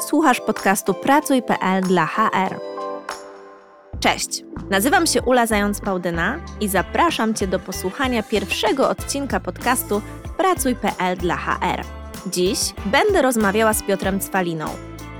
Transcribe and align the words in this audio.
Słuchasz 0.00 0.40
podcastu 0.40 0.94
Pracuj.pl 0.94 1.82
dla 1.82 2.06
HR. 2.06 2.60
Cześć, 4.00 4.44
nazywam 4.70 5.06
się 5.06 5.22
Ula 5.22 5.46
Zając-Pałdyna 5.46 6.40
i 6.60 6.68
zapraszam 6.68 7.34
Cię 7.34 7.46
do 7.46 7.58
posłuchania 7.58 8.22
pierwszego 8.22 8.88
odcinka 8.88 9.40
podcastu 9.40 10.02
Pracuj.pl 10.36 11.16
dla 11.16 11.36
HR. 11.36 11.84
Dziś 12.26 12.58
będę 12.86 13.22
rozmawiała 13.22 13.74
z 13.74 13.82
Piotrem 13.82 14.20
Cwaliną, 14.20 14.66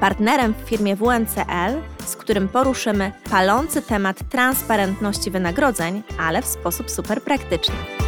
partnerem 0.01 0.55
w 0.55 0.69
firmie 0.69 0.97
WNCL, 0.97 1.83
z 2.07 2.17
którym 2.17 2.49
poruszymy 2.49 3.13
palący 3.31 3.83
temat 3.83 4.29
transparentności 4.29 5.31
wynagrodzeń, 5.31 6.03
ale 6.19 6.43
w 6.43 6.47
sposób 6.47 6.91
super 6.91 7.23
praktyczny. 7.23 8.06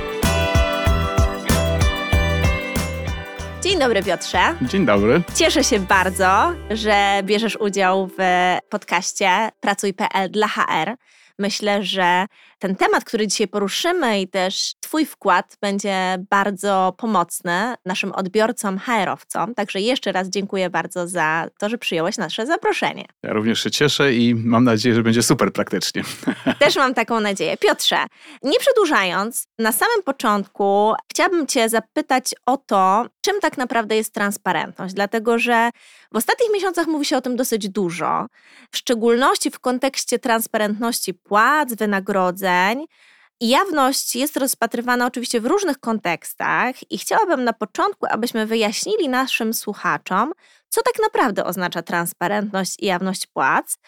Dzień 3.68 3.78
dobry, 3.78 4.02
Piotrze. 4.02 4.38
Dzień 4.62 4.86
dobry. 4.86 5.22
Cieszę 5.34 5.64
się 5.64 5.80
bardzo, 5.80 6.52
że 6.70 7.20
bierzesz 7.22 7.56
udział 7.56 8.10
w 8.18 8.22
podcaście 8.70 9.48
Pracuj.pl 9.60 10.30
dla 10.30 10.48
HR. 10.48 10.95
Myślę, 11.38 11.84
że 11.84 12.26
ten 12.58 12.76
temat, 12.76 13.04
który 13.04 13.26
dzisiaj 13.26 13.48
poruszymy 13.48 14.20
i 14.20 14.28
też 14.28 14.72
Twój 14.80 15.06
wkład 15.06 15.56
będzie 15.60 16.24
bardzo 16.30 16.94
pomocny 16.98 17.74
naszym 17.84 18.12
odbiorcom, 18.12 18.78
HR-owcom. 18.78 19.54
Także 19.54 19.80
jeszcze 19.80 20.12
raz 20.12 20.28
dziękuję 20.28 20.70
bardzo 20.70 21.08
za 21.08 21.48
to, 21.58 21.68
że 21.68 21.78
przyjąłeś 21.78 22.16
nasze 22.16 22.46
zaproszenie. 22.46 23.04
Ja 23.22 23.32
również 23.32 23.62
się 23.62 23.70
cieszę 23.70 24.14
i 24.14 24.34
mam 24.34 24.64
nadzieję, 24.64 24.94
że 24.94 25.02
będzie 25.02 25.22
super 25.22 25.52
praktycznie. 25.52 26.02
Też 26.58 26.76
mam 26.76 26.94
taką 26.94 27.20
nadzieję. 27.20 27.56
Piotrze, 27.56 27.98
nie 28.42 28.59
przedłużając, 28.59 29.46
na 29.59 29.72
samym 29.72 30.02
początku 30.04 30.92
chciałabym 31.10 31.46
Cię 31.46 31.68
zapytać 31.68 32.34
o 32.46 32.56
to, 32.56 33.06
czym 33.20 33.40
tak 33.40 33.59
naprawdę 33.59 33.96
jest 33.96 34.14
transparentność, 34.14 34.95
dlatego 34.95 35.38
że 35.38 35.70
w 36.12 36.16
ostatnich 36.16 36.50
miesiącach 36.54 36.86
mówi 36.86 37.04
się 37.04 37.16
o 37.16 37.20
tym 37.20 37.36
dosyć 37.36 37.68
dużo, 37.68 38.26
w 38.70 38.76
szczególności 38.76 39.50
w 39.50 39.59
kontekście 39.59 40.18
transparentności 40.18 41.15
płac, 41.15 41.74
wynagrodzeń. 41.74 42.48
Jawność 43.41 44.16
jest 44.16 44.37
rozpatrywana 44.37 45.07
oczywiście 45.07 45.41
w 45.41 45.46
różnych 45.46 45.79
kontekstach 45.79 46.93
i 46.93 46.99
chciałabym 46.99 47.45
na 47.45 47.52
początku, 47.52 48.07
abyśmy 48.10 48.46
wyjaśnili 48.46 49.09
naszym 49.09 49.55
słuchaczom, 49.55 50.32
co 50.68 50.82
tak 50.82 50.95
naprawdę 51.02 51.45
oznacza 51.45 51.82
transparentność 51.82 52.77
i 52.79 52.87
jawność 52.87 53.27
płac 53.27 53.79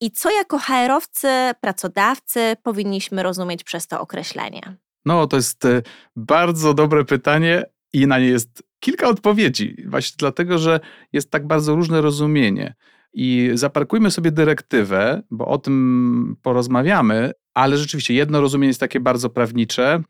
i 0.00 0.10
co 0.10 0.30
jako 0.30 0.58
HR-owcy, 0.58 1.28
pracodawcy 1.60 2.56
powinniśmy 2.62 3.22
rozumieć 3.22 3.64
przez 3.64 3.86
to 3.86 4.00
określenie. 4.00 4.76
No, 5.04 5.26
to 5.26 5.36
jest 5.36 5.64
e, 5.64 5.82
bardzo 6.16 6.74
dobre 6.74 7.04
pytanie 7.04 7.64
i 7.92 8.06
na 8.06 8.18
nie 8.18 8.26
jest 8.26 8.62
kilka 8.80 9.08
odpowiedzi. 9.08 9.84
Właśnie 9.88 10.14
dlatego, 10.18 10.58
że 10.58 10.80
jest 11.12 11.30
tak 11.30 11.46
bardzo 11.46 11.74
różne 11.74 12.00
rozumienie. 12.00 12.74
I 13.18 13.50
zaparkujmy 13.54 14.10
sobie 14.10 14.32
dyrektywę, 14.32 15.22
bo 15.30 15.46
o 15.46 15.58
tym 15.58 16.36
porozmawiamy, 16.42 17.32
ale 17.54 17.76
rzeczywiście 17.76 18.14
jedno 18.14 18.40
rozumienie 18.40 18.68
jest 18.68 18.80
takie 18.80 19.00
bardzo 19.00 19.30
prawnicze, 19.30 20.02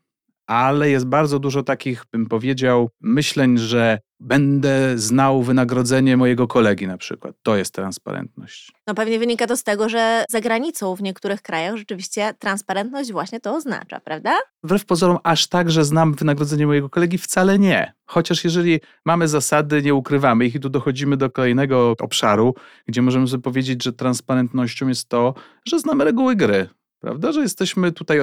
ale 0.47 0.89
jest 0.89 1.05
bardzo 1.05 1.39
dużo 1.39 1.63
takich, 1.63 2.03
bym 2.11 2.25
powiedział, 2.25 2.89
myśleń, 3.01 3.57
że 3.57 3.99
będę 4.19 4.97
znał 4.97 5.43
wynagrodzenie 5.43 6.17
mojego 6.17 6.47
kolegi 6.47 6.87
na 6.87 6.97
przykład. 6.97 7.35
To 7.43 7.57
jest 7.57 7.73
transparentność. 7.73 8.71
No 8.87 8.95
pewnie 8.95 9.19
wynika 9.19 9.47
to 9.47 9.57
z 9.57 9.63
tego, 9.63 9.89
że 9.89 10.25
za 10.29 10.41
granicą 10.41 10.95
w 10.95 11.01
niektórych 11.01 11.41
krajach 11.41 11.75
rzeczywiście 11.75 12.33
transparentność 12.39 13.11
właśnie 13.11 13.39
to 13.39 13.55
oznacza, 13.55 13.99
prawda? 13.99 14.37
Wbrew 14.63 14.85
pozorom 14.85 15.17
aż 15.23 15.47
tak, 15.47 15.71
że 15.71 15.85
znam 15.85 16.13
wynagrodzenie 16.13 16.67
mojego 16.67 16.89
kolegi 16.89 17.17
wcale 17.17 17.59
nie. 17.59 17.93
Chociaż 18.05 18.43
jeżeli 18.43 18.79
mamy 19.05 19.27
zasady, 19.27 19.81
nie 19.81 19.93
ukrywamy 19.93 20.45
ich 20.45 20.55
i 20.55 20.59
tu 20.59 20.69
dochodzimy 20.69 21.17
do 21.17 21.29
kolejnego 21.29 21.95
obszaru, 21.99 22.55
gdzie 22.87 23.01
możemy 23.01 23.27
sobie 23.27 23.43
powiedzieć, 23.43 23.83
że 23.83 23.93
transparentnością 23.93 24.87
jest 24.87 25.09
to, 25.09 25.33
że 25.65 25.79
znamy 25.79 26.03
reguły 26.03 26.35
gry, 26.35 26.69
prawda? 26.99 27.31
Że 27.31 27.41
jesteśmy 27.41 27.91
tutaj 27.91 28.19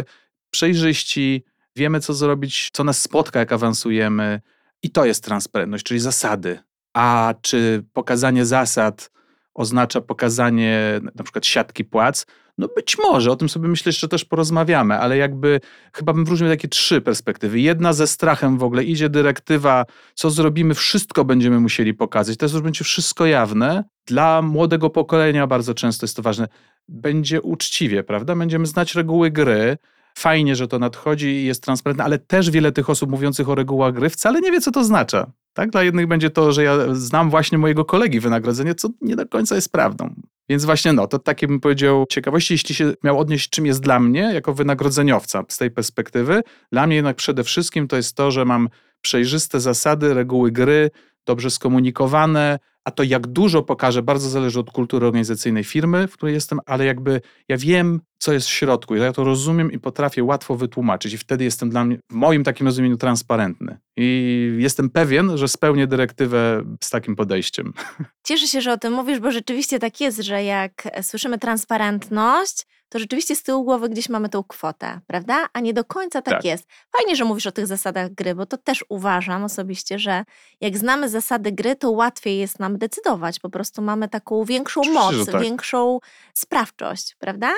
przejrzyści, 0.50 1.44
wiemy 1.76 2.00
co 2.00 2.14
zrobić, 2.14 2.70
co 2.72 2.84
nas 2.84 3.00
spotka, 3.00 3.38
jak 3.38 3.52
awansujemy 3.52 4.40
i 4.82 4.90
to 4.90 5.04
jest 5.04 5.24
transparentność, 5.24 5.84
czyli 5.84 6.00
zasady. 6.00 6.58
A 6.94 7.34
czy 7.40 7.84
pokazanie 7.92 8.46
zasad 8.46 9.10
oznacza 9.54 10.00
pokazanie 10.00 11.00
na 11.14 11.24
przykład 11.24 11.46
siatki 11.46 11.84
płac? 11.84 12.26
No 12.58 12.68
być 12.76 12.98
może, 12.98 13.30
o 13.30 13.36
tym 13.36 13.48
sobie 13.48 13.68
myślę, 13.68 13.92
że 13.92 14.08
też 14.08 14.24
porozmawiamy, 14.24 14.98
ale 14.98 15.16
jakby 15.16 15.60
chyba 15.92 16.12
bym 16.12 16.24
wrócił 16.24 16.48
takie 16.48 16.68
trzy 16.68 17.00
perspektywy. 17.00 17.60
Jedna 17.60 17.92
ze 17.92 18.06
strachem 18.06 18.58
w 18.58 18.62
ogóle, 18.62 18.84
idzie 18.84 19.08
dyrektywa, 19.08 19.84
co 20.14 20.30
zrobimy, 20.30 20.74
wszystko 20.74 21.24
będziemy 21.24 21.60
musieli 21.60 21.94
pokazać. 21.94 22.36
To 22.36 22.46
już 22.46 22.60
będzie 22.60 22.84
wszystko 22.84 23.26
jawne. 23.26 23.84
Dla 24.06 24.42
młodego 24.42 24.90
pokolenia 24.90 25.46
bardzo 25.46 25.74
często 25.74 26.04
jest 26.04 26.16
to 26.16 26.22
ważne. 26.22 26.48
Będzie 26.88 27.42
uczciwie, 27.42 28.04
prawda? 28.04 28.36
Będziemy 28.36 28.66
znać 28.66 28.94
reguły 28.94 29.30
gry, 29.30 29.76
Fajnie, 30.18 30.56
że 30.56 30.68
to 30.68 30.78
nadchodzi 30.78 31.26
i 31.26 31.44
jest 31.44 31.62
transparentne, 31.62 32.04
ale 32.04 32.18
też 32.18 32.50
wiele 32.50 32.72
tych 32.72 32.90
osób 32.90 33.10
mówiących 33.10 33.48
o 33.48 33.54
regułach 33.54 33.94
gry 33.94 34.10
wcale 34.10 34.40
nie 34.40 34.52
wie, 34.52 34.60
co 34.60 34.70
to 34.70 34.80
oznacza. 34.80 35.32
Tak? 35.52 35.70
Dla 35.70 35.82
jednych 35.82 36.06
będzie 36.06 36.30
to, 36.30 36.52
że 36.52 36.64
ja 36.64 36.76
znam 36.92 37.30
właśnie 37.30 37.58
mojego 37.58 37.84
kolegi 37.84 38.20
wynagrodzenie, 38.20 38.74
co 38.74 38.88
nie 39.00 39.16
do 39.16 39.26
końca 39.26 39.54
jest 39.54 39.72
prawdą. 39.72 40.14
Więc 40.48 40.64
właśnie 40.64 40.92
no, 40.92 41.06
to 41.06 41.18
takie 41.18 41.46
bym 41.46 41.60
powiedział 41.60 42.06
ciekawości, 42.08 42.54
jeśli 42.54 42.74
się 42.74 42.92
miał 43.04 43.18
odnieść, 43.18 43.50
czym 43.50 43.66
jest 43.66 43.80
dla 43.80 44.00
mnie 44.00 44.20
jako 44.20 44.54
wynagrodzeniowca 44.54 45.44
z 45.48 45.58
tej 45.58 45.70
perspektywy. 45.70 46.42
Dla 46.72 46.86
mnie 46.86 46.96
jednak 46.96 47.16
przede 47.16 47.44
wszystkim 47.44 47.88
to 47.88 47.96
jest 47.96 48.16
to, 48.16 48.30
że 48.30 48.44
mam 48.44 48.68
przejrzyste 49.00 49.60
zasady, 49.60 50.14
reguły 50.14 50.50
gry, 50.50 50.90
dobrze 51.26 51.50
skomunikowane, 51.50 52.58
a 52.84 52.90
to 52.90 53.02
jak 53.02 53.26
dużo 53.26 53.62
pokaże, 53.62 54.02
bardzo 54.02 54.28
zależy 54.28 54.60
od 54.60 54.70
kultury 54.70 55.06
organizacyjnej 55.06 55.64
firmy, 55.64 56.08
w 56.08 56.12
której 56.12 56.34
jestem, 56.34 56.60
ale 56.66 56.84
jakby 56.84 57.20
ja 57.48 57.56
wiem, 57.56 58.00
co 58.18 58.32
jest 58.32 58.46
w 58.46 58.50
środku, 58.50 58.94
ja 58.94 59.12
to 59.12 59.24
rozumiem 59.24 59.72
i 59.72 59.78
potrafię 59.78 60.24
łatwo 60.24 60.56
wytłumaczyć 60.56 61.12
i 61.12 61.18
wtedy 61.18 61.44
jestem 61.44 61.70
dla 61.70 61.84
mnie, 61.84 61.98
w 62.10 62.14
moim 62.14 62.44
takim 62.44 62.66
rozumieniu, 62.66 62.96
transparentny. 62.96 63.78
I 63.96 64.56
jestem 64.58 64.90
pewien, 64.90 65.36
że 65.36 65.48
spełnię 65.48 65.86
dyrektywę 65.86 66.64
z 66.80 66.90
takim 66.90 67.16
podejściem. 67.16 67.72
Cieszę 68.26 68.46
się, 68.46 68.60
że 68.60 68.72
o 68.72 68.78
tym 68.78 68.92
mówisz, 68.92 69.20
bo 69.20 69.30
rzeczywiście 69.30 69.78
tak 69.78 70.00
jest, 70.00 70.18
że 70.18 70.44
jak 70.44 70.88
słyszymy 71.02 71.38
transparentność, 71.38 72.66
to 72.88 72.98
rzeczywiście 72.98 73.36
z 73.36 73.42
tyłu 73.42 73.64
głowy 73.64 73.88
gdzieś 73.88 74.08
mamy 74.08 74.28
tą 74.28 74.44
kwotę, 74.44 75.00
prawda? 75.06 75.48
A 75.52 75.60
nie 75.60 75.74
do 75.74 75.84
końca 75.84 76.22
tak, 76.22 76.34
tak, 76.34 76.44
jest. 76.44 76.68
Fajnie, 76.96 77.16
że 77.16 77.24
mówisz 77.24 77.46
o 77.46 77.52
tych 77.52 77.66
zasadach 77.66 78.10
gry, 78.10 78.34
bo 78.34 78.46
to 78.46 78.56
też 78.56 78.84
uważam 78.88 79.44
osobiście, 79.44 79.98
że 79.98 80.24
jak 80.60 80.78
znamy 80.78 81.08
zasady 81.08 81.52
gry, 81.52 81.76
to 81.76 81.90
łatwiej 81.90 82.38
jest 82.38 82.58
nam 82.58 82.78
decydować. 82.78 83.40
Po 83.40 83.50
prostu 83.50 83.82
mamy 83.82 84.08
taką 84.08 84.44
większą 84.44 84.82
moc, 84.84 85.26
tak. 85.26 85.42
większą 85.42 85.98
sprawczość, 86.34 87.16
prawda? 87.18 87.52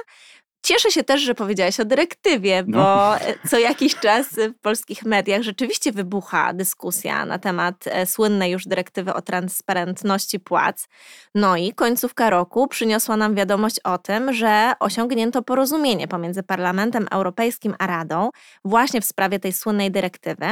Cieszę 0.67 0.91
się 0.91 1.05
też, 1.05 1.21
że 1.21 1.35
powiedziałaś 1.35 1.81
o 1.81 1.85
dyrektywie, 1.85 2.65
no. 2.67 2.79
bo 2.79 2.85
no. 2.85 3.19
co 3.51 3.59
jakiś 3.59 3.97
czas 3.97 4.27
w 4.29 4.61
polskich 4.63 5.05
mediach 5.05 5.43
rzeczywiście 5.43 5.93
wybucha 5.93 6.53
dyskusja 6.53 7.27
na 7.27 7.39
temat 7.39 7.85
e, 7.87 8.07
słynnej 8.07 8.53
już 8.53 8.65
dyrektywy 8.65 9.15
o 9.15 9.23
transparentności 9.23 10.41
płac. 10.41 10.89
No 11.35 11.57
i 11.57 11.73
końcówka 11.73 12.31
roku 12.31 12.69
przyniosła 12.69 13.17
nam 13.17 13.35
wiadomość 13.35 13.81
o 13.85 13.99
tym, 13.99 14.33
że 14.33 14.73
osiągnięto 14.81 15.43
porozumienie 15.43 16.09
pomiędzy 16.09 16.43
Parlamentem 16.43 17.07
Europejskim 17.11 17.75
a 17.79 17.87
Radą 17.87 18.31
właśnie 18.65 19.01
w 19.01 19.05
sprawie 19.05 19.39
tej 19.39 19.53
słynnej 19.53 19.91
dyrektywy. 19.91 20.47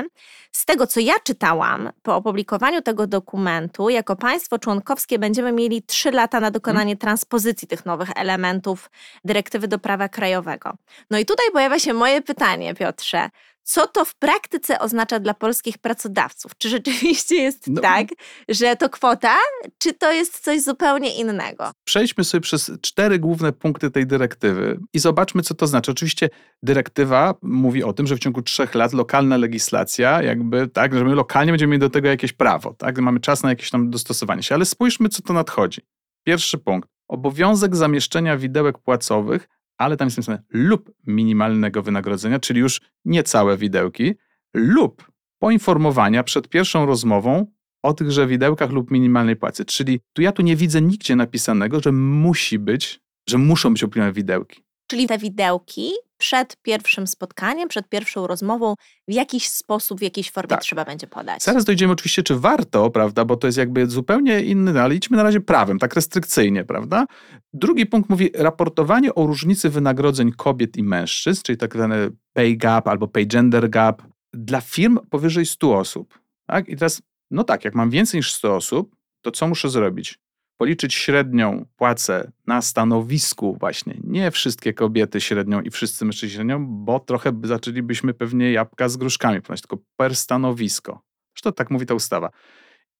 Z 0.53 0.65
tego, 0.65 0.87
co 0.87 1.01
ja 1.01 1.15
czytałam, 1.25 1.91
po 2.03 2.17
opublikowaniu 2.17 2.83
tego 2.83 3.07
dokumentu, 3.07 3.89
jako 3.89 4.17
państwo 4.17 4.59
członkowskie 4.59 5.19
będziemy 5.19 5.53
mieli 5.53 5.83
trzy 5.83 6.11
lata 6.11 6.41
na 6.41 6.51
dokonanie 6.51 6.85
hmm. 6.85 6.99
transpozycji 6.99 7.69
tych 7.69 7.87
nowych 7.87 8.09
elementów 8.17 8.91
dyrektywy 9.25 9.69
do 9.69 9.79
prawa 9.79 10.04
prawa 10.05 10.09
krajowego. 10.09 10.77
No 11.11 11.19
i 11.19 11.25
tutaj 11.25 11.47
pojawia 11.53 11.79
się 11.79 11.95
moje 11.95 12.23
pytanie, 12.23 12.75
Piotrze. 12.75 13.31
Co 13.67 13.87
to 13.87 14.05
w 14.05 14.15
praktyce 14.15 14.79
oznacza 14.79 15.21
dla 15.21 15.35
polskich 15.35 15.79
pracodawców? 15.79 16.53
Czy 16.59 16.69
rzeczywiście 16.69 17.35
jest 17.35 17.69
no. 17.69 17.83
tak, 17.83 18.07
że 18.49 18.77
to 18.77 18.89
kwota, 18.89 19.37
czy 19.79 19.93
to 19.93 20.13
jest 20.13 20.41
coś 20.41 20.63
zupełnie 20.63 21.15
innego? 21.15 21.71
Przejdźmy 21.85 22.25
sobie 22.25 22.41
przez 22.41 22.73
cztery 22.81 23.19
główne 23.19 23.53
punkty 23.53 23.91
tej 23.91 24.07
dyrektywy 24.07 24.81
i 24.93 24.99
zobaczmy, 24.99 25.43
co 25.43 25.55
to 25.55 25.67
znaczy. 25.67 25.91
Oczywiście 25.91 26.29
dyrektywa 26.63 27.35
mówi 27.43 27.85
o 27.85 27.93
tym, 27.93 28.07
że 28.07 28.17
w 28.17 28.19
ciągu 28.19 28.43
trzech 28.43 28.75
lat 28.75 28.93
lokalna 28.93 29.37
legislacja, 29.37 30.23
jakby 30.23 30.69
tak, 30.69 30.95
że 30.95 31.05
my 31.05 31.15
lokalnie 31.15 31.53
będziemy 31.53 31.71
mieli 31.71 31.81
do 31.81 31.91
tego 31.91 32.09
jakieś 32.09 32.33
prawo, 32.33 32.75
tak? 32.75 32.99
Mamy 32.99 33.21
czas 33.21 33.43
na 33.43 33.49
jakieś 33.49 33.71
tam 33.71 33.91
dostosowanie 33.91 34.43
się, 34.43 34.55
ale 34.55 34.65
spójrzmy, 34.65 35.09
co 35.09 35.23
to 35.23 35.33
nadchodzi. 35.33 35.81
Pierwszy 36.27 36.59
punkt. 36.59 36.89
Obowiązek 37.09 37.77
zamieszczenia 37.77 38.37
widełek 38.37 38.79
płacowych 38.79 39.49
ale 39.79 39.97
tam 39.97 40.07
jest 40.07 40.17
napisane 40.17 40.43
lub 40.51 40.93
minimalnego 41.07 41.83
wynagrodzenia, 41.83 42.39
czyli 42.41 42.61
już 42.61 42.81
nie 43.05 43.23
całe 43.23 43.57
widełki, 43.57 44.15
lub 44.55 45.13
poinformowania 45.39 46.23
przed 46.23 46.49
pierwszą 46.49 46.87
rozmową 46.87 47.47
o 47.83 47.93
tychże 47.93 48.27
widełkach 48.27 48.71
lub 48.71 48.91
minimalnej 48.91 49.37
płacy. 49.37 49.65
Czyli 49.65 50.01
tu 50.13 50.23
ja 50.23 50.33
tu 50.33 50.43
nie 50.43 50.57
widzę 50.57 50.83
nigdzie 50.83 51.17
napisanego, 51.17 51.81
że 51.81 51.93
musi 51.93 52.59
być, 52.59 53.01
że 53.29 53.39
muszą 53.39 53.73
być 53.73 53.85
opinione 53.85 54.13
widełki. 54.13 54.65
Czyli 54.95 55.07
te 55.07 55.19
widełki 55.19 55.91
przed 56.19 56.57
pierwszym 56.63 57.07
spotkaniem, 57.07 57.69
przed 57.69 57.89
pierwszą 57.89 58.27
rozmową 58.27 58.75
w 59.09 59.13
jakiś 59.13 59.49
sposób, 59.49 59.99
w 59.99 60.03
jakiejś 60.03 60.31
formie 60.31 60.49
tak. 60.49 60.61
trzeba 60.61 60.85
będzie 60.85 61.07
podać. 61.07 61.43
Zaraz 61.43 61.65
dojdziemy 61.65 61.93
oczywiście, 61.93 62.23
czy 62.23 62.39
warto, 62.39 62.91
prawda, 62.91 63.25
bo 63.25 63.37
to 63.37 63.47
jest 63.47 63.59
jakby 63.59 63.87
zupełnie 63.87 64.41
inny, 64.41 64.73
no, 64.73 64.81
ale 64.81 64.95
idźmy 64.95 65.17
na 65.17 65.23
razie 65.23 65.41
prawem, 65.41 65.79
tak 65.79 65.95
restrykcyjnie, 65.95 66.65
prawda. 66.65 67.07
Drugi 67.53 67.87
punkt 67.87 68.11
mówi 68.11 68.31
raportowanie 68.35 69.15
o 69.15 69.27
różnicy 69.27 69.71
wynagrodzeń 69.71 70.33
kobiet 70.33 70.77
i 70.77 70.83
mężczyzn, 70.83 71.43
czyli 71.43 71.59
tak 71.59 71.75
zwany 71.75 72.11
pay 72.33 72.57
gap 72.57 72.89
albo 72.89 73.09
pay 73.09 73.27
gender 73.27 73.71
gap 73.71 74.03
dla 74.33 74.61
firm 74.61 74.99
powyżej 75.11 75.47
100 75.47 75.79
osób. 75.79 76.19
Tak? 76.47 76.69
I 76.69 76.77
teraz, 76.77 77.03
no 77.31 77.45
tak, 77.45 77.65
jak 77.65 77.75
mam 77.75 77.91
więcej 77.91 78.19
niż 78.19 78.33
100 78.33 78.57
osób, 78.57 78.97
to 79.23 79.31
co 79.31 79.49
muszę 79.49 79.71
zrobić? 79.71 80.19
Policzyć 80.57 80.95
średnią 80.95 81.67
płacę 81.77 82.33
na 82.47 82.63
stanowisku 82.63 83.57
właśnie, 83.61 83.97
nie 84.05 84.31
wszystkie 84.31 84.75
kobiety 84.75 85.21
średnią 85.21 85.61
i 85.61 85.71
wszyscy 85.71 86.05
mężczyźni 86.05 86.35
średnią, 86.35 86.67
bo 86.67 87.01
trochę 87.01 87.41
zaczęlibyśmy 87.45 88.15
pewnie 88.15 88.53
jabłka 88.53 88.89
z 88.89 88.97
gruszkami 88.97 89.43
tylko 89.43 89.79
per 89.97 90.17
stanowisko. 90.17 91.03
Zresztą 91.35 91.53
tak 91.53 91.71
mówi 91.71 91.87
ta 91.87 91.95
ustawa. 91.95 92.31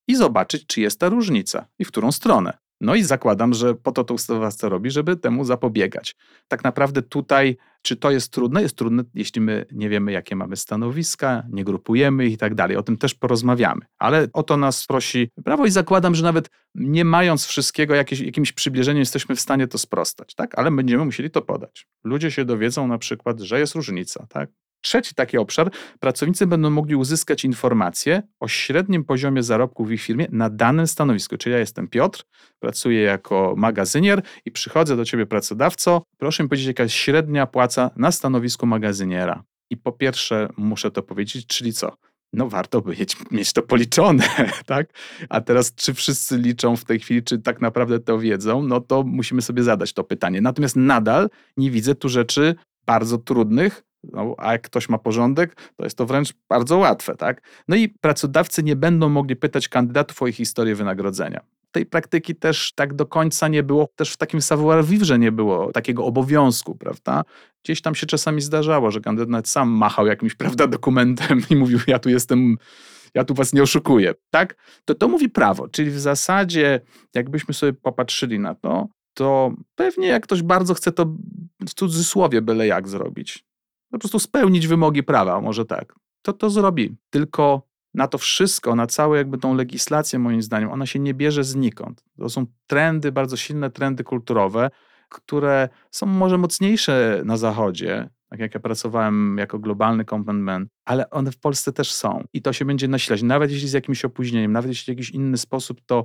I 0.09 0.17
zobaczyć, 0.17 0.67
czy 0.67 0.81
jest 0.81 1.01
ta 1.01 1.09
różnica 1.09 1.67
i 1.79 1.85
w 1.85 1.89
którą 1.89 2.13
stronę. 2.13 2.59
No 2.85 2.95
i 2.95 3.03
zakładam, 3.03 3.55
że 3.55 3.75
po 3.75 3.93
to 3.93 4.05
to 4.05 4.15
ustawodawca 4.15 4.69
robi, 4.69 4.91
żeby 4.91 5.17
temu 5.17 5.45
zapobiegać. 5.45 6.17
Tak 6.49 6.65
naprawdę 6.65 7.03
tutaj, 7.03 7.57
czy 7.83 7.97
to 7.97 8.11
jest 8.11 8.33
trudne? 8.33 8.63
Jest 8.63 8.77
trudne, 8.77 9.03
jeśli 9.15 9.41
my 9.41 9.67
nie 9.73 9.89
wiemy, 9.89 10.13
jakie 10.13 10.37
mamy 10.37 10.57
stanowiska, 10.57 11.43
nie 11.51 11.65
grupujemy 11.65 12.27
i 12.27 12.37
tak 12.37 12.55
dalej. 12.55 12.77
O 12.77 12.83
tym 12.83 12.97
też 12.97 13.15
porozmawiamy. 13.15 13.81
Ale 13.99 14.29
o 14.33 14.43
to 14.43 14.57
nas 14.57 14.87
prosi 14.87 15.31
prawo 15.45 15.67
i 15.67 15.71
zakładam, 15.71 16.15
że 16.15 16.23
nawet 16.23 16.49
nie 16.75 17.05
mając 17.05 17.47
wszystkiego, 17.47 17.95
jakieś, 17.95 18.21
jakimś 18.21 18.53
przybliżeniem 18.53 19.01
jesteśmy 19.01 19.37
w 19.37 19.41
stanie 19.41 19.67
to 19.69 19.79
sprostać, 19.79 20.35
tak? 20.35 20.59
Ale 20.59 20.71
będziemy 20.71 21.05
musieli 21.05 21.31
to 21.31 21.43
podać. 21.43 21.87
Ludzie 22.05 22.31
się 22.31 22.45
dowiedzą 22.45 22.89
na 22.89 22.99
przykład, 22.99 23.41
że 23.41 23.59
jest 23.59 23.75
różnica, 23.75 24.27
tak? 24.29 24.51
Trzeci 24.85 25.15
taki 25.15 25.39
obszar, 25.39 25.71
pracownicy 26.01 26.47
będą 26.47 26.71
mogli 26.71 26.97
uzyskać 26.97 27.45
informacje 27.45 28.23
o 28.41 28.49
średnim 28.49 29.05
poziomie 29.05 29.43
zarobku 29.43 29.85
w 29.85 29.93
ich 29.93 30.03
firmie 30.03 30.27
na 30.31 30.51
danym 30.51 30.87
stanowisku. 30.87 31.37
Czyli 31.37 31.53
ja 31.53 31.59
jestem 31.59 31.89
Piotr, 31.89 32.25
pracuję 32.59 33.01
jako 33.01 33.55
magazynier 33.57 34.23
i 34.45 34.51
przychodzę 34.51 34.97
do 34.97 35.05
ciebie 35.05 35.27
pracodawco, 35.27 36.03
proszę 36.19 36.43
mi 36.43 36.49
powiedzieć, 36.49 36.67
jaka 36.67 36.83
jest 36.83 36.95
średnia 36.95 37.47
płaca 37.47 37.91
na 37.97 38.13
stanowisku 38.13 38.67
magazyniera. 38.67 39.45
I 39.71 39.77
po 39.77 39.93
pierwsze 39.93 40.49
muszę 40.57 40.91
to 40.91 41.03
powiedzieć, 41.03 41.47
czyli 41.47 41.73
co? 41.73 41.97
No 42.33 42.49
warto 42.49 42.81
by 42.81 42.97
mieć, 43.31 43.53
to 43.53 43.63
policzone, 43.63 44.25
tak? 44.67 44.87
A 45.29 45.41
teraz 45.41 45.75
czy 45.75 45.95
wszyscy 45.95 46.39
liczą 46.39 46.77
w 46.77 46.85
tej 46.85 47.01
chwili, 47.01 47.23
czy 47.23 47.39
tak 47.39 47.61
naprawdę 47.61 48.01
to 48.01 48.19
wiedzą? 48.19 48.63
No 48.63 48.81
to 48.81 49.03
musimy 49.03 49.43
sobie 49.43 49.63
zadać 49.63 49.93
to 49.93 50.05
pytanie. 50.05 50.41
Natomiast 50.41 50.77
nadal 50.77 51.31
nie 51.57 51.71
widzę 51.71 51.95
tu 51.95 52.09
rzeczy 52.09 52.55
bardzo 52.87 53.19
trudnych, 53.19 53.83
no, 54.13 54.35
a 54.39 54.53
jak 54.53 54.63
ktoś 54.63 54.89
ma 54.89 54.99
porządek, 54.99 55.57
to 55.77 55.85
jest 55.85 55.99
to 55.99 56.07
wręcz 56.07 56.35
bardzo 56.49 56.79
łatwe, 56.79 57.17
tak? 57.17 57.43
No 57.69 57.77
i 57.77 57.89
pracodawcy 57.89 58.63
nie 58.63 58.77
będą 58.77 59.09
mogli 59.09 59.37
pytać 59.37 59.69
kandydatów 59.69 60.23
o 60.23 60.27
ich 60.27 60.37
historię 60.37 60.75
wynagrodzenia. 60.75 61.41
Tej 61.73 61.87
praktyki 61.87 62.37
też 62.37 62.73
tak 62.75 62.95
do 62.95 63.07
końca 63.07 63.49
nie 63.49 63.63
było, 63.63 63.89
też 63.97 64.13
w 64.13 64.17
takim 64.17 64.41
savoir-vivre 64.41 65.19
nie 65.19 65.33
było 65.33 65.73
takiego 65.73 66.05
obowiązku, 66.05 66.75
prawda? 66.75 67.25
Gdzieś 67.65 67.83
tam 67.83 67.95
się 67.95 68.07
czasami 68.07 68.41
zdarzało, 68.41 68.91
że 68.91 69.01
kandydat 69.01 69.49
sam 69.49 69.69
machał 69.69 70.07
jakimś, 70.07 70.35
prawda, 70.45 70.67
dokumentem 70.67 71.43
i 71.51 71.57
mówił, 71.57 71.79
ja 71.87 71.99
tu 71.99 72.11
jestem 72.11 72.57
ja 73.15 73.25
tu 73.25 73.35
was 73.35 73.53
nie 73.53 73.63
oszukuję, 73.63 74.15
tak? 74.31 74.57
To 74.85 74.95
to 74.95 75.09
mówi 75.09 75.29
prawo, 75.29 75.69
czyli 75.69 75.91
w 75.91 76.01
zasadzie, 76.01 76.81
jakbyśmy 77.15 77.55
sobie 77.55 77.73
popatrzyli 77.73 78.39
na 78.39 78.55
to, 78.55 78.89
to 79.15 79.53
pewnie 79.75 80.07
jak 80.07 80.23
ktoś 80.23 80.43
bardzo 80.43 80.75
chce 80.75 80.93
to 80.93 81.07
w 81.69 81.75
cudzysłowie 81.75 82.43
byle 82.43 82.67
jak 82.67 82.89
zrobić, 82.89 83.45
po 83.95 83.99
prostu 83.99 84.19
spełnić 84.19 84.67
wymogi 84.67 85.03
prawa, 85.03 85.41
może 85.41 85.65
tak, 85.65 85.95
to 86.23 86.33
to 86.33 86.51
zrobi. 86.51 86.97
Tylko 87.11 87.63
na 87.95 88.09
to 88.09 88.19
wszystko, 88.19 88.75
na 88.75 88.87
całą 88.87 89.15
jakby 89.15 89.39
tą 89.39 89.55
legislację, 89.55 90.19
moim 90.19 90.43
zdaniem, 90.43 90.71
ona 90.71 90.87
się 90.87 90.99
nie 90.99 91.15
bierze 91.15 91.45
znikąd. 91.45 92.05
To 92.19 92.29
są 92.29 92.47
trendy, 92.67 93.13
bardzo 93.13 93.37
silne 93.37 93.71
trendy 93.71 94.05
kulturowe, 94.05 94.71
które 95.09 95.69
są 95.91 96.07
może 96.07 96.39
mocniejsze 96.39 97.23
na 97.25 97.37
Zachodzie, 97.37 98.09
tak 98.31 98.41
jak 98.41 98.55
ja 98.55 98.61
pracowałem 98.61 99.37
jako 99.39 99.59
globalny 99.59 100.05
content 100.05 100.69
ale 100.85 101.11
one 101.11 101.31
w 101.31 101.39
Polsce 101.39 101.73
też 101.73 101.93
są 101.93 102.25
i 102.33 102.43
to 102.43 102.53
się 102.53 102.65
będzie 102.65 102.89
nasilać. 102.89 103.23
Nawet 103.23 103.51
jeśli 103.51 103.69
z 103.69 103.73
jakimś 103.73 104.05
opóźnieniem, 104.05 104.53
nawet 104.53 104.69
jeśli 104.69 104.85
w 104.85 104.97
jakiś 104.97 105.11
inny 105.11 105.39
sposób, 105.39 105.81
to 105.87 106.05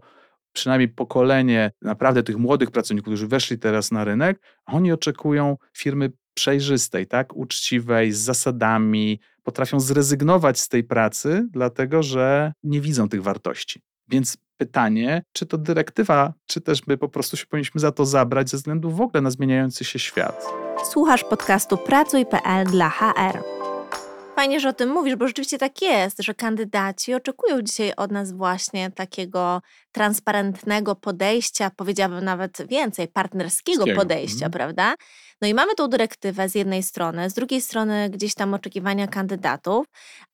przynajmniej 0.53 0.87
pokolenie 0.87 1.71
naprawdę 1.81 2.23
tych 2.23 2.37
młodych 2.37 2.71
pracowników, 2.71 3.05
którzy 3.05 3.27
weszli 3.27 3.59
teraz 3.59 3.91
na 3.91 4.03
rynek, 4.03 4.41
oni 4.65 4.91
oczekują 4.91 5.57
firmy 5.77 6.11
przejrzystej, 6.39 7.07
tak, 7.07 7.35
uczciwej, 7.35 8.11
z 8.11 8.17
zasadami, 8.17 9.19
potrafią 9.43 9.79
zrezygnować 9.79 10.59
z 10.59 10.67
tej 10.67 10.83
pracy, 10.83 11.47
dlatego 11.51 12.03
że 12.03 12.53
nie 12.63 12.81
widzą 12.81 13.09
tych 13.09 13.23
wartości. 13.23 13.81
Więc 14.07 14.37
pytanie, 14.57 15.23
czy 15.33 15.45
to 15.45 15.57
dyrektywa, 15.57 16.33
czy 16.45 16.61
też 16.61 16.87
my 16.87 16.97
po 16.97 17.09
prostu 17.09 17.37
się 17.37 17.45
powinniśmy 17.45 17.81
za 17.81 17.91
to 17.91 18.05
zabrać 18.05 18.49
ze 18.49 18.57
względu 18.57 18.91
w 18.91 19.01
ogóle 19.01 19.21
na 19.21 19.31
zmieniający 19.31 19.83
się 19.83 19.99
świat. 19.99 20.45
Słuchasz 20.91 21.23
podcastu 21.23 21.77
Pracuj.pl 21.77 22.67
dla 22.67 22.89
HR. 22.89 23.43
Fajnie, 24.35 24.59
że 24.59 24.69
o 24.69 24.73
tym 24.73 24.89
mówisz, 24.89 25.15
bo 25.15 25.27
rzeczywiście 25.27 25.57
tak 25.57 25.81
jest, 25.81 26.23
że 26.23 26.33
kandydaci 26.33 27.13
oczekują 27.13 27.61
dzisiaj 27.61 27.93
od 27.97 28.11
nas 28.11 28.31
właśnie 28.31 28.91
takiego 28.91 29.61
transparentnego 29.91 30.95
podejścia, 30.95 31.71
powiedziałabym 31.75 32.25
nawet 32.25 32.67
więcej, 32.67 33.07
partnerskiego 33.07 33.85
podejścia, 33.95 34.45
mm. 34.45 34.51
prawda? 34.51 34.95
No 35.41 35.47
i 35.47 35.53
mamy 35.53 35.75
tą 35.75 35.87
dyrektywę 35.87 36.49
z 36.49 36.55
jednej 36.55 36.83
strony, 36.83 37.29
z 37.29 37.33
drugiej 37.33 37.61
strony 37.61 38.09
gdzieś 38.09 38.33
tam 38.33 38.53
oczekiwania 38.53 39.07
kandydatów, 39.07 39.85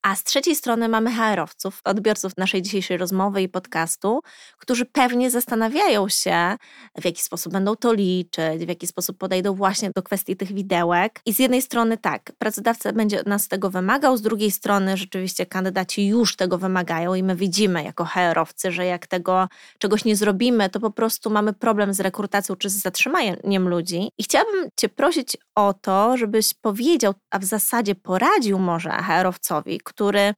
a 0.02 0.16
z 0.16 0.24
trzeciej 0.24 0.56
strony 0.56 0.90
mamy 0.90 1.12
HR-owców, 1.12 1.82
odbiorców 1.84 2.38
naszej 2.38 2.62
dzisiejszej 2.62 2.98
rozmowy 2.98 3.42
i 3.42 3.50
podcastu, 3.50 4.20
którzy 4.58 4.86
pewnie 4.86 5.32
zastanawiają 5.32 6.10
się, 6.10 6.56
w 6.98 7.06
jaki 7.06 7.24
sposób 7.24 7.54
będą 7.54 7.76
to 7.76 7.94
liczyć, 7.94 8.66
w 8.66 8.70
jaki 8.70 8.88
sposób 8.88 9.18
podejdą 9.18 9.54
właśnie 9.54 9.92
do 9.96 10.04
kwestii 10.04 10.36
tych 10.36 10.54
widełek. 10.54 11.22
I 11.26 11.34
z 11.34 11.40
jednej 11.40 11.62
strony 11.62 11.98
tak, 11.98 12.32
pracodawca 12.38 12.94
będzie 12.94 13.24
nas 13.26 13.48
tego 13.48 13.70
wymagał, 13.70 14.18
z 14.18 14.22
drugiej 14.22 14.52
strony 14.52 14.98
rzeczywiście 14.98 15.46
kandydaci 15.46 16.08
już 16.08 16.36
tego 16.36 16.58
wymagają 16.58 17.14
i 17.14 17.24
my 17.24 17.36
widzimy 17.36 17.84
jako 17.84 18.06
HR-owcy, 18.06 18.72
że 18.72 18.86
jak 18.86 19.08
tego 19.08 19.45
czegoś 19.78 20.06
nie 20.06 20.16
zrobimy, 20.16 20.70
to 20.70 20.80
po 20.80 20.92
prostu 20.92 21.30
mamy 21.30 21.54
problem 21.54 21.94
z 21.94 22.00
rekrutacją 22.00 22.56
czy 22.56 22.70
z 22.70 22.82
zatrzymaniem 22.82 23.70
ludzi. 23.70 24.10
I 24.18 24.24
chciałabym 24.24 24.70
Cię 24.80 24.90
prosić 24.90 25.38
o 25.56 25.74
to, 25.74 26.18
żebyś 26.18 26.54
powiedział, 26.54 27.14
a 27.32 27.40
w 27.40 27.44
zasadzie 27.44 27.96
poradził 27.96 28.60
może 28.60 28.90
HR-owcowi, 28.90 29.80
który 29.84 30.34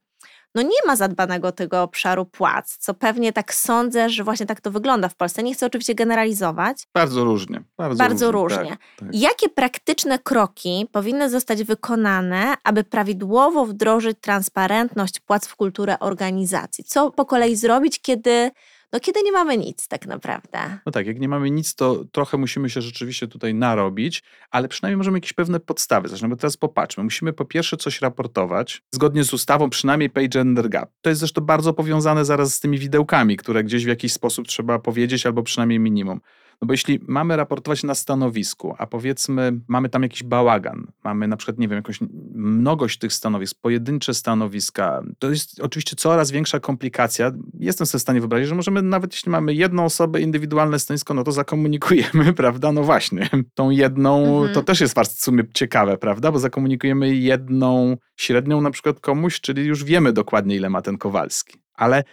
no 0.54 0.62
nie 0.62 0.86
ma 0.86 0.96
zadbanego 0.96 1.52
tego 1.52 1.82
obszaru 1.82 2.24
płac, 2.24 2.76
co 2.80 2.94
pewnie 2.94 3.32
tak 3.32 3.54
sądzę, 3.54 4.10
że 4.10 4.24
właśnie 4.24 4.46
tak 4.46 4.60
to 4.60 4.70
wygląda 4.70 5.08
w 5.08 5.14
Polsce. 5.14 5.42
Nie 5.42 5.54
chcę 5.54 5.66
oczywiście 5.66 5.94
generalizować. 5.94 6.88
Bardzo 6.94 7.24
różnie. 7.24 7.62
Bardzo, 7.76 7.98
bardzo 7.98 8.32
różnie. 8.32 8.58
różnie. 8.58 8.70
Tak, 8.70 8.80
tak. 8.98 9.08
Jakie 9.12 9.48
praktyczne 9.48 10.18
kroki 10.18 10.86
powinny 10.92 11.30
zostać 11.30 11.64
wykonane, 11.64 12.54
aby 12.64 12.84
prawidłowo 12.84 13.66
wdrożyć 13.66 14.18
transparentność 14.20 15.20
płac 15.20 15.46
w 15.46 15.56
kulturę 15.56 15.98
organizacji? 15.98 16.84
Co 16.84 17.10
po 17.10 17.24
kolei 17.24 17.56
zrobić, 17.56 18.00
kiedy 18.00 18.50
no 18.92 19.00
kiedy 19.00 19.22
nie 19.22 19.32
mamy 19.32 19.56
nic 19.56 19.88
tak 19.88 20.06
naprawdę. 20.06 20.78
No 20.86 20.92
tak, 20.92 21.06
jak 21.06 21.18
nie 21.20 21.28
mamy 21.28 21.50
nic, 21.50 21.74
to 21.74 22.04
trochę 22.12 22.36
musimy 22.36 22.70
się 22.70 22.82
rzeczywiście 22.82 23.28
tutaj 23.28 23.54
narobić, 23.54 24.22
ale 24.50 24.68
przynajmniej 24.68 24.96
możemy 24.96 25.16
jakieś 25.16 25.32
pewne 25.32 25.60
podstawy 25.60 26.08
zacząć. 26.08 26.22
No 26.22 26.28
bo 26.28 26.36
teraz 26.36 26.56
popatrzmy, 26.56 27.04
musimy 27.04 27.32
po 27.32 27.44
pierwsze 27.44 27.76
coś 27.76 28.00
raportować, 28.00 28.82
zgodnie 28.94 29.24
z 29.24 29.32
ustawą, 29.32 29.70
przynajmniej 29.70 30.10
pay 30.10 30.28
gender 30.28 30.68
gap. 30.68 30.90
To 31.00 31.10
jest 31.10 31.18
zresztą 31.20 31.40
bardzo 31.40 31.72
powiązane 31.72 32.24
zaraz 32.24 32.54
z 32.54 32.60
tymi 32.60 32.78
widełkami, 32.78 33.36
które 33.36 33.64
gdzieś 33.64 33.84
w 33.84 33.88
jakiś 33.88 34.12
sposób 34.12 34.48
trzeba 34.48 34.78
powiedzieć, 34.78 35.26
albo 35.26 35.42
przynajmniej 35.42 35.80
minimum. 35.80 36.20
No 36.62 36.66
bo 36.66 36.72
jeśli 36.72 37.00
mamy 37.08 37.36
raportować 37.36 37.82
na 37.82 37.94
stanowisku, 37.94 38.74
a 38.78 38.86
powiedzmy 38.86 39.52
mamy 39.68 39.88
tam 39.88 40.02
jakiś 40.02 40.22
bałagan, 40.22 40.86
mamy 41.04 41.28
na 41.28 41.36
przykład, 41.36 41.58
nie 41.58 41.68
wiem, 41.68 41.76
jakąś 41.76 41.98
mnogość 42.34 42.98
tych 42.98 43.12
stanowisk, 43.12 43.56
pojedyncze 43.60 44.14
stanowiska, 44.14 45.02
to 45.18 45.30
jest 45.30 45.60
oczywiście 45.60 45.96
coraz 45.96 46.30
większa 46.30 46.60
komplikacja. 46.60 47.32
Jestem 47.60 47.86
sobie 47.86 47.98
w 47.98 48.02
stanie 48.02 48.20
wyobrazić, 48.20 48.48
że 48.48 48.54
możemy 48.54 48.82
nawet 48.82 49.12
jeśli 49.12 49.30
mamy 49.30 49.54
jedną 49.54 49.84
osobę, 49.84 50.20
indywidualne 50.20 50.78
stanowisko, 50.78 51.14
no 51.14 51.24
to 51.24 51.32
zakomunikujemy, 51.32 52.32
prawda? 52.42 52.72
No 52.72 52.82
właśnie, 52.82 53.30
tą 53.54 53.70
jedną, 53.70 54.36
mhm. 54.36 54.54
to 54.54 54.62
też 54.62 54.80
jest 54.80 54.98
w 54.98 55.22
sumie 55.22 55.44
ciekawe, 55.54 55.98
prawda? 55.98 56.32
Bo 56.32 56.38
zakomunikujemy 56.38 57.14
jedną 57.14 57.96
średnią 58.16 58.60
na 58.60 58.70
przykład 58.70 59.00
komuś, 59.00 59.40
czyli 59.40 59.66
już 59.66 59.84
wiemy 59.84 60.12
dokładnie, 60.12 60.56
ile 60.56 60.70
ma 60.70 60.82
ten 60.82 60.98
Kowalski. 60.98 61.58
Ale 61.74 62.04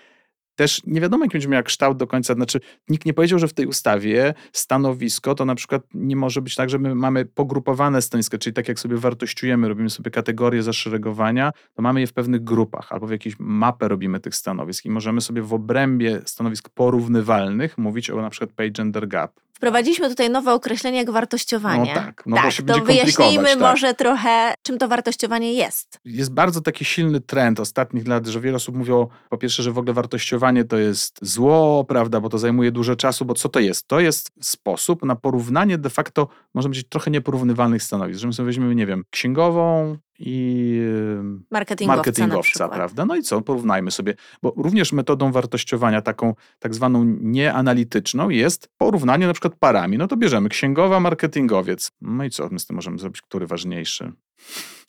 też 0.56 0.82
nie 0.86 1.02
wiadomo, 1.02 1.26
jaki 1.26 1.34
będzie 1.34 1.48
miał 1.48 1.64
kształt 1.64 1.98
do 1.98 2.08
końca. 2.08 2.34
Znaczy, 2.34 2.60
nikt 2.90 3.06
nie 3.06 3.14
powiedział, 3.14 3.40
że 3.40 3.48
w 3.48 3.54
tej 3.54 3.66
ustawie 3.66 4.34
stanowisko 4.52 5.36
to 5.36 5.46
na 5.46 5.56
przykład 5.56 5.82
nie 5.94 6.16
może 6.16 6.42
być 6.42 6.56
tak, 6.56 6.70
że 6.70 6.80
my 6.80 6.96
mamy 6.96 7.26
pogrupowane 7.26 8.02
stanowiska, 8.02 8.38
czyli 8.38 8.54
tak 8.54 8.68
jak 8.68 8.80
sobie 8.80 8.98
wartościujemy, 8.98 9.68
robimy 9.68 9.90
sobie 9.90 10.12
kategorie 10.12 10.64
zaszeregowania, 10.64 11.52
to 11.74 11.82
mamy 11.82 12.02
je 12.02 12.08
w 12.08 12.14
pewnych 12.14 12.44
grupach 12.44 12.92
albo 12.92 13.08
w 13.08 13.12
jakiejś 13.12 13.36
mapę 13.40 13.88
robimy 13.88 14.20
tych 14.20 14.36
stanowisk 14.36 14.86
i 14.86 14.90
możemy 14.90 15.22
sobie 15.22 15.42
w 15.42 15.54
obrębie 15.54 16.22
stanowisk 16.26 16.70
porównywalnych 16.70 17.78
mówić 17.78 18.10
o 18.10 18.22
na 18.22 18.30
przykład 18.30 18.52
pay 18.52 18.72
gender 18.72 19.08
gap. 19.08 19.45
Wprowadziliśmy 19.56 20.10
tutaj 20.10 20.30
nowe 20.30 20.54
określenie 20.54 20.98
jak 20.98 21.12
wartościowanie. 21.12 21.94
No 21.96 22.02
tak, 22.02 22.24
no 22.26 22.36
tak, 22.36 22.46
bo 22.46 22.52
się 22.52 22.64
to 22.64 22.82
wyjaśnijmy 22.82 23.50
tak. 23.50 23.60
może 23.60 23.94
trochę, 23.94 24.54
czym 24.64 24.78
to 24.78 24.88
wartościowanie 24.88 25.54
jest. 25.54 26.00
Jest 26.06 26.34
bardzo 26.34 26.62
taki 26.62 26.86
silny 26.86 27.22
trend 27.22 27.60
ostatnich 27.60 28.08
lat, 28.08 28.28
że 28.28 28.42
wiele 28.42 28.56
osób 28.56 28.76
mówią 28.76 29.08
po 29.30 29.38
pierwsze, 29.38 29.64
że 29.64 29.72
w 29.72 29.78
ogóle 29.78 29.94
wartościowanie 29.94 30.64
to 30.64 30.78
jest 30.78 31.20
zło, 31.22 31.86
prawda, 31.88 32.22
bo 32.22 32.30
to 32.30 32.38
zajmuje 32.38 32.72
dużo 32.72 32.96
czasu, 32.96 33.26
bo 33.26 33.34
co 33.34 33.50
to 33.50 33.60
jest? 33.60 33.88
To 33.88 34.00
jest 34.00 34.32
sposób 34.42 35.04
na 35.04 35.16
porównanie 35.16 35.78
de 35.78 35.90
facto, 35.90 36.28
może 36.54 36.70
być 36.70 36.90
trochę 36.90 37.12
nieporównywalnych 37.12 37.84
stanowisk, 37.84 38.20
że 38.20 38.28
my 38.28 38.34
sobie 38.34 38.46
weźmiemy, 38.46 38.76
nie 38.76 38.86
wiem, 38.86 39.04
księgową, 39.10 39.98
i 40.20 40.82
marketingowca, 41.52 41.98
marketingowca 41.98 42.70
prawda? 42.70 43.06
No 43.06 43.16
i 43.16 43.22
co, 43.24 43.42
porównajmy 43.42 43.92
sobie, 43.92 44.14
bo 44.44 44.54
również 44.58 44.94
metodą 44.94 45.32
wartościowania 45.32 46.02
taką 46.02 46.34
tak 46.60 46.76
zwaną 46.76 47.04
nieanalityczną 47.22 48.30
jest 48.30 48.70
porównanie 48.78 49.28
na 49.28 49.34
przykład 49.34 49.56
parami. 49.56 49.98
No 49.98 50.08
to 50.08 50.18
bierzemy 50.18 50.50
księgowa, 50.50 51.00
marketingowiec. 51.00 51.92
No 52.02 52.24
i 52.24 52.30
co 52.30 52.50
my 52.52 52.60
z 52.60 52.66
tym 52.66 52.76
możemy 52.76 52.98
zrobić, 52.98 53.22
który 53.22 53.48
ważniejszy? 53.48 54.12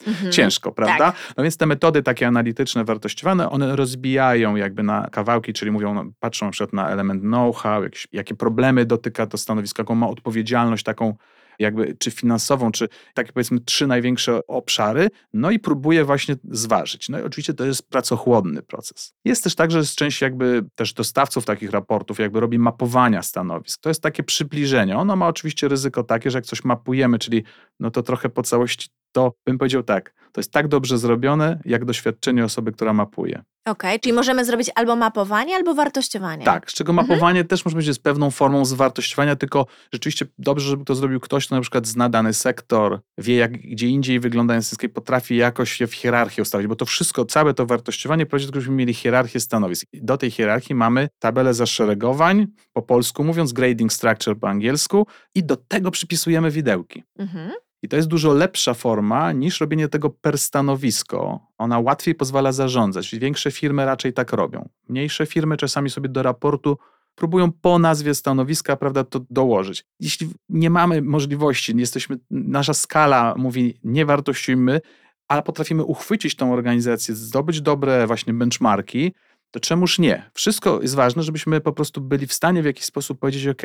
Mhm. 0.07 0.33
Ciężko, 0.33 0.73
prawda? 0.73 1.13
Tak. 1.13 1.35
No 1.37 1.43
więc 1.43 1.57
te 1.57 1.67
metody 1.67 2.03
takie 2.03 2.27
analityczne, 2.27 2.85
wartościowane, 2.85 3.51
one 3.51 3.77
rozbijają 3.77 4.57
jakby 4.57 4.83
na 4.83 5.09
kawałki, 5.11 5.53
czyli 5.53 5.71
mówią, 5.71 5.95
no, 5.95 6.05
patrzą 6.21 6.47
na 6.47 6.53
przykład 6.53 6.73
na 6.73 6.91
element 6.91 7.23
know-how, 7.23 7.83
jakie 8.13 8.35
problemy 8.35 8.85
dotyka 8.85 9.27
to 9.27 9.39
stanowisko, 9.39 9.83
jaką 9.83 9.95
ma 9.95 10.09
odpowiedzialność 10.09 10.85
taką 10.85 11.15
jakby 11.59 11.97
czy 11.99 12.11
finansową, 12.11 12.73
czy 12.73 12.89
takie 13.15 13.33
powiedzmy 13.33 13.61
trzy 13.61 13.87
największe 13.87 14.47
obszary, 14.47 15.09
no 15.33 15.51
i 15.51 15.59
próbuje 15.59 16.05
właśnie 16.05 16.37
zważyć. 16.51 17.09
No 17.09 17.19
i 17.19 17.23
oczywiście 17.23 17.55
to 17.55 17.65
jest 17.65 17.91
pracochłonny 17.91 18.63
proces. 18.63 19.15
Jest 19.25 19.45
też 19.45 19.55
tak, 19.55 19.71
że 19.71 19.85
z 19.85 19.95
części 19.95 20.25
jakby 20.25 20.63
też 20.75 20.93
dostawców 20.93 21.45
takich 21.45 21.71
raportów 21.71 22.19
jakby 22.19 22.41
robi 22.41 22.59
mapowania 22.59 23.23
stanowisk. 23.23 23.81
To 23.81 23.91
jest 23.91 24.03
takie 24.03 24.23
przybliżenie. 24.23 24.97
Ono 24.97 25.17
ma 25.17 25.29
oczywiście 25.29 25.69
ryzyko 25.69 26.03
takie, 26.03 26.31
że 26.31 26.39
jak 26.39 26.45
coś 26.45 26.65
mapujemy, 26.65 27.19
czyli 27.19 27.45
no 27.81 27.91
to 27.91 28.03
trochę 28.03 28.29
po 28.29 28.43
całości 28.43 28.89
to 29.17 29.35
bym 29.47 29.59
powiedział 29.59 29.83
tak, 29.83 30.15
to 30.33 30.41
jest 30.41 30.53
tak 30.53 30.69
dobrze 30.69 30.99
zrobione, 30.99 31.59
jak 31.65 31.85
doświadczenie 31.85 32.45
osoby, 32.45 32.73
która 32.73 32.93
mapuje. 32.93 33.43
Okej, 33.67 33.91
okay, 33.91 33.99
czyli 33.99 34.13
możemy 34.13 34.45
zrobić 34.45 34.71
albo 34.75 34.97
mapowanie, 34.97 35.57
albo 35.57 35.75
wartościowanie. 35.75 36.45
Tak, 36.45 36.71
z 36.71 36.75
czego 36.75 36.93
mhm. 36.93 37.09
mapowanie 37.09 37.45
też 37.45 37.65
może 37.65 37.77
być 37.77 37.95
z 37.95 37.99
pewną 37.99 38.31
formą 38.31 38.65
zwartościowania, 38.65 39.37
tylko 39.37 39.67
rzeczywiście 39.93 40.27
dobrze, 40.39 40.69
żeby 40.69 40.85
to 40.85 40.95
zrobił 40.95 41.21
ktoś, 41.21 41.47
kto 41.47 41.55
na 41.55 41.61
przykład 41.61 41.87
zna 41.87 42.09
dany 42.09 42.33
sektor, 42.35 43.01
wie 43.19 43.37
jak 43.37 43.53
gdzie 43.53 43.89
indziej 43.89 44.21
wygląda 44.21 44.57
instytucja, 44.57 44.89
potrafi 44.89 45.37
jakoś 45.37 45.81
je 45.81 45.87
w 45.87 45.95
hierarchię 45.95 46.43
ustawić, 46.43 46.69
bo 46.69 46.77
to 46.77 46.85
wszystko, 46.87 47.25
całe 47.25 47.55
to 47.55 47.67
wartościowanie 47.67 48.27
prowadzi 48.27 48.47
do 48.47 48.53
tego, 48.53 48.61
żebyśmy 48.61 48.77
mieli 48.77 48.95
hierarchię 48.95 49.41
stanowisk. 49.41 49.89
Do 49.93 50.17
tej 50.17 50.31
hierarchii 50.31 50.75
mamy 50.75 51.09
tabelę 51.19 51.55
zaszeregowań, 51.55 52.47
po 52.73 52.83
polsku 52.83 53.25
mówiąc, 53.25 53.53
grading 53.53 53.93
structure 53.93 54.39
po 54.39 54.49
angielsku 54.49 55.07
i 55.35 55.45
do 55.45 55.57
tego 55.57 55.91
przypisujemy 55.91 56.51
widełki. 56.51 57.03
Mhm. 57.19 57.51
I 57.87 57.89
to 57.89 57.97
jest 57.97 58.09
dużo 58.09 58.33
lepsza 58.33 58.75
forma 58.75 59.33
niż 59.33 59.61
robienie 59.61 59.89
tego 59.89 60.11
per 60.11 60.39
stanowisko. 60.39 61.41
Ona 61.59 61.79
łatwiej 61.79 62.15
pozwala 62.15 62.53
zarządzać. 62.53 63.15
Większe 63.15 63.51
firmy 63.51 63.85
raczej 63.85 64.13
tak 64.13 64.33
robią. 64.33 64.69
Mniejsze 64.89 65.27
firmy 65.27 65.57
czasami 65.57 65.91
sobie 65.91 66.09
do 66.09 66.23
raportu 66.23 66.79
próbują 67.15 67.53
po 67.53 67.79
nazwie 67.79 68.15
stanowiska, 68.15 68.77
prawda, 68.77 69.05
to 69.05 69.21
dołożyć. 69.31 69.85
Jeśli 70.01 70.31
nie 70.49 70.71
mamy 70.71 71.03
możliwości, 71.03 71.77
jesteśmy, 71.77 72.19
nasza 72.31 72.75
skala 72.75 73.35
mówi, 73.37 73.81
nie 73.85 74.07
wartościujmy, 74.07 74.81
ale 75.29 75.43
potrafimy 75.43 75.85
uchwycić 75.85 76.37
tą 76.37 76.53
organizację, 76.53 77.15
zdobyć 77.15 77.61
dobre 77.61 78.07
właśnie 78.07 78.35
benchmarki, 78.35 79.13
to 79.51 79.61
czemuż 79.61 79.99
nie? 79.99 80.31
Wszystko 80.35 80.83
jest 80.83 80.95
ważne, 80.95 81.23
żebyśmy 81.23 81.61
po 81.61 81.73
prostu 81.73 82.01
byli 82.01 82.27
w 82.27 82.33
stanie 82.33 82.63
w 82.63 82.67
jakiś 82.67 82.85
sposób 82.85 83.19
powiedzieć, 83.19 83.47
ok, 83.47 83.63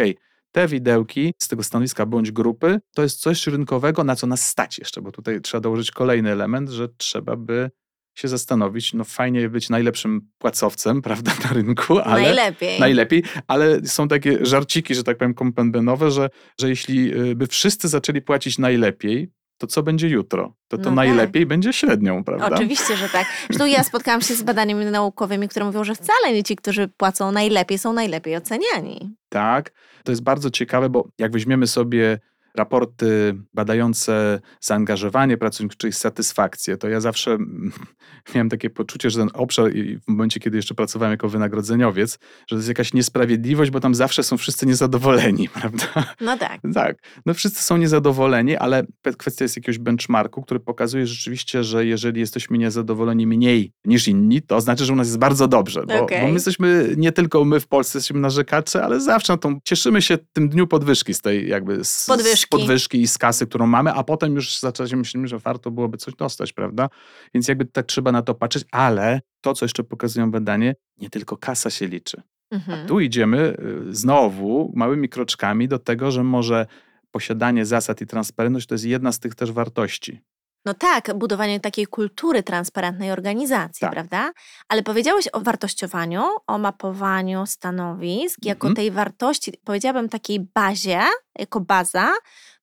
te 0.51 0.67
widełki 0.67 1.33
z 1.41 1.47
tego 1.47 1.63
stanowiska 1.63 2.05
bądź 2.05 2.31
grupy 2.31 2.79
to 2.95 3.03
jest 3.03 3.19
coś 3.19 3.47
rynkowego, 3.47 4.03
na 4.03 4.15
co 4.15 4.27
nas 4.27 4.47
stać 4.47 4.79
jeszcze, 4.79 5.01
bo 5.01 5.11
tutaj 5.11 5.41
trzeba 5.41 5.61
dołożyć 5.61 5.91
kolejny 5.91 6.31
element, 6.31 6.69
że 6.69 6.89
trzeba 6.97 7.35
by 7.35 7.69
się 8.15 8.27
zastanowić, 8.27 8.93
no 8.93 9.03
fajnie 9.03 9.49
być 9.49 9.69
najlepszym 9.69 10.29
płacowcem, 10.37 11.01
prawda, 11.07 11.31
na 11.43 11.53
rynku, 11.53 11.99
ale... 11.99 12.21
Najlepiej. 12.21 12.79
Najlepiej, 12.79 13.23
ale 13.47 13.85
są 13.85 14.07
takie 14.07 14.45
żarciki, 14.45 14.95
że 14.95 15.03
tak 15.03 15.17
powiem, 15.17 15.33
kompendenowe, 15.33 16.11
że, 16.11 16.29
że 16.59 16.69
jeśli 16.69 17.13
y, 17.19 17.35
by 17.35 17.47
wszyscy 17.47 17.87
zaczęli 17.87 18.21
płacić 18.21 18.57
najlepiej, 18.57 19.31
to 19.61 19.67
co 19.67 19.83
będzie 19.83 20.09
jutro? 20.09 20.53
To 20.67 20.77
to 20.77 20.89
no 20.89 20.95
najlepiej 20.95 21.41
tak. 21.41 21.49
będzie 21.49 21.73
średnią, 21.73 22.23
prawda? 22.23 22.49
Oczywiście, 22.49 22.95
że 22.97 23.09
tak. 23.09 23.27
Zresztą 23.49 23.65
ja 23.65 23.83
spotkałam 23.83 24.21
się 24.21 24.35
z 24.35 24.43
badaniami 24.43 24.85
naukowymi, 24.85 25.49
które 25.49 25.65
mówią, 25.65 25.83
że 25.83 25.95
wcale 25.95 26.33
nie 26.33 26.43
ci, 26.43 26.55
którzy 26.55 26.87
płacą 26.87 27.31
najlepiej, 27.31 27.77
są 27.77 27.93
najlepiej 27.93 28.37
oceniani. 28.37 29.15
Tak, 29.29 29.71
to 30.03 30.11
jest 30.11 30.23
bardzo 30.23 30.49
ciekawe, 30.49 30.89
bo 30.89 31.07
jak 31.17 31.31
weźmiemy 31.31 31.67
sobie 31.67 32.19
raporty 32.55 33.35
badające 33.53 34.41
zaangażowanie 34.59 35.37
pracowników, 35.37 35.77
czyli 35.77 35.93
satysfakcję, 35.93 36.77
to 36.77 36.89
ja 36.89 36.99
zawsze 37.01 37.37
miałem 38.35 38.49
takie 38.49 38.69
poczucie, 38.69 39.09
że 39.09 39.19
ten 39.19 39.29
obszar, 39.33 39.75
i 39.75 39.97
w 39.97 40.07
momencie, 40.07 40.39
kiedy 40.39 40.57
jeszcze 40.57 40.75
pracowałem 40.75 41.11
jako 41.11 41.29
wynagrodzeniowiec, 41.29 42.11
że 42.47 42.47
to 42.49 42.55
jest 42.55 42.67
jakaś 42.67 42.93
niesprawiedliwość, 42.93 43.71
bo 43.71 43.79
tam 43.79 43.95
zawsze 43.95 44.23
są 44.23 44.37
wszyscy 44.37 44.65
niezadowoleni, 44.65 45.49
prawda? 45.59 45.85
No 46.21 46.37
tak. 46.37 46.61
Tak. 46.73 46.97
No 47.25 47.33
wszyscy 47.33 47.63
są 47.63 47.77
niezadowoleni, 47.77 48.57
ale 48.57 48.83
kwestia 49.17 49.45
jest 49.45 49.55
jakiegoś 49.55 49.77
benchmarku, 49.77 50.41
który 50.41 50.59
pokazuje 50.59 51.07
rzeczywiście, 51.07 51.63
że 51.63 51.85
jeżeli 51.85 52.19
jesteśmy 52.19 52.57
niezadowoleni 52.57 53.27
mniej 53.27 53.73
niż 53.85 54.07
inni, 54.07 54.41
to 54.41 54.61
znaczy, 54.61 54.85
że 54.85 54.93
u 54.93 54.95
nas 54.95 55.07
jest 55.07 55.19
bardzo 55.19 55.47
dobrze, 55.47 55.83
bo, 55.87 56.01
okay. 56.01 56.21
bo 56.21 56.27
my 56.27 56.33
jesteśmy, 56.33 56.93
nie 56.97 57.11
tylko 57.11 57.45
my 57.45 57.59
w 57.59 57.67
Polsce 57.67 57.97
jesteśmy 57.97 58.19
narzekacze, 58.19 58.83
ale 58.83 58.99
zawsze 58.99 59.33
na 59.33 59.37
tą, 59.37 59.59
cieszymy 59.63 60.01
się 60.01 60.17
tym 60.33 60.49
dniu 60.49 60.67
podwyżki 60.67 61.13
z 61.13 61.21
tej 61.21 61.49
jakby... 61.49 61.85
Z, 61.85 62.05
podwyżki 62.07 62.40
podwyżki 62.45 63.01
i 63.01 63.07
z 63.07 63.17
kasy, 63.17 63.47
którą 63.47 63.67
mamy, 63.67 63.93
a 63.93 64.03
potem 64.03 64.35
już 64.35 64.59
zaczęliśmy 64.59 64.97
myślimy, 64.97 65.27
że 65.27 65.39
warto 65.39 65.71
byłoby 65.71 65.97
coś 65.97 66.15
dostać, 66.15 66.53
prawda? 66.53 66.89
Więc 67.33 67.47
jakby 67.47 67.65
tak 67.65 67.85
trzeba 67.85 68.11
na 68.11 68.21
to 68.21 68.35
patrzeć, 68.35 68.63
ale 68.71 69.21
to, 69.41 69.53
co 69.53 69.65
jeszcze 69.65 69.83
pokazują 69.83 70.31
badanie, 70.31 70.75
nie 70.97 71.09
tylko 71.09 71.37
kasa 71.37 71.69
się 71.69 71.87
liczy. 71.87 72.21
Mhm. 72.51 72.85
A 72.85 72.87
tu 72.87 72.99
idziemy 72.99 73.57
y, 73.89 73.95
znowu 73.95 74.71
małymi 74.75 75.09
kroczkami 75.09 75.67
do 75.67 75.79
tego, 75.79 76.11
że 76.11 76.23
może 76.23 76.65
posiadanie 77.11 77.65
zasad 77.65 78.01
i 78.01 78.07
transparentność 78.07 78.67
to 78.67 78.75
jest 78.75 78.85
jedna 78.85 79.11
z 79.11 79.19
tych 79.19 79.35
też 79.35 79.51
wartości. 79.51 80.21
No 80.65 80.73
tak, 80.73 81.17
budowanie 81.17 81.59
takiej 81.59 81.87
kultury 81.87 82.43
transparentnej 82.43 83.11
organizacji, 83.11 83.81
tak. 83.81 83.91
prawda? 83.91 84.31
Ale 84.69 84.83
powiedziałeś 84.83 85.27
o 85.33 85.41
wartościowaniu, 85.41 86.23
o 86.47 86.57
mapowaniu 86.57 87.45
stanowisk, 87.45 88.45
jako 88.45 88.67
mhm. 88.67 88.75
tej 88.75 88.91
wartości, 88.91 89.53
powiedziałabym 89.63 90.09
takiej 90.09 90.39
bazie, 90.55 90.99
jako 91.39 91.59
baza, 91.59 92.13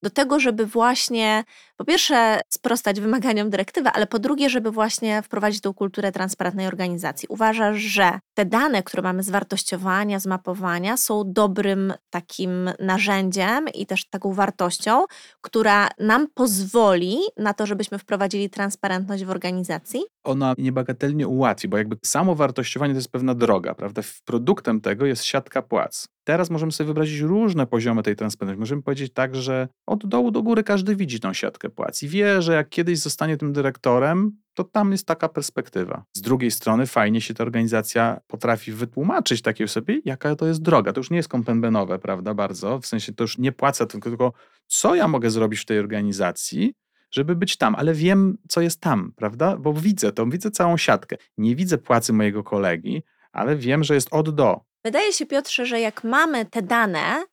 do 0.02 0.10
tego, 0.10 0.40
żeby 0.40 0.66
właśnie 0.66 1.44
po 1.76 1.84
pierwsze 1.84 2.40
sprostać 2.48 3.00
wymaganiom 3.00 3.50
dyrektywy, 3.50 3.88
ale 3.88 4.06
po 4.06 4.18
drugie, 4.18 4.50
żeby 4.50 4.70
właśnie 4.70 5.22
wprowadzić 5.22 5.60
tą 5.60 5.74
kulturę 5.74 6.12
transparentnej 6.12 6.66
organizacji. 6.66 7.26
Uważasz, 7.28 7.76
że 7.76 8.20
te 8.34 8.44
dane, 8.44 8.82
które 8.82 9.02
mamy 9.02 9.22
z 9.22 9.30
wartościowania, 9.30 10.20
z 10.20 10.26
mapowania, 10.26 10.96
są 10.96 11.22
dobrym 11.26 11.92
takim 12.10 12.70
narzędziem 12.80 13.68
i 13.74 13.86
też 13.86 14.08
taką 14.08 14.32
wartością, 14.32 15.04
która 15.40 15.88
nam 15.98 16.26
pozwoli 16.34 17.18
na 17.36 17.54
to, 17.54 17.66
żebyśmy 17.66 17.98
wprowadzili 17.98 18.50
transparentność 18.50 19.24
w 19.24 19.30
organizacji? 19.30 20.00
Ona 20.24 20.54
niebagatelnie 20.58 21.28
ułatwi, 21.28 21.68
bo 21.68 21.78
jakby 21.78 21.96
samo 22.04 22.34
wartościowanie 22.34 22.92
to 22.94 22.98
jest 22.98 23.12
pewna 23.12 23.34
droga, 23.34 23.74
prawda? 23.74 24.02
Produktem 24.24 24.80
tego 24.80 25.06
jest 25.06 25.24
siatka 25.24 25.62
płac. 25.62 26.08
Teraz 26.28 26.50
możemy 26.50 26.72
sobie 26.72 26.86
wyobrazić 26.86 27.20
różne 27.20 27.66
poziomy 27.66 28.02
tej 28.02 28.16
transparentności. 28.16 28.60
Możemy 28.60 28.82
powiedzieć 28.82 29.12
tak, 29.12 29.36
że 29.36 29.68
od 29.86 30.06
dołu 30.06 30.30
do 30.30 30.42
góry 30.42 30.62
każdy 30.62 30.96
widzi 30.96 31.20
tą 31.20 31.32
siatkę 31.32 31.70
płac 31.70 32.02
i 32.02 32.08
wie, 32.08 32.42
że 32.42 32.52
jak 32.52 32.68
kiedyś 32.68 32.98
zostanie 32.98 33.36
tym 33.36 33.52
dyrektorem, 33.52 34.32
to 34.54 34.64
tam 34.64 34.92
jest 34.92 35.06
taka 35.06 35.28
perspektywa. 35.28 36.04
Z 36.16 36.20
drugiej 36.20 36.50
strony 36.50 36.86
fajnie 36.86 37.20
się 37.20 37.34
ta 37.34 37.44
organizacja 37.44 38.20
potrafi 38.26 38.72
wytłumaczyć 38.72 39.42
takiej 39.42 39.64
osobie, 39.64 40.00
jaka 40.04 40.36
to 40.36 40.46
jest 40.46 40.62
droga. 40.62 40.92
To 40.92 41.00
już 41.00 41.10
nie 41.10 41.16
jest 41.16 41.28
kompenbenowe, 41.28 41.98
prawda, 41.98 42.34
bardzo. 42.34 42.78
W 42.78 42.86
sensie 42.86 43.12
to 43.12 43.24
już 43.24 43.38
nie 43.38 43.52
płacę, 43.52 43.86
tylko, 43.86 44.08
tylko 44.08 44.32
co 44.66 44.94
ja 44.94 45.08
mogę 45.08 45.30
zrobić 45.30 45.60
w 45.60 45.64
tej 45.64 45.78
organizacji, 45.78 46.74
żeby 47.10 47.36
być 47.36 47.56
tam, 47.56 47.74
ale 47.74 47.94
wiem, 47.94 48.38
co 48.48 48.60
jest 48.60 48.80
tam, 48.80 49.12
prawda? 49.16 49.56
Bo 49.56 49.74
widzę 49.74 50.12
to, 50.12 50.26
widzę 50.26 50.50
całą 50.50 50.76
siatkę. 50.76 51.16
Nie 51.38 51.56
widzę 51.56 51.78
płacy 51.78 52.12
mojego 52.12 52.44
kolegi, 52.44 53.02
ale 53.32 53.56
wiem, 53.56 53.84
że 53.84 53.94
jest 53.94 54.08
od 54.10 54.34
do. 54.34 54.67
Wydaje 54.84 55.12
się, 55.12 55.26
Piotrze, 55.26 55.66
że 55.66 55.80
jak 55.80 56.04
mamy 56.04 56.46
te 56.46 56.62
dane 56.62 57.24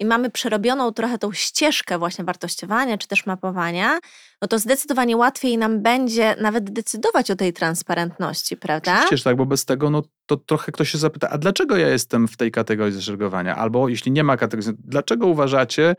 i 0.00 0.04
mamy 0.04 0.30
przerobioną 0.30 0.92
trochę 0.92 1.18
tą 1.18 1.32
ścieżkę 1.32 1.98
właśnie 1.98 2.24
wartościowania 2.24 2.98
czy 2.98 3.08
też 3.08 3.26
mapowania, 3.26 3.98
no 4.42 4.48
to 4.48 4.58
zdecydowanie 4.58 5.16
łatwiej 5.16 5.58
nam 5.58 5.82
będzie 5.82 6.36
nawet 6.40 6.70
decydować 6.70 7.30
o 7.30 7.36
tej 7.36 7.52
transparentności, 7.52 8.56
prawda? 8.56 9.00
Oczywiście, 9.04 9.24
tak, 9.24 9.36
bo 9.36 9.46
bez 9.46 9.64
tego 9.64 9.90
no 9.90 10.02
to 10.26 10.36
trochę 10.36 10.72
ktoś 10.72 10.90
się 10.90 10.98
zapyta, 10.98 11.30
a 11.30 11.38
dlaczego 11.38 11.76
ja 11.76 11.88
jestem 11.88 12.28
w 12.28 12.36
tej 12.36 12.50
kategorii 12.50 12.94
zaszeregowania? 12.94 13.56
Albo 13.56 13.88
jeśli 13.88 14.12
nie 14.12 14.24
ma 14.24 14.36
kategorii, 14.36 14.78
dlaczego 14.84 15.26
uważacie, 15.26 15.96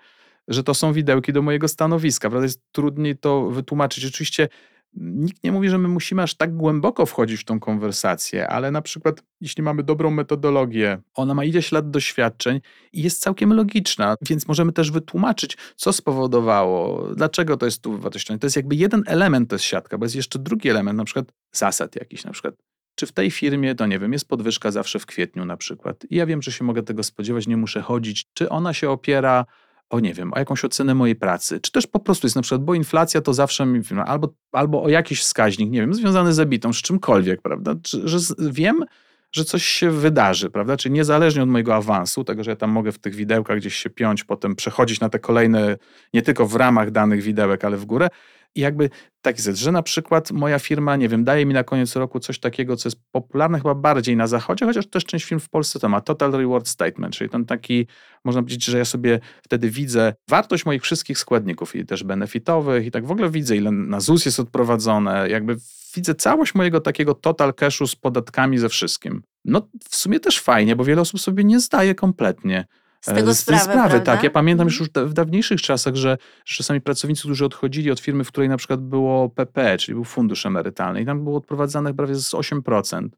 że 0.48 0.64
to 0.64 0.74
są 0.74 0.94
widełki 0.94 1.34
do 1.34 1.42
mojego 1.42 1.68
stanowiska? 1.68 2.30
Prawda? 2.30 2.46
Jest 2.46 2.62
trudniej 2.72 3.18
to 3.18 3.50
wytłumaczyć. 3.50 4.06
Oczywiście 4.06 4.50
nikt 4.94 5.44
nie 5.44 5.52
mówi, 5.52 5.70
że 5.70 5.78
my 5.78 5.88
musimy 5.88 6.22
aż 6.22 6.36
tak 6.36 6.58
głęboko 6.58 7.06
wchodzić 7.06 7.42
w 7.42 7.46
tą 7.46 7.60
konwersację, 7.60 8.48
ale 8.48 8.72
na 8.72 8.82
przykład, 8.82 9.24
jeśli 9.42 9.64
mamy 9.64 9.84
dobrą 9.84 10.12
metodologię, 10.12 11.02
ona 11.14 11.34
ma 11.34 11.44
ileś 11.46 11.72
lat 11.72 11.92
doświadczeń 11.92 12.62
i 12.94 13.04
jest 13.04 13.22
całkiem 13.22 13.54
logiczna, 13.54 14.16
więc 14.30 14.48
możemy 14.48 14.72
też 14.72 14.92
wytłumaczyć, 14.92 15.58
co 15.76 15.94
spowodowało, 15.94 17.08
dlaczego 17.16 17.58
to 17.58 17.66
jest 17.66 17.82
tu 17.82 17.98
wartościowe. 17.98 18.40
To 18.40 18.46
jest 18.46 18.56
jakby 18.56 18.76
jeden 18.76 19.04
element, 19.08 19.50
to 19.50 19.56
jest 19.56 19.66
siatka, 19.66 19.98
bo 19.98 20.06
jest 20.06 20.16
jeszcze 20.16 20.40
drugi 20.40 20.70
element, 20.70 20.98
na 20.98 21.04
przykład 21.04 21.26
zasad 21.52 21.96
jakiś, 21.96 22.24
na 22.24 22.32
przykład 22.32 22.56
czy 22.96 23.06
w 23.06 23.12
tej 23.12 23.32
firmie, 23.32 23.76
to 23.76 23.86
nie 23.86 24.00
wiem, 24.00 24.14
jest 24.14 24.28
podwyżka 24.28 24.72
zawsze 24.72 25.00
w 25.00 25.06
kwietniu 25.06 25.46
na 25.46 25.58
przykład. 25.58 26.06
I 26.10 26.16
ja 26.16 26.26
wiem, 26.26 26.42
że 26.42 26.52
się 26.52 26.64
mogę 26.64 26.84
tego 26.84 27.04
spodziewać, 27.04 27.48
nie 27.48 27.58
muszę 27.58 27.82
chodzić. 27.82 28.26
Czy 28.34 28.50
ona 28.50 28.74
się 28.74 28.90
opiera 28.90 29.46
o 29.90 30.00
nie 30.00 30.14
wiem, 30.14 30.34
o 30.34 30.40
jakąś 30.40 30.66
ocenę 30.66 30.96
mojej 30.96 31.16
pracy, 31.16 31.60
czy 31.60 31.72
też 31.72 31.88
po 31.88 32.00
prostu 32.00 32.28
jest 32.28 32.36
na 32.36 32.42
przykład, 32.42 32.64
bo 32.64 32.74
inflacja 32.74 33.22
to 33.22 33.34
zawsze 33.34 33.68
albo, 34.06 34.34
albo 34.52 34.84
o 34.84 34.90
jakiś 34.90 35.22
wskaźnik, 35.22 35.72
nie 35.72 35.82
wiem, 35.82 35.94
związany 35.94 36.34
z 36.34 36.40
ebitą, 36.40 36.74
z 36.74 36.82
czymkolwiek, 36.82 37.42
prawda, 37.42 37.76
czy, 37.84 38.08
że 38.08 38.18
wiem, 38.40 38.86
że 39.32 39.46
coś 39.46 39.66
się 39.66 39.92
wydarzy, 39.92 40.50
prawda, 40.50 40.78
czyli 40.78 40.96
niezależnie 40.96 41.44
od 41.44 41.50
mojego 41.50 41.76
awansu, 41.76 42.24
tego, 42.24 42.44
że 42.44 42.52
ja 42.52 42.56
tam 42.56 42.70
mogę 42.70 42.92
w 42.92 43.00
tych 43.00 43.16
widełkach 43.16 43.58
gdzieś 43.58 43.76
się 43.76 43.90
piąć, 43.90 44.24
potem 44.24 44.56
przechodzić 44.56 45.00
na 45.00 45.10
te 45.10 45.20
kolejne, 45.20 45.78
nie 46.14 46.22
tylko 46.22 46.48
w 46.48 46.56
ramach 46.56 46.92
danych 46.92 47.22
widełek, 47.22 47.66
ale 47.66 47.78
w 47.78 47.86
górę, 47.86 48.08
i 48.56 48.62
jakby 48.62 48.90
taki 49.22 49.42
zet, 49.42 49.56
że 49.56 49.72
na 49.72 49.84
przykład 49.84 50.32
moja 50.32 50.60
firma, 50.60 50.96
nie 50.96 51.10
wiem, 51.10 51.24
daje 51.24 51.46
mi 51.46 51.54
na 51.54 51.64
koniec 51.64 51.96
roku 51.96 52.20
coś 52.20 52.40
takiego, 52.40 52.76
co 52.76 52.88
jest 52.88 53.02
popularne 53.12 53.58
chyba 53.58 53.76
bardziej 53.76 54.16
na 54.16 54.28
zachodzie, 54.28 54.66
chociaż 54.66 54.88
też 54.88 55.06
część 55.06 55.26
firm 55.26 55.40
w 55.40 55.50
Polsce 55.50 55.80
to 55.80 55.90
ma. 55.90 56.02
Total 56.02 56.32
Reward 56.32 56.68
Statement, 56.68 57.16
czyli 57.16 57.30
ten 57.30 57.46
taki, 57.46 57.88
można 58.26 58.42
powiedzieć, 58.42 58.66
że 58.66 58.78
ja 58.78 58.86
sobie 58.86 59.20
wtedy 59.44 59.70
widzę 59.70 60.14
wartość 60.30 60.66
moich 60.66 60.82
wszystkich 60.82 61.18
składników 61.18 61.76
i 61.76 61.86
też 61.86 62.04
benefitowych 62.04 62.86
i 62.86 62.92
tak 62.92 63.06
w 63.06 63.12
ogóle 63.12 63.30
widzę, 63.30 63.56
ile 63.56 63.72
na 63.72 64.00
ZUS 64.00 64.26
jest 64.26 64.40
odprowadzone, 64.40 65.30
jakby 65.30 65.58
widzę 65.96 66.16
całość 66.16 66.56
mojego 66.56 66.82
takiego 66.82 67.14
total 67.14 67.54
cashu 67.54 67.88
z 67.88 67.96
podatkami 67.96 68.58
ze 68.58 68.70
wszystkim. 68.70 69.22
No 69.46 69.68
w 69.90 69.96
sumie 69.96 70.20
też 70.20 70.40
fajnie, 70.40 70.76
bo 70.76 70.84
wiele 70.84 71.02
osób 71.02 71.20
sobie 71.20 71.44
nie 71.44 71.60
zdaje 71.60 71.96
kompletnie 71.96 72.66
z 73.02 73.06
tego 73.06 73.34
z 73.34 73.40
sprawy, 73.40 73.64
sprawy 73.64 74.02
tak. 74.02 74.24
Ja 74.24 74.30
pamiętam 74.30 74.68
mhm. 74.68 74.88
już 74.96 75.10
w 75.10 75.14
dawniejszych 75.14 75.62
czasach, 75.62 75.96
że, 75.96 76.18
że 76.46 76.56
czasami 76.56 76.82
pracownicy, 76.82 77.22
którzy 77.22 77.46
odchodzili 77.46 77.92
od 77.92 78.00
firmy, 78.00 78.24
w 78.24 78.28
której 78.28 78.50
na 78.50 78.58
przykład 78.58 78.82
było 78.82 79.30
PP, 79.30 79.78
czyli 79.78 79.96
był 79.96 80.04
fundusz 80.04 80.46
emerytalny 80.46 81.02
i 81.02 81.06
tam 81.06 81.24
było 81.24 81.38
odprowadzane 81.38 81.94
prawie 81.94 82.16
z 82.16 82.34
8% 82.34 83.10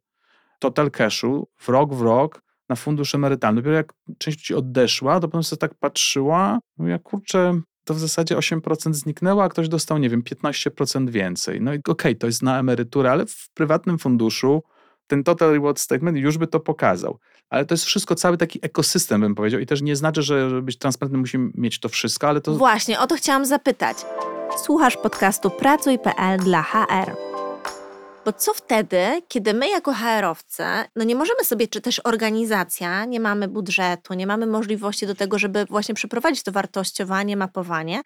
total 0.59 0.91
cashu 0.91 1.47
w 1.57 1.69
rok 1.69 1.93
w 1.93 2.01
rok 2.01 2.41
na 2.69 2.75
fundusz 2.75 3.15
emerytalny. 3.15 3.61
Dopiero 3.61 3.75
jak 3.75 3.93
część 4.17 4.39
ludzi 4.39 4.55
odeszła, 4.55 5.19
to 5.19 5.27
potem 5.27 5.43
sobie 5.43 5.59
tak 5.59 5.75
patrzyła, 5.79 6.59
mówię, 6.77 6.99
kurczę, 7.03 7.61
to 7.85 7.93
w 7.93 7.99
zasadzie 7.99 8.35
8% 8.35 8.93
zniknęło, 8.93 9.43
a 9.43 9.49
ktoś 9.49 9.69
dostał, 9.69 9.97
nie 9.97 10.09
wiem, 10.09 10.23
15% 10.23 11.09
więcej. 11.09 11.61
No 11.61 11.73
i 11.73 11.77
okej, 11.77 11.91
okay, 11.91 12.15
to 12.15 12.27
jest 12.27 12.41
na 12.41 12.59
emeryturę, 12.59 13.11
ale 13.11 13.25
w 13.25 13.49
prywatnym 13.53 13.99
funduszu 13.99 14.63
ten 15.07 15.23
Total 15.23 15.51
Reward 15.51 15.79
Statement 15.79 16.17
już 16.17 16.37
by 16.37 16.47
to 16.47 16.59
pokazał. 16.59 17.19
Ale 17.51 17.65
to 17.65 17.73
jest 17.73 17.85
wszystko, 17.85 18.15
cały 18.15 18.37
taki 18.37 18.59
ekosystem, 18.61 19.21
bym 19.21 19.35
powiedział. 19.35 19.59
I 19.59 19.65
też 19.65 19.81
nie 19.81 19.95
znaczy, 19.95 20.21
że 20.21 20.49
żeby 20.49 20.61
być 20.61 20.77
transparentny, 20.77 21.17
musimy 21.17 21.51
mieć 21.55 21.79
to 21.79 21.89
wszystko, 21.89 22.27
ale 22.27 22.41
to. 22.41 22.55
Właśnie, 22.55 22.99
o 22.99 23.07
to 23.07 23.15
chciałam 23.15 23.45
zapytać. 23.45 23.97
Słuchasz 24.63 24.97
podcastu 24.97 25.49
Pracuj.pl 25.49 26.39
dla 26.39 26.61
HR. 26.61 27.15
Bo 28.25 28.33
co 28.33 28.53
wtedy, 28.53 29.21
kiedy 29.27 29.53
my 29.53 29.69
jako 29.69 29.93
HR-owcy, 29.93 30.63
no 30.95 31.03
nie 31.03 31.15
możemy 31.15 31.43
sobie, 31.43 31.67
czy 31.67 31.81
też 31.81 32.01
organizacja, 32.03 33.05
nie 33.05 33.19
mamy 33.19 33.47
budżetu, 33.47 34.13
nie 34.13 34.27
mamy 34.27 34.47
możliwości 34.47 35.07
do 35.07 35.15
tego, 35.15 35.39
żeby 35.39 35.65
właśnie 35.65 35.95
przeprowadzić 35.95 36.43
to 36.43 36.51
wartościowanie, 36.51 37.37
mapowanie. 37.37 38.01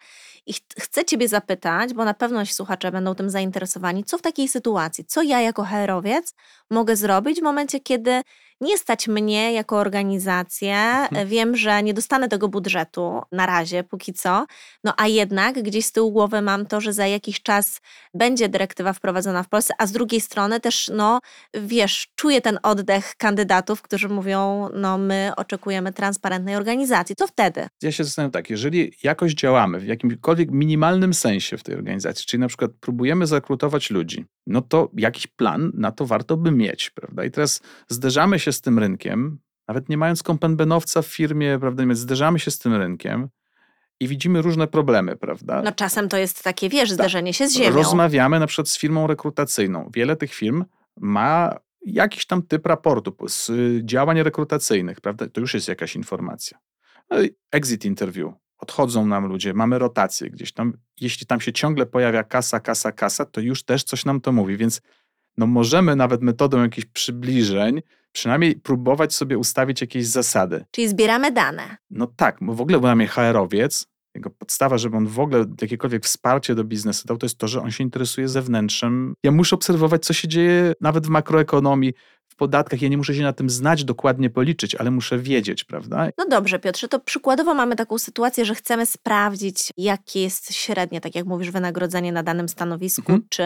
I 0.46 0.54
ch 0.54 0.60
chcę 0.80 1.04
Ciebie 1.04 1.28
zapytać, 1.28 1.94
bo 1.94 2.04
na 2.04 2.14
pewno 2.14 2.46
słuchacze 2.46 2.92
będą 2.92 3.14
tym 3.14 3.30
zainteresowani, 3.30 4.04
co 4.04 4.18
w 4.18 4.22
takiej 4.22 4.48
sytuacji, 4.48 5.04
co 5.04 5.22
ja 5.22 5.40
jako 5.40 5.64
HR-owiec 5.64 6.34
mogę 6.70 6.96
zrobić 6.96 7.40
w 7.40 7.42
momencie, 7.42 7.80
kiedy 7.80 8.22
nie 8.60 8.78
stać 8.78 9.08
mnie 9.08 9.52
jako 9.52 9.78
organizację. 9.78 10.76
Mhm. 10.76 11.28
Wiem, 11.28 11.56
że 11.56 11.82
nie 11.82 11.94
dostanę 11.94 12.28
tego 12.28 12.48
budżetu 12.48 13.22
na 13.32 13.46
razie, 13.46 13.84
póki 13.84 14.12
co, 14.12 14.46
no 14.84 14.94
a 14.96 15.06
jednak 15.06 15.62
gdzieś 15.62 15.86
z 15.86 15.92
tyłu 15.92 16.12
głowy 16.12 16.42
mam 16.42 16.66
to, 16.66 16.80
że 16.80 16.92
za 16.92 17.06
jakiś 17.06 17.42
czas 17.42 17.80
będzie 18.14 18.48
dyrektywa 18.48 18.92
wprowadzona 18.92 19.42
w 19.42 19.48
Polsce, 19.48 19.74
a 19.78 19.86
z 19.86 19.92
drugiej 19.92 20.20
strony 20.20 20.60
też, 20.60 20.90
no 20.94 21.20
wiesz, 21.54 22.08
czuję 22.14 22.40
ten 22.40 22.58
oddech 22.62 23.14
kandydatów, 23.16 23.82
którzy 23.82 24.08
mówią, 24.08 24.68
no 24.74 24.98
my 24.98 25.32
oczekujemy 25.36 25.92
transparentnej 25.92 26.56
organizacji. 26.56 27.16
Co 27.16 27.26
wtedy? 27.26 27.66
Ja 27.82 27.92
się 27.92 28.04
zastanawiam 28.04 28.32
tak, 28.32 28.50
jeżeli 28.50 28.92
jakoś 29.02 29.34
działamy 29.34 29.80
w 29.80 29.86
jakimkolwiek 29.86 30.50
minimalnym 30.50 31.14
sensie 31.14 31.58
w 31.58 31.62
tej 31.62 31.74
organizacji, 31.74 32.26
czyli 32.26 32.40
na 32.40 32.48
przykład 32.48 32.70
próbujemy 32.80 33.26
zakrutować 33.26 33.90
ludzi, 33.90 34.24
no 34.46 34.62
to 34.62 34.90
jakiś 34.96 35.26
plan 35.26 35.72
na 35.74 35.92
to 35.92 36.06
warto 36.06 36.36
by 36.36 36.50
mieć, 36.50 36.90
prawda? 36.90 37.24
I 37.24 37.30
teraz 37.30 37.60
zderzamy 37.88 38.38
się 38.38 38.45
z 38.52 38.60
tym 38.60 38.78
rynkiem, 38.78 39.38
nawet 39.68 39.88
nie 39.88 39.96
mając 39.96 40.22
kompenbenowca 40.22 41.02
w 41.02 41.06
firmie, 41.06 41.58
prawda, 41.58 41.86
więc 41.86 41.98
zderzamy 41.98 42.38
się 42.38 42.50
z 42.50 42.58
tym 42.58 42.74
rynkiem 42.74 43.28
i 44.00 44.08
widzimy 44.08 44.42
różne 44.42 44.66
problemy, 44.66 45.16
prawda? 45.16 45.62
No 45.62 45.72
czasem 45.72 46.08
to 46.08 46.16
jest 46.16 46.44
takie, 46.44 46.68
wiesz, 46.68 46.88
tak. 46.88 46.94
zderzenie 46.94 47.34
się 47.34 47.48
z 47.48 47.54
ziemią. 47.54 47.76
Rozmawiamy 47.76 48.40
na 48.40 48.46
przykład 48.46 48.68
z 48.68 48.78
firmą 48.78 49.06
rekrutacyjną. 49.06 49.90
Wiele 49.94 50.16
tych 50.16 50.34
firm 50.34 50.64
ma 50.96 51.56
jakiś 51.86 52.26
tam 52.26 52.42
typ 52.42 52.66
raportu 52.66 53.16
z 53.28 53.50
działań 53.84 54.22
rekrutacyjnych, 54.22 55.00
prawda? 55.00 55.28
To 55.28 55.40
już 55.40 55.54
jest 55.54 55.68
jakaś 55.68 55.96
informacja. 55.96 56.58
No 57.10 57.16
exit 57.52 57.84
interview 57.84 58.32
odchodzą 58.58 59.06
nam 59.06 59.26
ludzie, 59.26 59.54
mamy 59.54 59.78
rotację 59.78 60.30
gdzieś 60.30 60.52
tam. 60.52 60.72
Jeśli 61.00 61.26
tam 61.26 61.40
się 61.40 61.52
ciągle 61.52 61.86
pojawia 61.86 62.24
kasa, 62.24 62.60
kasa, 62.60 62.92
kasa, 62.92 63.24
to 63.24 63.40
już 63.40 63.64
też 63.64 63.84
coś 63.84 64.04
nam 64.04 64.20
to 64.20 64.32
mówi, 64.32 64.56
więc 64.56 64.80
no 65.38 65.46
możemy 65.46 65.96
nawet 65.96 66.22
metodą 66.22 66.62
jakichś 66.62 66.86
przybliżeń 66.86 67.82
przynajmniej 68.12 68.56
próbować 68.56 69.14
sobie 69.14 69.38
ustawić 69.38 69.80
jakieś 69.80 70.06
zasady. 70.06 70.64
Czyli 70.70 70.88
zbieramy 70.88 71.32
dane. 71.32 71.76
No 71.90 72.06
tak, 72.16 72.38
bo 72.40 72.54
w 72.54 72.60
ogóle 72.60 72.80
dla 72.80 72.96
mnie 72.96 73.08
HR-owiec, 73.08 73.86
jego 74.14 74.30
podstawa, 74.30 74.78
żeby 74.78 74.96
on 74.96 75.06
w 75.06 75.20
ogóle 75.20 75.44
jakiekolwiek 75.60 76.04
wsparcie 76.04 76.54
do 76.54 76.64
biznesu 76.64 77.08
dał, 77.08 77.16
to 77.16 77.26
jest 77.26 77.38
to, 77.38 77.48
że 77.48 77.62
on 77.62 77.70
się 77.70 77.84
interesuje 77.84 78.28
zewnętrzem. 78.28 79.14
Ja 79.22 79.32
muszę 79.32 79.56
obserwować, 79.56 80.04
co 80.04 80.12
się 80.12 80.28
dzieje 80.28 80.72
nawet 80.80 81.06
w 81.06 81.10
makroekonomii, 81.10 81.92
w 82.36 82.38
podatkach. 82.38 82.82
Ja 82.82 82.88
nie 82.88 82.96
muszę 82.96 83.14
się 83.14 83.22
na 83.22 83.32
tym 83.32 83.50
znać, 83.50 83.84
dokładnie 83.84 84.30
policzyć, 84.30 84.74
ale 84.74 84.90
muszę 84.90 85.18
wiedzieć, 85.18 85.64
prawda? 85.64 86.08
No 86.18 86.26
dobrze, 86.30 86.58
Piotrze, 86.58 86.88
to 86.88 87.00
przykładowo 87.00 87.54
mamy 87.54 87.76
taką 87.76 87.98
sytuację, 87.98 88.44
że 88.44 88.54
chcemy 88.54 88.86
sprawdzić, 88.86 89.72
jakie 89.76 90.22
jest 90.22 90.54
średnie, 90.54 91.00
tak 91.00 91.14
jak 91.14 91.26
mówisz, 91.26 91.50
wynagrodzenie 91.50 92.12
na 92.12 92.22
danym 92.22 92.48
stanowisku, 92.48 93.12
mhm. 93.12 93.22
czy 93.28 93.42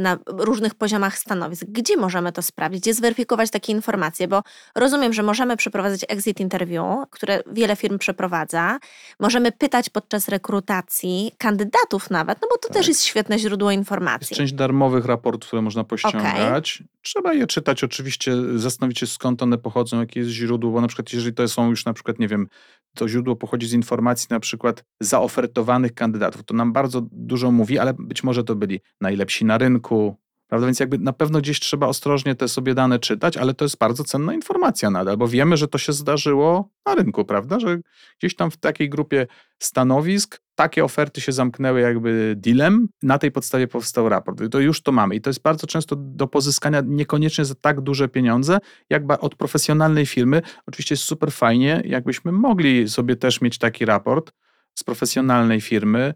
na 0.00 0.18
różnych 0.26 0.74
poziomach 0.74 1.18
stanowisk. 1.18 1.64
Gdzie 1.68 1.96
możemy 1.96 2.32
to 2.32 2.42
sprawdzić? 2.42 2.82
Gdzie 2.82 2.94
zweryfikować 2.94 3.50
takie 3.50 3.72
informacje? 3.72 4.28
Bo 4.28 4.42
rozumiem, 4.74 5.12
że 5.12 5.22
możemy 5.22 5.56
przeprowadzać 5.56 6.00
exit 6.08 6.40
interview, 6.40 6.84
które 7.10 7.42
wiele 7.52 7.76
firm 7.76 7.98
przeprowadza. 7.98 8.78
Możemy 9.20 9.52
pytać 9.52 9.90
podczas 9.90 10.28
rekrutacji 10.28 11.32
kandydatów 11.38 12.10
nawet, 12.10 12.38
no 12.42 12.48
bo 12.50 12.58
to 12.58 12.68
tak. 12.68 12.76
też 12.76 12.88
jest 12.88 13.04
świetne 13.04 13.38
źródło 13.38 13.70
informacji. 13.70 14.24
Jest 14.30 14.38
część 14.38 14.52
darmowych 14.52 15.04
raportów, 15.04 15.48
które 15.48 15.62
można 15.62 15.84
pościągać. 15.84 16.76
Okay. 16.76 16.88
Trzeba 17.02 17.34
je 17.34 17.46
czytać 17.46 17.84
oczywiście 17.84 18.17
oczywiście 18.18 18.58
zastanowić 18.58 18.98
się 18.98 19.06
skąd 19.06 19.42
one 19.42 19.58
pochodzą, 19.58 20.00
jakie 20.00 20.20
jest 20.20 20.32
źródło, 20.32 20.70
bo 20.70 20.80
na 20.80 20.88
przykład 20.88 21.12
jeżeli 21.12 21.34
to 21.34 21.48
są 21.48 21.70
już 21.70 21.84
na 21.84 21.92
przykład, 21.92 22.18
nie 22.18 22.28
wiem, 22.28 22.48
to 22.94 23.08
źródło 23.08 23.36
pochodzi 23.36 23.68
z 23.68 23.72
informacji 23.72 24.26
na 24.30 24.40
przykład 24.40 24.84
zaofertowanych 25.00 25.94
kandydatów, 25.94 26.44
to 26.44 26.54
nam 26.54 26.72
bardzo 26.72 27.02
dużo 27.12 27.50
mówi, 27.50 27.78
ale 27.78 27.94
być 27.98 28.24
może 28.24 28.44
to 28.44 28.54
byli 28.54 28.80
najlepsi 29.00 29.44
na 29.44 29.58
rynku, 29.58 30.16
Prawda? 30.48 30.66
Więc 30.66 30.80
jakby 30.80 30.98
na 30.98 31.12
pewno 31.12 31.38
gdzieś 31.38 31.60
trzeba 31.60 31.86
ostrożnie 31.86 32.34
te 32.34 32.48
sobie 32.48 32.74
dane 32.74 32.98
czytać, 32.98 33.36
ale 33.36 33.54
to 33.54 33.64
jest 33.64 33.78
bardzo 33.78 34.04
cenna 34.04 34.34
informacja 34.34 34.90
nadal, 34.90 35.16
bo 35.16 35.28
wiemy, 35.28 35.56
że 35.56 35.68
to 35.68 35.78
się 35.78 35.92
zdarzyło 35.92 36.68
na 36.86 36.94
rynku, 36.94 37.24
prawda? 37.24 37.60
Że 37.60 37.78
gdzieś 38.18 38.36
tam 38.36 38.50
w 38.50 38.56
takiej 38.56 38.88
grupie 38.88 39.26
stanowisk 39.58 40.40
takie 40.58 40.84
oferty 40.84 41.20
się 41.20 41.32
zamknęły 41.32 41.80
jakby 41.80 42.34
dealem, 42.36 42.88
na 43.02 43.18
tej 43.18 43.32
podstawie 43.32 43.68
powstał 43.68 44.08
raport. 44.08 44.40
I 44.40 44.48
to 44.48 44.60
już 44.60 44.82
to 44.82 44.92
mamy. 44.92 45.14
I 45.14 45.20
to 45.20 45.30
jest 45.30 45.42
bardzo 45.42 45.66
często 45.66 45.96
do 45.96 46.26
pozyskania 46.26 46.82
niekoniecznie 46.86 47.44
za 47.44 47.54
tak 47.54 47.80
duże 47.80 48.08
pieniądze, 48.08 48.58
jakby 48.90 49.18
od 49.18 49.34
profesjonalnej 49.34 50.06
firmy. 50.06 50.42
Oczywiście 50.66 50.92
jest 50.92 51.04
super 51.04 51.32
fajnie, 51.32 51.82
jakbyśmy 51.84 52.32
mogli 52.32 52.88
sobie 52.88 53.16
też 53.16 53.40
mieć 53.40 53.58
taki 53.58 53.84
raport 53.84 54.32
z 54.74 54.84
profesjonalnej 54.84 55.60
firmy, 55.60 56.14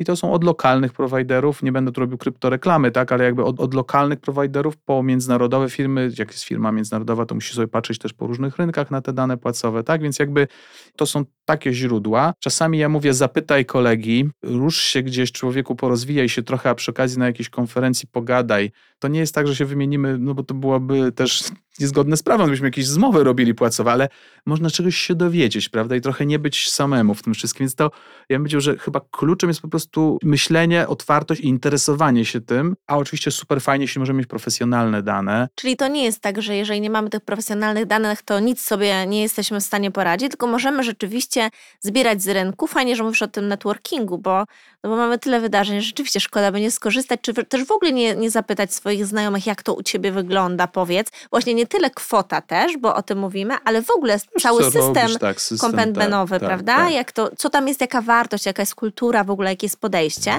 i 0.00 0.04
to 0.04 0.16
są 0.16 0.32
od 0.32 0.44
lokalnych 0.44 0.92
prowajderów, 0.92 1.62
nie 1.62 1.72
będę 1.72 1.92
tu 1.92 2.00
robił 2.00 2.18
kryptoreklamy, 2.18 2.90
tak, 2.90 3.12
ale 3.12 3.24
jakby 3.24 3.44
od, 3.44 3.60
od 3.60 3.74
lokalnych 3.74 4.20
prowajderów 4.20 4.76
po 4.76 5.02
międzynarodowe 5.02 5.70
firmy, 5.70 6.10
jak 6.18 6.28
jest 6.28 6.44
firma 6.44 6.72
międzynarodowa, 6.72 7.26
to 7.26 7.34
musi 7.34 7.54
sobie 7.54 7.68
patrzeć 7.68 7.98
też 7.98 8.12
po 8.12 8.26
różnych 8.26 8.56
rynkach 8.56 8.90
na 8.90 9.00
te 9.00 9.12
dane 9.12 9.36
płacowe, 9.36 9.84
tak, 9.84 10.02
więc 10.02 10.18
jakby 10.18 10.48
to 10.96 11.06
są 11.06 11.24
takie 11.44 11.72
źródła. 11.72 12.32
Czasami 12.38 12.78
ja 12.78 12.88
mówię, 12.88 13.14
zapytaj 13.14 13.66
kolegi, 13.66 14.30
rusz 14.42 14.80
się 14.80 15.02
gdzieś, 15.02 15.32
człowieku, 15.32 15.76
porozwijaj 15.76 16.28
się 16.28 16.42
trochę, 16.42 16.70
a 16.70 16.74
przy 16.74 16.90
okazji 16.90 17.18
na 17.18 17.26
jakiejś 17.26 17.48
konferencji 17.48 18.08
pogadaj. 18.08 18.72
To 18.98 19.08
nie 19.08 19.20
jest 19.20 19.34
tak, 19.34 19.46
że 19.46 19.56
się 19.56 19.64
wymienimy, 19.64 20.18
no 20.18 20.34
bo 20.34 20.42
to 20.42 20.54
byłoby 20.54 21.12
też 21.12 21.44
niezgodne 21.80 22.16
z 22.16 22.22
prawem, 22.22 22.46
gdybyśmy 22.46 22.66
jakieś 22.66 22.86
zmowy 22.86 23.24
robili 23.24 23.54
płacowe, 23.54 23.92
ale 23.92 24.08
można 24.46 24.70
czegoś 24.70 24.96
się 24.96 25.14
dowiedzieć, 25.14 25.68
prawda? 25.68 25.96
I 25.96 26.00
trochę 26.00 26.26
nie 26.26 26.38
być 26.38 26.70
samemu 26.70 27.14
w 27.14 27.22
tym 27.22 27.34
wszystkim. 27.34 27.64
Więc 27.64 27.74
to, 27.74 27.90
ja 28.28 28.36
bym 28.36 28.42
powiedział, 28.42 28.60
że 28.60 28.78
chyba 28.78 29.00
kluczem 29.10 29.50
jest 29.50 29.60
po 29.60 29.68
prostu 29.68 29.89
myślenie, 30.22 30.88
otwartość 30.88 31.40
i 31.40 31.46
interesowanie 31.46 32.24
się 32.24 32.40
tym, 32.40 32.76
a 32.86 32.96
oczywiście 32.96 33.30
super 33.30 33.62
fajnie, 33.62 33.84
jeśli 33.84 33.98
możemy 33.98 34.18
mieć 34.18 34.28
profesjonalne 34.28 35.02
dane. 35.02 35.48
Czyli 35.54 35.76
to 35.76 35.88
nie 35.88 36.04
jest 36.04 36.20
tak, 36.20 36.42
że 36.42 36.56
jeżeli 36.56 36.80
nie 36.80 36.90
mamy 36.90 37.10
tych 37.10 37.20
profesjonalnych 37.20 37.86
danych, 37.86 38.22
to 38.22 38.40
nic 38.40 38.60
sobie 38.60 39.06
nie 39.06 39.22
jesteśmy 39.22 39.60
w 39.60 39.64
stanie 39.64 39.90
poradzić, 39.90 40.28
tylko 40.30 40.46
możemy 40.46 40.82
rzeczywiście 40.82 41.50
zbierać 41.80 42.22
z 42.22 42.28
rynku. 42.28 42.66
Fajnie, 42.66 42.96
że 42.96 43.02
mówisz 43.02 43.22
o 43.22 43.28
tym 43.28 43.48
networkingu, 43.48 44.18
bo, 44.18 44.44
no 44.84 44.90
bo 44.90 44.96
mamy 44.96 45.18
tyle 45.18 45.40
wydarzeń, 45.40 45.80
że 45.80 45.86
rzeczywiście 45.86 46.20
szkoda 46.20 46.52
by 46.52 46.60
nie 46.60 46.70
skorzystać, 46.70 47.20
czy 47.22 47.34
też 47.34 47.64
w 47.64 47.70
ogóle 47.70 47.92
nie, 47.92 48.16
nie 48.16 48.30
zapytać 48.30 48.74
swoich 48.74 49.06
znajomych, 49.06 49.46
jak 49.46 49.62
to 49.62 49.74
u 49.74 49.82
ciebie 49.82 50.12
wygląda, 50.12 50.66
powiedz. 50.66 51.08
Właśnie 51.30 51.54
nie 51.54 51.66
tyle 51.66 51.90
kwota 51.90 52.40
też, 52.40 52.76
bo 52.76 52.94
o 52.94 53.02
tym 53.02 53.18
mówimy, 53.18 53.54
ale 53.64 53.82
w 53.82 53.90
ogóle 53.90 54.18
cały 54.40 54.64
system, 54.64 54.94
robisz, 54.94 55.18
tak, 55.18 55.40
system 55.40 55.70
kompensbenowy, 55.70 56.40
tak, 56.40 56.48
prawda? 56.48 56.76
Tak, 56.76 56.92
Jak 56.92 57.12
to, 57.12 57.30
co 57.36 57.50
tam 57.50 57.68
jest, 57.68 57.80
jaka 57.80 58.02
wartość, 58.02 58.46
jaka 58.46 58.62
jest 58.62 58.74
kultura, 58.74 59.24
w 59.24 59.30
ogóle 59.30 59.50
jakie 59.50 59.66
jest 59.66 59.79
podejście. 59.80 60.32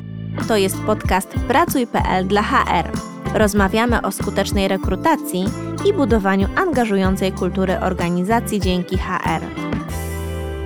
To 0.47 0.57
jest 0.57 0.75
podcast 0.85 1.29
Pracuj.pl 1.47 2.27
dla 2.27 2.43
HR. 2.43 2.91
Rozmawiamy 3.33 4.01
o 4.01 4.11
skutecznej 4.11 4.67
rekrutacji 4.67 5.45
i 5.85 5.93
budowaniu 5.93 6.47
angażującej 6.55 7.31
kultury 7.31 7.79
organizacji 7.79 8.59
dzięki 8.59 8.97
HR. 8.97 9.41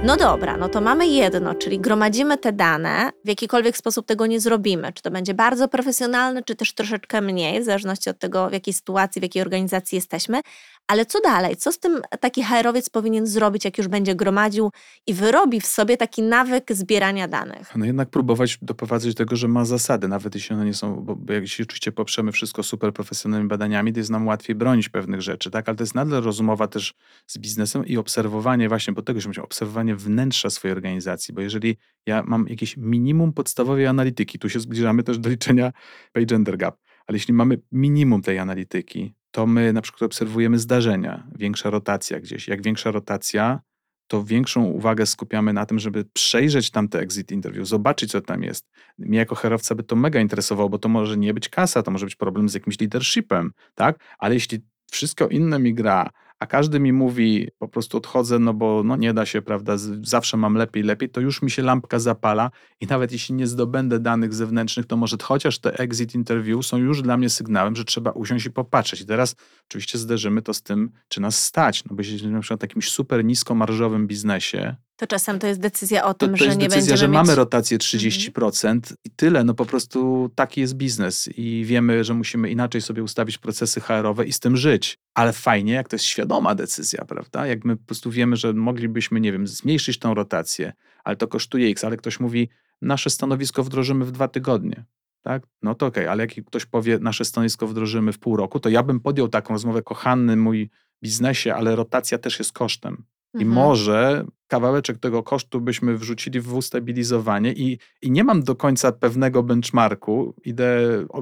No 0.03 0.17
dobra, 0.17 0.57
no 0.57 0.69
to 0.69 0.81
mamy 0.81 1.07
jedno, 1.07 1.55
czyli 1.55 1.79
gromadzimy 1.79 2.37
te 2.37 2.53
dane, 2.53 3.11
w 3.25 3.27
jakikolwiek 3.27 3.77
sposób 3.77 4.05
tego 4.05 4.25
nie 4.25 4.39
zrobimy. 4.39 4.93
Czy 4.93 5.03
to 5.03 5.11
będzie 5.11 5.33
bardzo 5.33 5.67
profesjonalne, 5.67 6.43
czy 6.43 6.55
też 6.55 6.73
troszeczkę 6.73 7.21
mniej, 7.21 7.61
w 7.61 7.65
zależności 7.65 8.09
od 8.09 8.19
tego, 8.19 8.49
w 8.49 8.53
jakiej 8.53 8.73
sytuacji, 8.73 9.19
w 9.19 9.23
jakiej 9.23 9.41
organizacji 9.41 9.95
jesteśmy, 9.95 10.41
ale 10.87 11.05
co 11.05 11.21
dalej? 11.21 11.55
Co 11.55 11.71
z 11.71 11.79
tym 11.79 12.01
taki 12.19 12.43
HR-owiec 12.43 12.89
powinien 12.89 13.27
zrobić, 13.27 13.65
jak 13.65 13.77
już 13.77 13.87
będzie 13.87 14.15
gromadził 14.15 14.71
i 15.07 15.13
wyrobi 15.13 15.61
w 15.61 15.65
sobie 15.65 15.97
taki 15.97 16.21
nawyk 16.21 16.73
zbierania 16.73 17.27
danych? 17.27 17.75
No 17.75 17.85
jednak 17.85 18.09
próbować 18.09 18.57
doprowadzać 18.61 19.13
do 19.13 19.17
tego, 19.17 19.35
że 19.35 19.47
ma 19.47 19.65
zasady, 19.65 20.07
nawet 20.07 20.35
jeśli 20.35 20.55
one 20.55 20.65
nie 20.65 20.73
są, 20.73 20.95
bo 20.95 21.33
jak 21.33 21.47
się 21.47 21.63
oczywiście 21.63 21.91
poprzemy 21.91 22.31
wszystko 22.31 22.63
super 22.63 22.93
profesjonalnymi 22.93 23.49
badaniami, 23.49 23.93
to 23.93 23.99
jest 23.99 24.09
nam 24.09 24.27
łatwiej 24.27 24.55
bronić 24.55 24.89
pewnych 24.89 25.21
rzeczy, 25.21 25.51
tak? 25.51 25.69
Ale 25.69 25.75
to 25.75 25.83
jest 25.83 25.95
nadal 25.95 26.23
rozmowa 26.23 26.67
też 26.67 26.93
z 27.27 27.37
biznesem 27.37 27.85
i 27.85 27.97
obserwowanie 27.97 28.69
właśnie, 28.69 28.93
bo 28.93 29.01
tego 29.01 29.21
się 29.21 29.27
myślę, 29.27 29.43
obserwowanie 29.43 29.95
wnętrza 29.95 30.49
swojej 30.49 30.75
organizacji, 30.75 31.33
bo 31.33 31.41
jeżeli 31.41 31.77
ja 32.05 32.23
mam 32.27 32.47
jakieś 32.47 32.77
minimum 32.77 33.33
podstawowej 33.33 33.87
analityki, 33.87 34.39
tu 34.39 34.49
się 34.49 34.59
zbliżamy 34.59 35.03
też 35.03 35.17
do 35.17 35.29
liczenia 35.29 35.71
pay 36.13 36.25
gender 36.25 36.57
gap, 36.57 36.77
ale 37.07 37.15
jeśli 37.15 37.33
mamy 37.33 37.61
minimum 37.71 38.21
tej 38.21 38.39
analityki, 38.39 39.15
to 39.35 39.47
my 39.47 39.73
na 39.73 39.81
przykład 39.81 40.01
obserwujemy 40.01 40.59
zdarzenia, 40.59 41.27
większa 41.35 41.69
rotacja 41.69 42.19
gdzieś. 42.19 42.47
Jak 42.47 42.63
większa 42.63 42.91
rotacja, 42.91 43.59
to 44.07 44.23
większą 44.23 44.63
uwagę 44.63 45.05
skupiamy 45.05 45.53
na 45.53 45.65
tym, 45.65 45.79
żeby 45.79 46.05
przejrzeć 46.13 46.71
tamte 46.71 46.99
exit 46.99 47.31
interview, 47.31 47.67
zobaczyć, 47.67 48.11
co 48.11 48.21
tam 48.21 48.43
jest. 48.43 48.69
Mnie 48.97 49.17
jako 49.17 49.35
herowca 49.35 49.75
by 49.75 49.83
to 49.83 49.95
mega 49.95 50.19
interesowało, 50.19 50.69
bo 50.69 50.77
to 50.79 50.89
może 50.89 51.17
nie 51.17 51.33
być 51.33 51.49
kasa, 51.49 51.83
to 51.83 51.91
może 51.91 52.05
być 52.05 52.15
problem 52.15 52.49
z 52.49 52.53
jakimś 52.53 52.79
leadershipem, 52.79 53.51
tak? 53.73 53.99
Ale 54.19 54.33
jeśli 54.33 54.59
wszystko 54.91 55.27
inne 55.27 55.59
mi 55.59 55.73
gra, 55.73 56.09
a 56.39 56.47
każdy 56.47 56.79
mi 56.79 56.93
mówi, 56.93 57.47
po 57.57 57.67
prostu 57.67 57.97
odchodzę, 57.97 58.39
no 58.39 58.53
bo 58.53 58.83
no 58.83 58.95
nie 58.95 59.13
da 59.13 59.25
się, 59.25 59.41
prawda, 59.41 59.73
zawsze 60.01 60.37
mam 60.37 60.55
lepiej, 60.55 60.83
lepiej, 60.83 61.09
to 61.09 61.21
już 61.21 61.41
mi 61.41 61.51
się 61.51 61.61
lampka 61.61 61.99
zapala 61.99 62.51
i 62.81 62.85
nawet 62.87 63.11
jeśli 63.11 63.35
nie 63.35 63.47
zdobędę 63.47 63.99
danych 63.99 64.33
zewnętrznych, 64.33 64.85
to 64.85 64.97
może 64.97 65.17
chociaż 65.23 65.59
te 65.59 65.79
exit 65.79 66.15
interview 66.15 66.65
są 66.65 66.77
już 66.77 67.01
dla 67.01 67.17
mnie 67.17 67.29
sygnałem, 67.29 67.75
że 67.75 67.85
trzeba 67.85 68.11
usiąść 68.11 68.45
i 68.45 68.51
popatrzeć. 68.51 69.01
I 69.01 69.05
teraz 69.05 69.35
oczywiście 69.69 69.97
zderzymy 69.97 70.41
to 70.41 70.53
z 70.53 70.61
tym, 70.61 70.91
czy 71.07 71.21
nas 71.21 71.45
stać, 71.45 71.85
no 71.85 71.95
bo 71.95 72.01
jeśli 72.01 72.27
na 72.27 72.39
przykład 72.39 72.59
w 72.59 72.61
takim 72.61 72.81
super 72.81 73.25
niskomarżowym 73.25 74.07
biznesie, 74.07 74.75
to 74.95 75.07
czasem 75.07 75.39
to 75.39 75.47
jest 75.47 75.59
decyzja 75.59 76.05
o 76.05 76.13
tym, 76.13 76.31
to, 76.31 76.37
to 76.37 76.43
że 76.43 76.55
nie 76.55 76.67
decyzja, 76.67 76.97
że 76.97 77.07
mieć... 77.07 77.13
mamy 77.13 77.35
rotację 77.35 77.77
30% 77.77 78.67
mhm. 78.67 78.81
i 79.03 79.09
tyle. 79.09 79.43
No 79.43 79.53
po 79.53 79.65
prostu 79.65 80.29
taki 80.35 80.61
jest 80.61 80.73
biznes 80.73 81.29
i 81.37 81.63
wiemy, 81.65 82.03
że 82.03 82.13
musimy 82.13 82.49
inaczej 82.49 82.81
sobie 82.81 83.03
ustawić 83.03 83.37
procesy 83.37 83.81
HR-owe 83.81 84.25
i 84.25 84.33
z 84.33 84.39
tym 84.39 84.57
żyć. 84.57 84.97
Ale 85.13 85.33
fajnie, 85.33 85.73
jak 85.73 85.87
to 85.87 85.95
jest 85.95 86.05
świadoma 86.05 86.55
decyzja, 86.55 87.05
prawda? 87.05 87.47
Jak 87.47 87.65
my 87.65 87.77
po 87.77 87.85
prostu 87.85 88.11
wiemy, 88.11 88.35
że 88.35 88.53
moglibyśmy, 88.53 89.21
nie 89.21 89.31
wiem, 89.31 89.47
zmniejszyć 89.47 89.99
tą 89.99 90.13
rotację, 90.13 90.73
ale 91.03 91.15
to 91.15 91.27
kosztuje 91.27 91.67
X, 91.67 91.83
ale 91.83 91.97
ktoś 91.97 92.19
mówi, 92.19 92.49
nasze 92.81 93.09
stanowisko 93.09 93.63
wdrożymy 93.63 94.05
w 94.05 94.11
dwa 94.11 94.27
tygodnie. 94.27 94.85
Tak? 95.21 95.43
No 95.61 95.75
to 95.75 95.85
okej, 95.85 96.03
okay. 96.03 96.11
ale 96.11 96.23
jak 96.23 96.45
ktoś 96.45 96.65
powie, 96.65 96.99
nasze 96.99 97.25
stanowisko 97.25 97.67
wdrożymy 97.67 98.13
w 98.13 98.19
pół 98.19 98.37
roku, 98.37 98.59
to 98.59 98.69
ja 98.69 98.83
bym 98.83 98.99
podjął 98.99 99.27
taką 99.27 99.53
rozmowę, 99.53 99.81
kochany 99.81 100.35
mój 100.35 100.69
biznesie, 101.03 101.55
ale 101.55 101.75
rotacja 101.75 102.17
też 102.17 102.39
jest 102.39 102.53
kosztem. 102.53 103.03
I 103.39 103.43
mhm. 103.43 103.51
może 103.51 104.25
kawałeczek 104.47 104.97
tego 104.97 105.23
kosztu 105.23 105.61
byśmy 105.61 105.97
wrzucili 105.97 106.41
w 106.41 106.55
ustabilizowanie 106.55 107.53
i, 107.53 107.79
i 108.01 108.11
nie 108.11 108.23
mam 108.23 108.43
do 108.43 108.55
końca 108.55 108.91
pewnego 108.91 109.43
benchmarku, 109.43 110.35
idę 110.45 110.79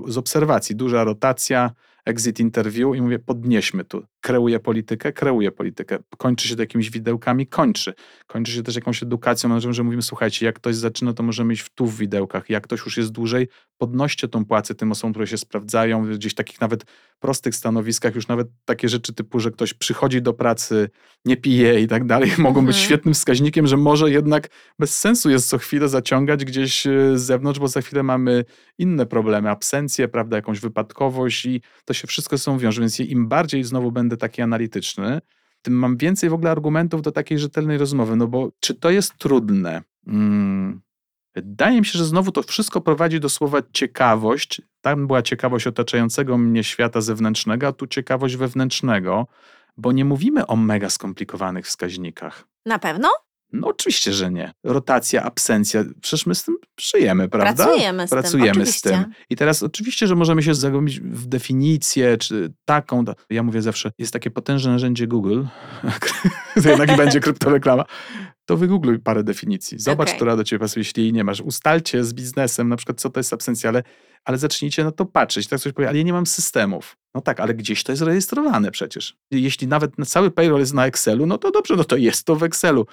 z 0.08 0.18
obserwacji, 0.18 0.76
duża 0.76 1.04
rotacja, 1.04 1.72
exit 2.06 2.40
interview 2.40 2.96
i 2.96 3.02
mówię, 3.02 3.20
podnieśmy 3.20 3.84
tu. 3.84 4.04
Kreuję 4.24 4.60
politykę, 4.60 5.14
kreuję 5.14 5.52
politykę. 5.52 5.98
Kończy 6.18 6.48
się 6.48 6.56
to 6.56 6.62
jakimiś 6.62 6.90
widełkami, 6.90 7.48
kończy. 7.48 7.94
Kończy 8.28 8.52
się 8.52 8.64
też 8.64 8.76
jakąś 8.76 9.04
edukacją, 9.04 9.74
że 9.74 9.84
mówimy, 9.84 10.02
słuchajcie, 10.02 10.46
jak 10.46 10.56
ktoś 10.56 10.76
zaczyna, 10.76 11.14
to 11.14 11.24
możemy 11.24 11.54
iść 11.54 11.62
w 11.62 11.70
tu 11.70 11.86
w 11.86 11.98
widełkach. 11.98 12.50
Jak 12.50 12.64
ktoś 12.64 12.86
już 12.86 12.98
jest 12.98 13.12
dłużej, 13.12 13.48
podnoście 13.78 14.28
tą 14.28 14.46
płacę 14.46 14.76
tym 14.76 14.92
osobom, 14.92 15.14
które 15.14 15.28
się 15.28 15.38
sprawdzają, 15.38 16.14
gdzieś 16.14 16.34
takich 16.34 16.62
nawet 16.62 16.86
prostych 17.20 17.56
stanowiskach, 17.56 18.16
już 18.16 18.28
nawet 18.28 18.48
takie 18.66 18.90
rzeczy 18.90 19.14
typu, 19.14 19.40
że 19.40 19.52
ktoś 19.52 19.74
przychodzi 19.74 20.22
do 20.22 20.34
pracy, 20.34 20.90
nie 21.26 21.38
pije 21.38 21.82
i 21.82 21.88
tak 21.88 22.06
dalej, 22.06 22.32
mogą 22.38 22.66
być 22.66 22.76
mhm. 22.76 22.86
świetnym 22.86 23.14
wskaźnikiem, 23.14 23.68
że 23.68 23.78
może 23.78 24.12
jednak 24.12 24.50
bez 24.80 25.00
sensu 25.00 25.30
jest 25.30 25.50
co 25.50 25.58
chwilę 25.58 25.90
zaciągać 25.90 26.46
gdzieś 26.46 26.88
e, 26.88 27.18
z 27.18 27.22
zewnątrz, 27.22 27.60
bo 27.60 27.68
za 27.68 27.82
chwilę 27.82 28.04
mamy 28.04 28.46
inne 28.78 29.06
problemy, 29.06 29.50
absencję, 29.50 30.08
prawda, 30.08 30.36
jakąś 30.36 30.60
wypadkowość 30.60 31.46
i 31.46 31.62
to 31.86 31.94
się 31.94 32.08
wszystko 32.08 32.38
są 32.38 32.58
wiąże, 32.58 32.82
więc 32.82 33.00
im 33.00 33.28
bardziej 33.28 33.64
znowu 33.64 33.92
będę 33.92 34.13
taki 34.18 34.42
analityczny, 34.42 35.22
tym 35.62 35.74
mam 35.74 35.98
więcej 35.98 36.30
w 36.30 36.34
ogóle 36.34 36.52
argumentów 36.52 37.02
do 37.02 37.12
takiej 37.12 37.40
rzetelnej 37.40 37.78
rozmowy, 37.78 38.16
no 38.16 38.28
bo 38.28 38.52
czy 38.60 38.76
to 38.76 38.90
jest 38.90 39.18
trudne? 39.18 39.82
Hmm. 40.06 40.82
Wydaje 41.36 41.80
mi 41.80 41.86
się, 41.86 42.00
że 42.00 42.06
znowu 42.06 42.32
to 42.32 42.44
wszystko 42.44 42.82
prowadzi 42.82 43.20
do 43.20 43.30
słowa 43.30 43.60
ciekawość. 43.74 44.62
Tam 44.82 45.08
była 45.08 45.22
ciekawość 45.22 45.68
otaczającego 45.68 46.38
mnie 46.38 46.64
świata 46.64 47.02
zewnętrznego, 47.02 47.68
a 47.68 47.74
tu 47.74 47.88
ciekawość 47.88 48.36
wewnętrznego, 48.36 49.28
bo 49.78 49.92
nie 49.92 50.06
mówimy 50.06 50.48
o 50.48 50.56
mega 50.56 50.90
skomplikowanych 50.90 51.66
wskaźnikach. 51.66 52.48
Na 52.66 52.80
pewno? 52.80 53.10
No 53.54 53.68
oczywiście, 53.68 54.14
że 54.14 54.32
nie. 54.32 54.52
Rotacja, 54.64 55.24
absencja, 55.24 55.84
przecież 56.02 56.26
my 56.26 56.36
z 56.36 56.44
tym 56.44 56.56
żyjemy, 56.80 57.30
prawda? 57.30 57.66
Pracujemy 57.66 58.08
z 58.08 58.10
Pracujemy 58.10 58.54
tym, 58.54 58.66
z 58.66 58.82
tym. 58.82 59.06
I 59.30 59.36
teraz 59.36 59.64
oczywiście, 59.64 60.08
że 60.08 60.16
możemy 60.16 60.44
się 60.44 60.56
zagłębić 60.56 61.00
w 61.00 61.26
definicję, 61.26 62.18
czy 62.18 62.54
taką, 62.66 63.04
ja 63.30 63.44
mówię 63.44 63.62
zawsze, 63.62 63.92
jest 63.98 64.14
takie 64.14 64.32
potężne 64.32 64.72
narzędzie 64.72 65.08
Google, 65.08 65.44
to 66.64 66.70
jednak 66.70 66.98
będzie 66.98 67.20
kryptoreklama, 67.20 67.86
to 68.46 68.58
wygoogluj 68.58 69.00
parę 69.00 69.24
definicji. 69.24 69.80
Zobacz, 69.80 70.08
okay. 70.08 70.16
która 70.16 70.36
do 70.36 70.44
ciebie 70.44 70.60
pasuje, 70.60 70.82
jeśli 70.82 71.04
jej 71.04 71.14
nie 71.14 71.24
masz. 71.24 71.42
Ustalcie 71.42 72.04
z 72.04 72.14
biznesem, 72.14 72.70
na 72.70 72.76
przykład, 72.76 73.02
co 73.02 73.10
to 73.10 73.20
jest 73.20 73.34
absencja, 73.34 73.70
ale, 73.70 73.84
ale 74.26 74.38
zacznijcie 74.38 74.84
na 74.84 74.92
to 74.92 75.06
patrzeć. 75.06 75.48
Tak 75.48 75.60
coś 75.60 75.74
powie, 75.74 75.90
ale 75.90 75.98
ja 75.98 76.04
nie 76.04 76.14
mam 76.14 76.26
systemów. 76.26 76.98
No 77.16 77.22
tak, 77.22 77.40
ale 77.40 77.54
gdzieś 77.54 77.84
to 77.84 77.92
jest 77.92 78.02
rejestrowane 78.02 78.72
przecież. 78.72 79.18
Jeśli 79.32 79.68
nawet 79.68 79.92
cały 80.06 80.32
payroll 80.32 80.60
jest 80.60 80.74
na 80.74 80.86
Excelu, 80.86 81.26
no 81.26 81.38
to 81.38 81.52
dobrze, 81.52 81.76
no 81.76 81.84
to 81.84 81.98
jest 81.98 82.26
to 82.26 82.36
w 82.36 82.44
Excelu. 82.44 82.86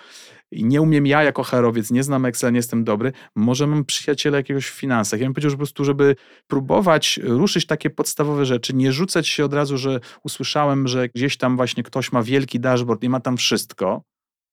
I 0.52 0.64
nie 0.64 0.82
umiem 0.82 1.06
ja 1.06 1.22
jako 1.22 1.42
harowiec, 1.42 1.90
nie 1.90 2.02
znam 2.02 2.24
Excel, 2.24 2.52
nie 2.52 2.58
jestem 2.58 2.84
dobry, 2.84 3.12
może 3.36 3.66
mam 3.66 3.84
przyjaciela 3.84 4.36
jakiegoś 4.36 4.66
w 4.66 4.74
finansach. 4.74 5.20
Ja 5.20 5.26
bym 5.26 5.34
powiedział, 5.34 5.50
że 5.50 5.56
po 5.56 5.58
prostu, 5.58 5.84
żeby 5.84 6.16
próbować 6.46 7.20
ruszyć 7.22 7.66
takie 7.66 7.90
podstawowe 7.90 8.46
rzeczy, 8.46 8.74
nie 8.74 8.92
rzucać 8.92 9.28
się 9.28 9.44
od 9.44 9.54
razu, 9.54 9.78
że 9.78 10.00
usłyszałem, 10.24 10.88
że 10.88 11.08
gdzieś 11.08 11.36
tam 11.36 11.56
właśnie 11.56 11.82
ktoś 11.82 12.12
ma 12.12 12.22
wielki 12.22 12.60
dashboard 12.60 13.02
i 13.02 13.08
ma 13.08 13.20
tam 13.20 13.36
wszystko, 13.36 14.02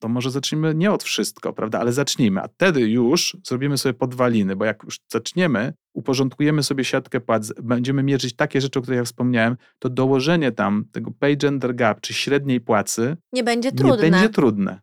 może 0.04 0.32
zacznijmy 0.32 0.76
nie 0.76 0.92
od 0.92 1.04
wszystko, 1.04 1.54
prawda, 1.54 1.80
ale 1.80 1.94
zacznijmy, 1.94 2.42
a 2.42 2.48
wtedy 2.48 2.82
już 2.82 3.38
zrobimy 3.48 3.78
sobie 3.78 3.94
podwaliny, 3.94 4.56
bo 4.56 4.66
jak 4.66 4.84
już 4.84 5.00
zaczniemy, 5.12 5.74
uporządkujemy 5.94 6.64
sobie 6.64 6.84
siatkę 6.84 7.20
płac, 7.20 7.54
będziemy 7.64 8.04
mierzyć 8.04 8.36
takie 8.36 8.62
rzeczy, 8.62 8.80
o 8.80 8.82
których 8.82 8.98
ja 8.98 9.04
wspomniałem, 9.04 9.58
to 9.80 9.90
dołożenie 9.90 10.52
tam 10.52 10.86
tego 10.92 11.12
pay 11.20 11.38
gender 11.38 11.76
gap, 11.76 12.02
czy 12.02 12.14
średniej 12.14 12.62
płacy 12.62 13.18
nie 13.34 13.44
będzie 13.44 13.72
trudne. 13.72 13.96
Nie 14.06 14.12
będzie 14.12 14.30
trudne. 14.30 14.80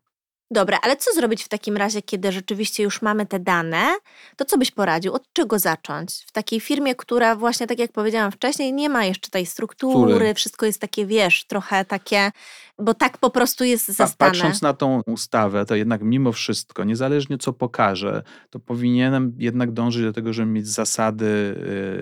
Dobra, 0.50 0.78
ale 0.82 0.96
co 0.96 1.12
zrobić 1.12 1.44
w 1.44 1.48
takim 1.48 1.76
razie, 1.76 2.02
kiedy 2.02 2.32
rzeczywiście 2.32 2.82
już 2.82 3.02
mamy 3.02 3.26
te 3.26 3.40
dane? 3.40 3.94
To 4.36 4.44
co 4.44 4.58
byś 4.58 4.70
poradził? 4.70 5.12
Od 5.12 5.32
czego 5.32 5.58
zacząć? 5.58 6.24
W 6.26 6.32
takiej 6.32 6.60
firmie, 6.60 6.94
która 6.94 7.36
właśnie, 7.36 7.66
tak 7.66 7.78
jak 7.78 7.92
powiedziałam 7.92 8.32
wcześniej, 8.32 8.72
nie 8.72 8.88
ma 8.88 9.04
jeszcze 9.04 9.30
tej 9.30 9.46
struktury, 9.46 10.34
wszystko 10.34 10.66
jest 10.66 10.80
takie, 10.80 11.06
wiesz, 11.06 11.44
trochę 11.44 11.84
takie 11.84 12.32
bo 12.78 12.94
tak 12.94 13.18
po 13.18 13.30
prostu 13.30 13.64
jest 13.64 13.88
zastane. 13.88 14.30
Patrząc 14.30 14.62
na 14.62 14.72
tą 14.72 15.02
ustawę, 15.06 15.64
to 15.64 15.74
jednak 15.74 16.02
mimo 16.02 16.32
wszystko, 16.32 16.84
niezależnie 16.84 17.38
co 17.38 17.52
pokaże, 17.52 18.22
to 18.50 18.60
powinienem 18.60 19.32
jednak 19.38 19.72
dążyć 19.72 20.02
do 20.02 20.12
tego, 20.12 20.32
żeby 20.32 20.50
mieć 20.50 20.68
zasady, 20.68 21.56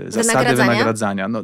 yy, 0.04 0.10
zasady 0.10 0.38
Wynagradzania? 0.38 0.72
wynagradzania. 0.72 1.28
No, 1.28 1.42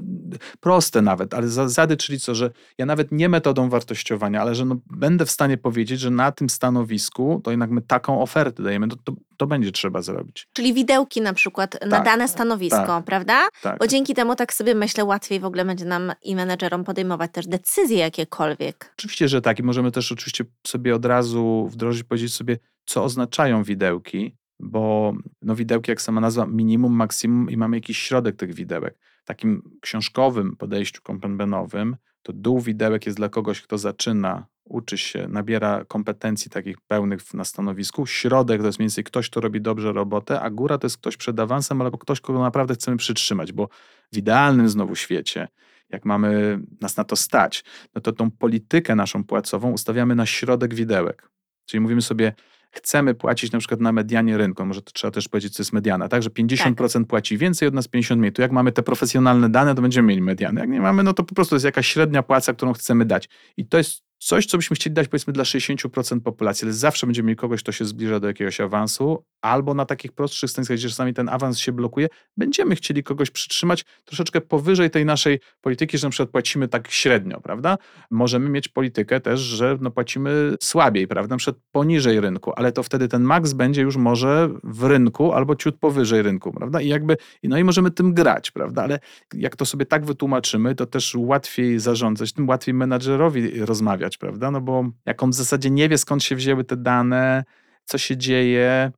proste 0.61 1.03
nawet, 1.03 1.35
ale 1.35 1.49
zasady, 1.49 1.97
czyli 1.97 2.21
co, 2.21 2.35
że 2.35 2.51
ja 2.79 2.87
nawet 2.87 3.13
nie 3.13 3.29
metodą 3.29 3.69
wartościowania, 3.69 4.41
ale 4.41 4.55
że 4.55 4.65
no, 4.65 4.77
będę 4.91 5.27
w 5.27 5.31
stanie 5.31 5.57
powiedzieć, 5.57 6.01
że 6.01 6.11
na 6.11 6.33
tym 6.33 6.51
stanowisku 6.51 7.41
to 7.45 7.51
jednak 7.51 7.71
my 7.71 7.83
taką 7.83 8.23
ofertę 8.23 8.63
dajemy, 8.63 8.89
to, 8.89 8.97
to, 9.05 9.13
to 9.39 9.47
będzie 9.47 9.73
trzeba 9.73 10.03
zrobić. 10.03 10.49
Czyli 10.53 10.75
widełki 10.75 11.21
na 11.21 11.33
przykład 11.33 11.75
na 11.87 11.97
Tak, 11.97 12.05
dane 12.05 12.29
stanowisko, 12.29 12.87
tak. 12.87 13.05
prawda? 13.05 13.49
Tak. 13.63 13.79
Bo 13.79 13.87
dzięki 13.87 14.15
temu 14.15 14.37
tak 14.37 14.53
sobie 14.53 14.75
myślę, 14.75 15.05
łatwiej 15.05 15.41
w 15.41 15.45
ogóle 15.45 15.65
będzie 15.65 15.85
nam 15.85 16.13
i 16.23 16.37
menedżerom 16.37 16.85
podejmować 16.85 17.31
też 17.33 17.47
decyzje 17.47 17.99
jakiekolwiek. 17.99 18.95
Oczywiście, 18.99 19.29
że 19.29 19.41
tak. 19.43 19.59
I 19.59 19.63
możemy 19.63 19.93
też 19.93 20.13
oczywiście 20.13 20.45
sobie 20.67 20.95
od 20.95 21.05
razu 21.05 21.69
wdrożyć, 21.73 22.05
powiedzieć 22.05 22.35
sobie, 22.35 22.59
co 22.85 23.05
oznaczają 23.05 23.63
widełki, 23.63 24.37
bo 24.61 25.15
no, 25.43 25.55
widełki, 25.55 25.91
jak 25.91 26.03
sama 26.03 26.21
nazwa, 26.21 26.47
minimum, 26.47 26.93
maksimum 26.93 27.51
i 27.51 27.57
mamy 27.57 27.77
jakiś 27.77 27.99
środek 27.99 28.37
tych 28.37 28.55
widełek. 28.55 28.99
W 29.25 29.27
takim 29.27 29.63
książkowym 29.81 30.57
podejściu 30.57 31.03
kompenbenowym 31.03 31.97
to 32.23 32.33
dół 32.33 32.61
widełek 32.61 33.07
jest 33.07 33.19
dla 33.19 33.29
kogoś, 33.29 33.63
kto 33.63 33.79
zaczyna, 33.79 34.47
uczy 34.69 34.99
się, 34.99 35.29
nabiera 35.29 35.85
kompetencji 35.85 36.51
takich 36.51 36.81
pełnych 36.81 37.35
na 37.35 37.45
stanowisku. 37.45 38.07
Środek 38.07 38.61
to 38.61 38.67
jest 38.67 38.79
mniej 38.79 38.89
więcej 38.89 39.05
ktoś, 39.05 39.31
kto 39.31 39.41
robi 39.41 39.61
dobrze 39.61 39.93
robotę, 39.93 40.41
a 40.41 40.51
góra 40.51 40.79
to 40.79 40.87
jest 40.87 40.97
ktoś 40.97 41.17
przed 41.17 41.41
awansem 41.41 41.83
albo 41.83 41.99
ktoś, 41.99 42.21
kogo 42.21 42.39
naprawdę 42.39 42.75
chcemy 42.75 42.97
przytrzymać, 42.97 43.53
bo 43.53 43.69
w 44.13 44.17
idealnym 44.17 44.69
znowu 44.69 44.97
świecie, 44.97 45.49
jak 45.91 46.05
mamy 46.05 46.61
nas 46.81 46.97
na 46.97 47.05
to 47.05 47.17
stać, 47.17 47.65
no 47.95 48.01
to 48.01 48.13
tą 48.13 48.31
politykę 48.31 48.95
naszą 48.95 49.25
płacową 49.25 49.71
ustawiamy 49.71 50.15
na 50.15 50.27
środek 50.27 50.75
widełek. 50.75 51.31
Czyli 51.67 51.81
mówimy 51.81 52.03
sobie, 52.03 52.33
chcemy 52.71 53.15
płacić 53.15 53.53
na 53.53 53.59
przykład 53.59 53.81
na 53.81 53.93
medianie 53.93 54.37
rynku, 54.37 54.67
może 54.67 54.83
to 54.83 54.93
trzeba 54.93 55.11
też 55.11 55.29
powiedzieć, 55.29 55.55
co 55.55 55.61
jest 55.61 55.73
mediana, 55.73 56.09
tak, 56.09 56.23
że 56.23 56.31
50% 56.31 57.05
płaci 57.05 57.39
więcej 57.39 57.69
od 57.69 57.75
nas, 57.75 57.89
50 57.89 58.19
mniej. 58.19 58.33
To 58.33 58.43
jak 58.43 58.53
mamy 58.53 58.73
te 58.73 58.83
profesjonalne 58.83 59.49
dane, 59.49 59.75
to 59.75 59.83
będziemy 59.83 60.09
mieli 60.09 60.23
mediany. 60.23 60.61
Jak 60.61 60.71
nie 60.71 60.81
mamy, 60.81 61.03
no 61.03 61.13
to 61.13 61.25
po 61.25 61.35
prostu 61.35 61.55
jest 61.55 61.65
jakaś 61.65 61.87
średnia 61.87 62.23
płaca, 62.23 62.55
którą 62.55 62.73
chcemy 62.73 63.05
dać. 63.05 63.29
I 63.57 63.67
to 63.67 63.79
jest 63.79 64.08
coś, 64.19 64.47
co 64.47 64.59
byśmy 64.59 64.77
chcieli 64.77 64.95
dać 64.95 65.09
powiedzmy 65.09 65.33
dla 65.33 65.45
60% 65.45 66.21
populacji, 66.21 66.65
ale 66.65 66.73
zawsze 66.73 67.07
będziemy 67.07 67.27
mieli 67.27 67.37
kogoś, 67.37 67.63
kto 67.63 67.73
się 67.73 67.85
zbliża 67.85 68.21
do 68.21 68.27
jakiegoś 68.27 68.61
awansu, 68.61 69.25
albo 69.43 69.75
na 69.75 69.85
takich 69.85 70.13
prostszych 70.13 70.51
stanowiskach, 70.51 70.77
gdzie 70.77 70.89
czasami 70.89 71.15
ten 71.15 71.29
awans 71.29 71.59
się 71.59 71.73
blokuje, 71.73 72.09
będziemy 72.37 72.77
chcieli 72.77 73.03
kogoś 73.03 73.31
przytrzymać 73.31 73.85
troszeczkę 74.05 74.41
powyżej 74.41 74.91
tej 74.91 75.05
naszej 75.05 75.41
polityki, 75.61 75.99
że 75.99 76.07
na 76.07 76.11
przykład 76.11 76.31
płacimy 76.31 76.69
tak 76.69 76.91
średnio, 76.91 77.41
prawda? 77.41 77.79
Możemy 78.11 78.49
mieć 78.51 78.69
politykę 78.69 79.21
też, 79.21 79.41
że 79.41 79.79
no 79.81 79.91
płacimy 79.91 80.55
słabiej, 80.61 81.09
prawda? 81.09 81.35
Na 81.35 81.39
przykład 81.39 81.63
poniżej 81.73 82.21
rynku, 82.21 82.53
ale 82.57 82.73
to 82.73 82.83
wtedy 82.83 83.09
ten 83.09 83.23
maks 83.23 83.53
będzie 83.53 83.83
już 83.83 83.97
może 83.97 84.49
w 84.65 84.85
rynku 84.85 85.33
albo 85.33 85.57
ciut 85.57 85.79
powyżej 85.79 86.23
rynku, 86.23 86.53
prawda? 86.53 86.81
I 86.81 86.89
jakby, 86.89 87.17
no 87.43 87.59
i 87.59 87.65
możemy 87.65 87.91
tym 87.91 88.15
grać, 88.15 88.51
prawda? 88.51 88.83
Ale 88.83 88.99
jak 89.35 89.57
to 89.57 89.67
sobie 89.67 89.87
tak 89.87 90.07
wytłumaczymy, 90.07 90.75
to 90.75 90.87
też 90.87 91.15
łatwiej 91.19 91.79
zarządzać, 91.79 92.33
tym 92.33 92.49
łatwiej 92.49 92.75
menadżerowi 92.75 93.61
rozmawiać, 93.61 94.08
prawda? 94.17 94.51
No 94.51 94.61
bo 94.61 94.85
jak 95.07 95.23
on 95.23 95.31
w 95.31 95.35
zasadzie 95.35 95.71
nie 95.71 95.89
wie, 95.89 95.99
skąd 95.99 96.25
się 96.25 96.37
wzięły 96.37 96.65
te 96.65 96.77
dane, 96.77 97.45
co 97.85 97.99
się 97.99 98.17
dzieje, 98.17 98.93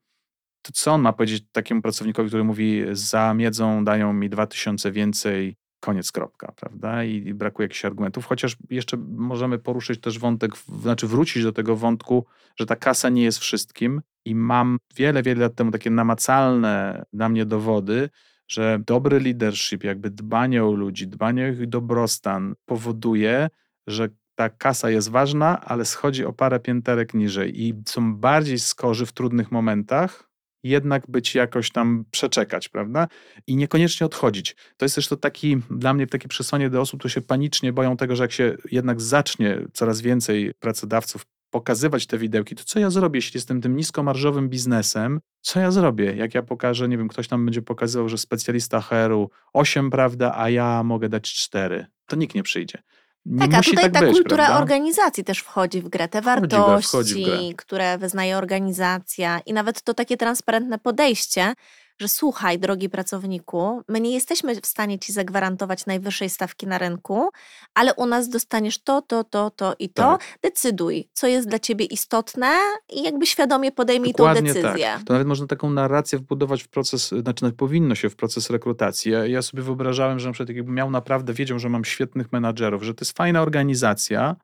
to 0.63 0.73
co 0.73 0.93
on 0.93 1.01
ma 1.01 1.13
powiedzieć 1.13 1.45
takiemu 1.53 1.83
pracownikowi, 1.83 2.29
który 2.29 2.45
mówi, 2.45 2.85
za 2.93 3.35
miedzą 3.35 3.85
dają 3.85 4.13
mi 4.13 4.31
2000 4.31 4.93
więcej, 4.93 5.57
koniec, 5.81 6.13
kropka, 6.13 6.53
prawda? 6.57 7.05
I, 7.05 7.35
brakuje 7.35 7.65
jakichś 7.65 7.85
argumentów, 7.85 8.27
chociaż 8.27 8.57
jeszcze 8.71 8.97
możemy 8.97 9.59
poruszyć 9.59 10.01
też 10.01 10.19
wątek, 10.19 10.57
znaczy 10.57 11.07
wrócić 11.07 11.43
do 11.43 11.53
tego 11.53 11.77
wątku, 11.77 12.27
że 12.59 12.67
ta 12.67 12.77
kasa 12.77 13.09
nie 13.09 13.23
jest 13.23 13.39
wszystkim 13.39 14.03
i 14.25 14.35
mam 14.35 14.79
wiele, 14.97 15.23
wiele 15.23 15.41
lat 15.41 15.55
temu 15.55 15.71
takie 15.71 15.91
namacalne 15.91 17.05
dla 17.13 17.29
mnie 17.29 17.47
dowody, 17.47 18.11
że 18.49 18.79
dobry 18.87 19.21
leadership, 19.21 19.85
jakby 19.85 20.11
dbanie 20.11 20.65
o 20.65 20.73
ludzi, 20.73 21.09
dbanie 21.09 21.45
o 21.45 21.49
ich 21.49 21.69
dobrostan 21.69 22.55
powoduje, 22.65 23.49
że 23.87 24.09
ta 24.41 24.49
kasa 24.49 24.91
jest 24.91 25.11
ważna, 25.11 25.61
ale 25.61 25.85
schodzi 25.85 26.25
o 26.25 26.33
parę 26.33 26.61
pięterek 26.61 27.15
niżej 27.15 27.63
i 27.63 27.75
są 27.87 28.17
bardziej 28.17 28.59
skorzy 28.59 29.07
w 29.07 29.13
trudnych 29.13 29.53
momentach, 29.53 30.31
jednak 30.63 31.11
być 31.11 31.35
jakoś 31.35 31.71
tam 31.71 32.05
przeczekać, 32.11 32.69
prawda? 32.69 33.09
I 33.47 33.57
niekoniecznie 33.57 34.07
odchodzić. 34.07 34.57
To 34.77 34.85
jest 34.85 34.95
też 34.95 35.09
to 35.09 35.17
taki, 35.17 35.57
dla 35.71 35.95
mnie 35.95 36.07
takie 36.07 36.29
przesłanie 36.29 36.71
do 36.71 36.81
osób, 36.81 37.01
które 37.01 37.13
się 37.13 37.21
panicznie 37.21 37.73
boją 37.73 37.97
tego, 37.97 38.17
że 38.17 38.25
jak 38.25 38.33
się 38.33 38.57
jednak 38.73 39.01
zacznie 39.01 39.59
coraz 39.73 40.01
więcej 40.01 40.53
pracodawców 40.61 41.27
pokazywać 41.51 42.07
te 42.07 42.19
widełki, 42.19 42.55
to 42.55 42.65
co 42.65 42.79
ja 42.79 42.91
zrobię, 42.91 43.19
jeśli 43.19 43.39
jestem 43.39 43.61
tym 43.61 43.77
niskomarżowym 43.77 44.49
biznesem? 44.49 45.21
Co 45.41 45.61
ja 45.61 45.71
zrobię? 45.71 46.17
Jak 46.17 46.35
ja 46.35 46.43
pokażę, 46.43 46.89
nie 46.89 46.99
wiem, 46.99 47.09
ktoś 47.09 47.29
tam 47.29 47.45
będzie 47.45 47.63
pokazywał, 47.63 48.09
że 48.09 48.19
specjalista 48.19 48.81
HR-u 48.81 49.31
8, 49.53 49.91
prawda, 49.91 50.35
a 50.37 50.51
ja 50.51 50.83
mogę 50.83 51.09
dać 51.09 51.33
4. 51.33 51.87
To 52.07 52.17
nikt 52.17 52.35
nie 52.35 52.43
przyjdzie. 52.43 52.83
Nie 53.27 53.49
Tak, 53.49 53.55
a 53.55 53.63
tutaj 53.63 53.85
tak 53.85 53.93
ta 53.93 54.01
być, 54.01 54.13
kultura 54.13 54.45
prawda? 54.45 54.63
organizacji 54.63 55.25
też 55.25 55.39
wchodzi 55.39 55.81
w 55.81 55.89
grę. 55.89 56.09
Te 56.09 56.23
Wchodzi 56.23 56.57
wartości, 56.57 56.89
wchodzi 56.89 57.15
w 57.15 57.27
grę. 57.27 57.39
które 57.57 57.99
wyznaje 57.99 58.37
organizacja 58.37 59.41
i 59.47 59.53
nawet 59.53 59.83
to 59.83 59.95
takie 59.95 60.17
transparentne 60.17 60.79
podejście, 60.79 61.55
że 62.01 62.09
słuchaj, 62.09 62.59
drogi 62.59 62.89
pracowniku, 62.89 63.83
my 63.89 64.01
nie 64.01 64.11
jesteśmy 64.11 64.61
w 64.61 64.67
stanie 64.67 64.99
ci 64.99 65.13
zagwarantować 65.13 65.87
najwyższej 65.87 66.31
stawki 66.31 66.67
na 66.67 66.79
rynku, 66.79 67.29
ale 67.75 67.95
u 67.95 68.07
nas 68.07 68.29
dostaniesz 68.29 68.83
to, 68.83 69.03
to, 69.03 69.25
to, 69.25 69.51
to 69.51 69.75
i 69.79 69.89
to. 69.89 70.03
Tak. 70.03 70.21
Decyduj, 70.43 71.09
co 71.13 71.27
jest 71.27 71.49
dla 71.49 71.59
ciebie 71.59 71.85
istotne 71.85 72.53
i 72.93 73.03
jakby 73.03 73.27
świadomie 73.27 73.73
podejmij 73.73 74.15
tą 74.15 74.17
Dokładnie 74.17 74.55
decyzję. 74.55 74.85
Tak. 74.85 75.03
To 75.05 75.13
nawet 75.13 75.29
można 75.29 75.47
taką 75.47 75.71
narrację 75.71 76.19
wbudować 76.19 76.63
w 76.63 76.69
proces, 76.69 77.09
znaczy 77.09 77.45
nawet 77.45 77.57
powinno 77.57 77.95
się 77.95 78.11
w 78.11 78.17
proces 78.17 78.51
rekrutacji. 78.51 79.13
Ja, 79.13 79.27
ja 79.27 79.43
sobie 79.43 79.63
wyobrażałem, 79.63 80.19
że 80.19 80.29
na 80.29 80.33
przykład 80.33 80.57
jakbym 80.57 80.75
miał 80.75 80.91
naprawdę, 80.91 81.33
wiedział, 81.33 81.59
że 81.59 81.69
mam 81.69 81.85
świetnych 81.85 82.33
menadżerów, 82.33 82.83
że 82.83 82.95
to 82.95 83.05
jest 83.05 83.17
fajna 83.17 83.43
organizacja 83.43 84.37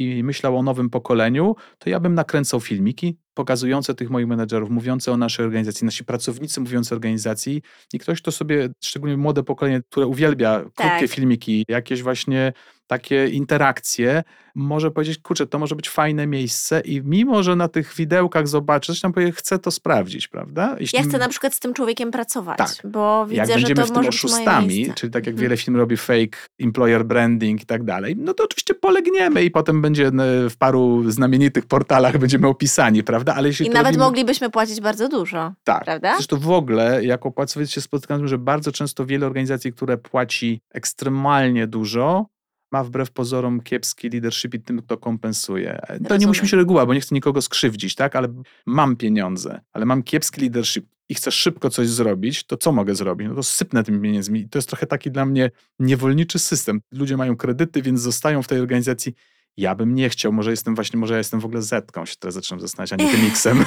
i 0.00 0.24
myślał 0.24 0.58
o 0.58 0.62
nowym 0.62 0.90
pokoleniu, 0.90 1.56
to 1.78 1.90
ja 1.90 2.00
bym 2.00 2.14
nakręcał 2.14 2.60
filmiki 2.60 3.18
pokazujące 3.34 3.94
tych 3.94 4.10
moich 4.10 4.26
menedżerów, 4.26 4.70
mówiące 4.70 5.12
o 5.12 5.16
naszej 5.16 5.44
organizacji, 5.46 5.84
nasi 5.84 6.04
pracownicy 6.04 6.60
mówiący 6.60 6.94
o 6.94 6.96
organizacji 6.96 7.62
i 7.92 7.98
ktoś, 7.98 8.22
kto 8.22 8.32
sobie, 8.32 8.68
szczególnie 8.84 9.16
młode 9.16 9.42
pokolenie, 9.42 9.82
które 9.90 10.06
uwielbia 10.06 10.60
krótkie 10.60 11.00
Tak. 11.00 11.10
filmiki, 11.10 11.64
jakieś 11.68 12.02
właśnie 12.02 12.52
takie 12.90 13.28
interakcje, 13.28 14.22
może 14.54 14.90
powiedzieć, 14.90 15.18
kurczę, 15.18 15.46
to 15.46 15.58
może 15.58 15.76
być 15.76 15.88
fajne 15.90 16.26
miejsce 16.26 16.80
i 16.80 17.02
mimo, 17.04 17.42
że 17.42 17.56
na 17.56 17.68
tych 17.68 17.94
widełkach 17.94 18.48
zobaczę, 18.48 18.92
coś 18.92 19.00
tam 19.00 19.12
powie, 19.12 19.32
chcę 19.32 19.58
to 19.58 19.70
sprawdzić, 19.70 20.28
prawda? 20.28 20.76
Jeśli 20.80 20.96
Ja 20.98 21.04
chcę 21.04 21.18
na 21.18 21.28
przykład 21.28 21.54
z 21.54 21.60
tym 21.60 21.74
człowiekiem 21.74 22.10
pracować, 22.10 22.58
Tak. 22.58 22.76
bo 22.84 23.26
widzę, 23.26 23.40
jak 23.40 23.48
że 23.48 23.54
będziemy 23.54 23.80
to 23.80 23.86
w 23.86 23.90
tym 23.90 23.96
może 23.96 24.08
być 24.10 24.22
moje 24.24 24.34
oszustami, 24.34 24.92
czyli 24.94 25.12
tak 25.12 25.26
jak 25.26 25.32
Mhm. 25.32 25.42
wiele 25.42 25.56
firm 25.56 25.76
robi 25.76 25.96
fake 25.96 26.38
employer 26.60 27.04
branding 27.04 27.62
i 27.62 27.66
tak 27.66 27.84
dalej, 27.84 28.14
no 28.18 28.34
to 28.34 28.44
oczywiście 28.44 28.74
polegniemy 28.74 29.44
i 29.44 29.50
potem 29.50 29.82
będzie 29.82 30.06
e, 30.06 30.10
w 30.50 30.56
paru 30.58 31.10
znamienitych 31.10 31.66
portalach 31.66 32.18
będziemy 32.18 32.46
opisani, 32.46 33.02
prawda? 33.04 33.34
Ale 33.34 33.48
jeśli 33.48 33.66
I 33.66 33.70
nawet 33.70 33.86
robimy, 33.86 34.04
moglibyśmy 34.04 34.50
płacić 34.50 34.80
bardzo 34.80 35.08
dużo, 35.08 35.52
tak, 35.64 35.84
prawda? 35.84 36.14
Zresztą 36.14 36.36
w 36.38 36.50
ogóle 36.50 37.04
jako 37.04 37.30
pracownicy 37.30 37.72
się 37.72 37.80
spotykam 37.80 38.16
z 38.18 38.20
tym, 38.20 38.28
że 38.28 38.38
bardzo 38.38 38.72
często 38.72 39.06
wiele 39.06 39.26
organizacji, 39.26 39.72
które 39.72 39.98
płaci 39.98 40.60
ekstremalnie 40.70 41.66
dużo, 41.66 42.26
ma 42.72 42.84
wbrew 42.84 43.10
pozorom 43.10 43.60
kiepski 43.60 44.10
leadership 44.10 44.54
i 44.54 44.60
tym, 44.60 44.82
kto 44.82 44.98
kompensuje. 44.98 45.80
To 45.88 45.92
nie 45.94 46.08
Rozumiem. 46.08 46.28
musi 46.28 46.40
być 46.42 46.52
reguła, 46.52 46.86
bo 46.86 46.94
nie 46.94 47.00
chcę 47.00 47.14
nikogo 47.14 47.42
skrzywdzić, 47.42 47.94
tak? 47.94 48.16
Ale 48.16 48.28
mam 48.66 48.96
pieniądze, 48.96 49.60
ale 49.72 49.84
mam 49.86 50.02
kiepski 50.02 50.40
leadership 50.40 50.86
i 51.08 51.14
chcę 51.14 51.30
szybko 51.30 51.70
coś 51.70 51.88
zrobić, 51.88 52.44
to 52.44 52.56
co 52.56 52.72
mogę 52.72 52.94
zrobić? 52.94 53.28
No 53.28 53.34
to 53.34 53.42
sypnę 53.42 53.84
tymi 53.84 54.00
pieniędzmi. 54.00 54.40
I 54.40 54.48
to 54.48 54.58
jest 54.58 54.68
trochę 54.68 54.86
taki 54.86 55.10
dla 55.10 55.24
mnie 55.26 55.50
niewolniczy 55.78 56.38
system. 56.38 56.80
Ludzie 56.92 57.16
mają 57.16 57.36
kredyty, 57.36 57.82
więc 57.82 58.00
zostają 58.00 58.42
w 58.42 58.48
tej 58.48 58.60
organizacji. 58.60 59.14
Ja 59.56 59.74
bym 59.74 59.94
nie 59.94 60.08
chciał, 60.08 60.32
może 60.32 60.50
jestem 60.50 60.74
właśnie, 60.74 60.98
może 61.00 61.14
ja 61.14 61.18
jestem 61.18 61.40
w 61.40 61.44
ogóle 61.44 61.62
zetką, 61.62 62.06
się 62.06 62.14
teraz 62.18 62.34
zaczynam 62.34 62.60
zastanawiać, 62.60 62.92
a 62.92 62.96
nie 62.96 63.10
tym 63.12 63.26
X-em. 63.30 63.64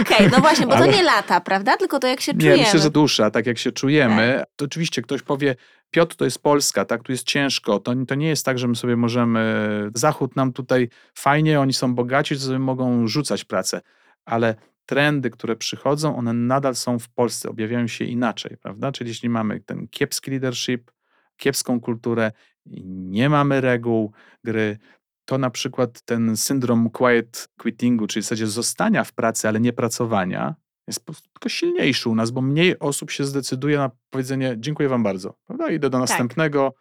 Okej, 0.00 0.28
no 0.32 0.38
właśnie, 0.40 0.66
bo 0.66 0.74
Ale- 0.76 0.86
to 0.86 0.92
nie 0.92 1.02
lata, 1.02 1.40
prawda? 1.40 1.76
Tylko 1.76 1.98
to 1.98 2.06
jak 2.06 2.20
się 2.20 2.32
Nie, 2.32 2.38
czujemy. 2.40 2.62
myślę, 2.62 2.80
że 2.80 2.90
dusza, 2.90 3.30
tak 3.30 3.46
jak 3.46 3.58
się 3.58 3.72
czujemy. 3.72 4.34
Tak. 4.38 4.48
To 4.56 4.64
oczywiście 4.64 5.02
ktoś 5.02 5.22
powie, 5.22 5.56
Piotr, 5.90 6.16
to 6.16 6.24
jest 6.24 6.38
Polska, 6.42 6.84
tak, 6.84 7.02
tu 7.02 7.12
jest 7.12 7.26
ciężko. 7.26 7.78
To, 7.78 7.92
to 8.08 8.14
nie 8.14 8.28
jest 8.28 8.44
tak, 8.44 8.58
że 8.58 8.68
my 8.68 8.76
sobie 8.76 8.96
możemy, 8.96 9.90
Zachód 9.94 10.36
nam 10.36 10.52
tutaj 10.52 10.88
fajnie, 11.14 11.60
oni 11.60 11.72
są 11.72 11.94
bogaci, 11.94 12.34
to 12.34 12.40
sobie 12.40 12.58
mogą 12.58 13.06
rzucać 13.08 13.44
pracę, 13.44 13.80
ale 14.24 14.54
trendy, 14.86 15.30
które 15.30 15.56
przychodzą, 15.56 16.16
one 16.16 16.32
nadal 16.32 16.74
są 16.74 16.98
w 16.98 17.08
Polsce, 17.08 17.48
objawiają 17.48 17.86
się 17.86 18.04
inaczej, 18.04 18.56
prawda? 18.62 18.92
Czyli 18.92 19.08
jeśli 19.10 19.28
mamy 19.28 19.60
ten 19.60 19.88
kiepski 19.88 20.30
leadership, 20.30 20.90
kiepską 21.36 21.80
kulturę, 21.80 22.32
nie 22.96 23.28
mamy 23.28 23.60
reguł 23.60 24.12
gry, 24.44 24.78
to 25.24 25.38
na 25.38 25.50
przykład 25.50 26.02
ten 26.02 26.36
syndrom 26.36 26.90
quiet 26.90 27.48
quittingu, 27.58 28.06
czyli 28.06 28.22
w 28.22 28.24
zasadzie 28.24 28.46
zostania 28.46 29.04
w 29.04 29.12
pracy, 29.12 29.48
ale 29.48 29.60
nie 29.60 29.72
pracowania, 29.72 30.54
jest 30.86 31.00
po 31.00 31.04
prostu 31.04 31.28
tylko 31.32 31.48
silniejszy 31.48 32.08
u 32.08 32.14
nas, 32.14 32.30
bo 32.30 32.40
mniej 32.40 32.78
osób 32.78 33.10
się 33.10 33.24
zdecyduje 33.24 33.78
na 33.78 33.90
powiedzenie 34.10 34.54
dziękuję 34.58 34.88
wam 34.88 35.02
bardzo, 35.02 35.34
prawda? 35.46 35.70
Idę 35.70 35.90
do 35.90 35.98
następnego, 35.98 36.74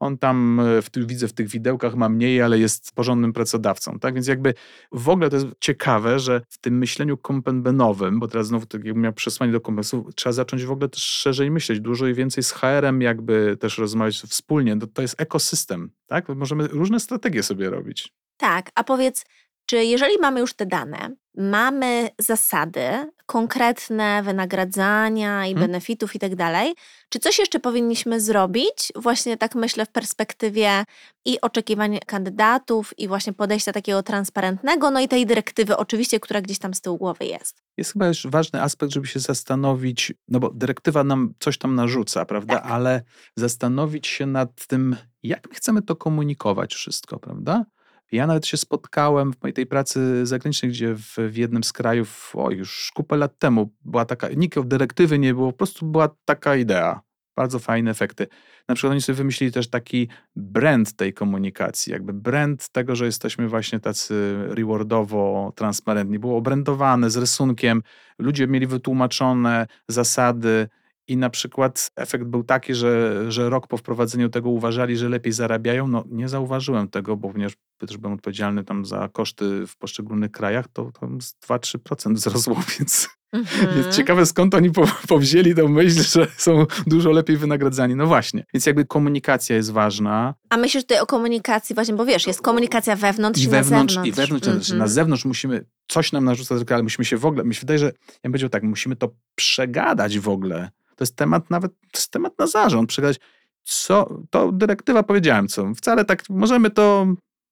on 0.00 0.18
tam 0.18 0.60
e, 0.60 0.82
w 0.82 0.90
widzę 0.96 1.28
w 1.28 1.32
tych 1.32 1.48
widełkach 1.48 1.94
ma 1.94 2.08
mniej, 2.08 2.42
ale 2.42 2.58
jest 2.58 2.92
porządnym 2.94 3.32
pracodawcą. 3.32 3.98
Tak 3.98 4.14
więc 4.14 4.26
jakby 4.26 4.54
w 4.92 5.08
ogóle 5.08 5.30
to 5.30 5.36
jest 5.36 5.48
ciekawe, 5.60 6.18
że 6.18 6.40
w 6.48 6.58
tym 6.58 6.78
myśleniu 6.78 7.16
kompenbenowym, 7.16 8.20
bo 8.20 8.28
teraz 8.28 8.46
znowu 8.46 8.66
tak 8.66 8.84
jakbym 8.84 9.02
miał 9.02 9.12
przesłanie 9.12 9.52
do 9.52 9.60
kompensu, 9.60 10.10
trzeba 10.14 10.32
zacząć 10.32 10.64
w 10.64 10.70
ogóle 10.70 10.88
też 10.88 11.02
szerzej 11.02 11.50
myśleć, 11.50 11.80
dużo 11.80 12.06
i 12.06 12.14
więcej 12.14 12.44
z 12.44 12.52
HR-em 12.52 13.02
jakby 13.02 13.56
też 13.60 13.78
rozmawiać 13.78 14.16
wspólnie. 14.16 14.78
To, 14.78 14.86
to 14.86 15.02
jest 15.02 15.20
ekosystem, 15.20 15.90
tak? 16.06 16.28
Możemy 16.28 16.68
różne 16.68 17.00
strategie 17.00 17.42
sobie 17.42 17.70
robić. 17.70 18.12
Tak, 18.36 18.70
a 18.74 18.84
powiedz, 18.84 19.24
czy 19.66 19.84
jeżeli 19.84 20.18
mamy 20.18 20.40
już 20.40 20.54
te 20.54 20.66
dane, 20.66 21.10
mamy 21.36 22.10
zasady, 22.18 22.80
konkretne 23.26 24.22
wynagradzania 24.22 25.46
i 25.46 25.54
hmm. 25.54 25.66
benefitów 25.66 26.14
i 26.14 26.18
tak 26.18 26.36
dalej, 26.36 26.74
czy 27.08 27.18
coś 27.18 27.38
jeszcze 27.38 27.60
powinniśmy 27.60 28.20
zrobić, 28.20 28.92
właśnie 28.96 29.36
tak 29.36 29.54
myślę 29.54 29.86
w 29.86 29.88
perspektywie 29.88 30.84
i 31.24 31.40
oczekiwań 31.40 31.98
kandydatów, 32.06 32.98
i 32.98 33.08
właśnie 33.08 33.32
podejścia 33.32 33.72
takiego 33.72 34.02
transparentnego, 34.02 34.90
no 34.90 35.00
i 35.00 35.08
tej 35.08 35.26
dyrektywy 35.26 35.76
oczywiście, 35.76 36.20
która 36.20 36.40
gdzieś 36.40 36.58
tam 36.58 36.74
z 36.74 36.80
tyłu 36.80 36.98
głowy 36.98 37.24
jest. 37.24 37.62
Jest 37.76 37.92
chyba 37.92 38.06
już 38.06 38.26
ważny 38.26 38.62
aspekt, 38.62 38.92
żeby 38.92 39.06
się 39.06 39.20
zastanowić, 39.20 40.14
no 40.28 40.40
bo 40.40 40.50
dyrektywa 40.50 41.04
nam 41.04 41.34
coś 41.38 41.58
tam 41.58 41.74
narzuca, 41.74 42.24
prawda? 42.24 42.54
Tak. 42.54 42.70
Ale 42.70 43.02
zastanowić 43.36 44.06
się 44.06 44.26
nad 44.26 44.66
tym, 44.66 44.96
jak 45.22 45.48
my 45.48 45.54
chcemy 45.54 45.82
to 45.82 45.96
komunikować 45.96 46.74
wszystko, 46.74 47.18
prawda? 47.18 47.64
Ja 48.12 48.26
nawet 48.26 48.46
się 48.46 48.56
spotkałem 48.56 49.32
w 49.32 49.42
mojej 49.42 49.54
tej 49.54 49.66
pracy 49.66 50.26
zagranicznej, 50.26 50.70
gdzie 50.70 50.94
w, 50.94 51.16
w 51.16 51.36
jednym 51.36 51.64
z 51.64 51.72
krajów, 51.72 52.32
o 52.36 52.50
już 52.50 52.92
kupę 52.94 53.16
lat 53.16 53.38
temu, 53.38 53.70
była 53.84 54.04
taka, 54.04 54.28
nikt 54.28 54.60
dyrektywy 54.60 55.18
nie 55.18 55.34
było, 55.34 55.52
po 55.52 55.58
prostu 55.58 55.86
była 55.86 56.08
taka 56.24 56.56
idea. 56.56 57.00
Bardzo 57.36 57.58
fajne 57.58 57.90
efekty. 57.90 58.26
Na 58.68 58.74
przykład 58.74 58.90
oni 58.90 59.00
sobie 59.00 59.16
wymyślili 59.16 59.52
też 59.52 59.70
taki 59.70 60.08
brand 60.36 60.96
tej 60.96 61.12
komunikacji, 61.12 61.92
jakby 61.92 62.12
brand 62.12 62.68
tego, 62.68 62.96
że 62.96 63.06
jesteśmy 63.06 63.48
właśnie 63.48 63.80
tacy 63.80 64.36
rewardowo 64.48 65.52
transparentni. 65.56 66.18
Było 66.18 66.36
obrandowane 66.36 67.10
z 67.10 67.16
rysunkiem, 67.16 67.82
ludzie 68.18 68.46
mieli 68.46 68.66
wytłumaczone 68.66 69.66
zasady, 69.88 70.68
i 71.08 71.16
na 71.16 71.30
przykład 71.30 71.90
efekt 71.96 72.24
był 72.24 72.44
taki, 72.44 72.74
że, 72.74 73.24
że 73.32 73.50
rok 73.50 73.66
po 73.66 73.76
wprowadzeniu 73.76 74.28
tego 74.28 74.50
uważali, 74.50 74.96
że 74.96 75.08
lepiej 75.08 75.32
zarabiają. 75.32 75.88
No 75.88 76.04
nie 76.08 76.28
zauważyłem 76.28 76.88
tego, 76.88 77.16
bo 77.16 77.32
ponieważ 77.32 77.52
też 77.78 77.96
byłem 77.96 78.14
odpowiedzialny 78.14 78.64
tam 78.64 78.84
za 78.84 79.08
koszty 79.08 79.66
w 79.66 79.76
poszczególnych 79.76 80.30
krajach, 80.30 80.68
to 80.72 80.92
tam 81.00 81.20
z 81.20 81.34
2-3% 81.34 82.14
wzrosło, 82.18 82.56
więc 82.78 83.08
mhm. 83.32 83.78
jest 83.78 83.96
ciekawe 83.96 84.26
skąd 84.26 84.54
oni 84.54 84.70
po, 84.70 84.86
powzięli 85.08 85.54
tę 85.54 85.68
myśl, 85.68 86.02
że 86.02 86.26
są 86.36 86.66
dużo 86.86 87.10
lepiej 87.10 87.36
wynagradzani. 87.36 87.94
No 87.94 88.06
właśnie, 88.06 88.44
więc 88.54 88.66
jakby 88.66 88.84
komunikacja 88.84 89.56
jest 89.56 89.72
ważna. 89.72 90.34
A 90.50 90.56
myślisz 90.56 90.84
tutaj 90.84 91.00
o 91.00 91.06
komunikacji 91.06 91.74
właśnie, 91.74 91.94
bo 91.94 92.04
wiesz, 92.04 92.26
jest 92.26 92.42
komunikacja 92.42 92.96
wewnątrz 92.96 93.40
i, 93.40 93.44
i 93.44 93.48
wewnątrz. 93.48 93.98
I 94.04 94.12
wewnątrz, 94.12 94.48
mhm. 94.48 94.78
na 94.78 94.86
zewnątrz 94.86 95.24
musimy, 95.24 95.64
coś 95.88 96.12
nam 96.12 96.24
narzuca, 96.24 96.54
ale 96.70 96.82
musimy 96.82 97.04
się 97.04 97.16
w 97.16 97.26
ogóle, 97.26 97.44
mi 97.44 97.54
się 97.54 97.60
wydaje, 97.60 97.78
że 97.78 97.86
ja 97.86 97.92
bym 98.22 98.32
powiedział 98.32 98.48
tak, 98.48 98.62
musimy 98.62 98.96
to 98.96 99.08
przegadać 99.34 100.18
w 100.18 100.28
ogóle 100.28 100.70
to 100.96 101.02
jest 101.02 101.16
temat 101.16 101.50
nawet, 101.50 101.72
to 101.72 101.98
jest 101.98 102.10
temat 102.10 102.38
na 102.38 102.46
zarząd. 102.46 102.88
Przegadać, 102.88 103.20
co, 103.64 104.20
to 104.30 104.52
dyrektywa 104.52 105.02
powiedziałem 105.02 105.48
co. 105.48 105.74
Wcale 105.74 106.04
tak, 106.04 106.22
możemy 106.28 106.70
to, 106.70 107.06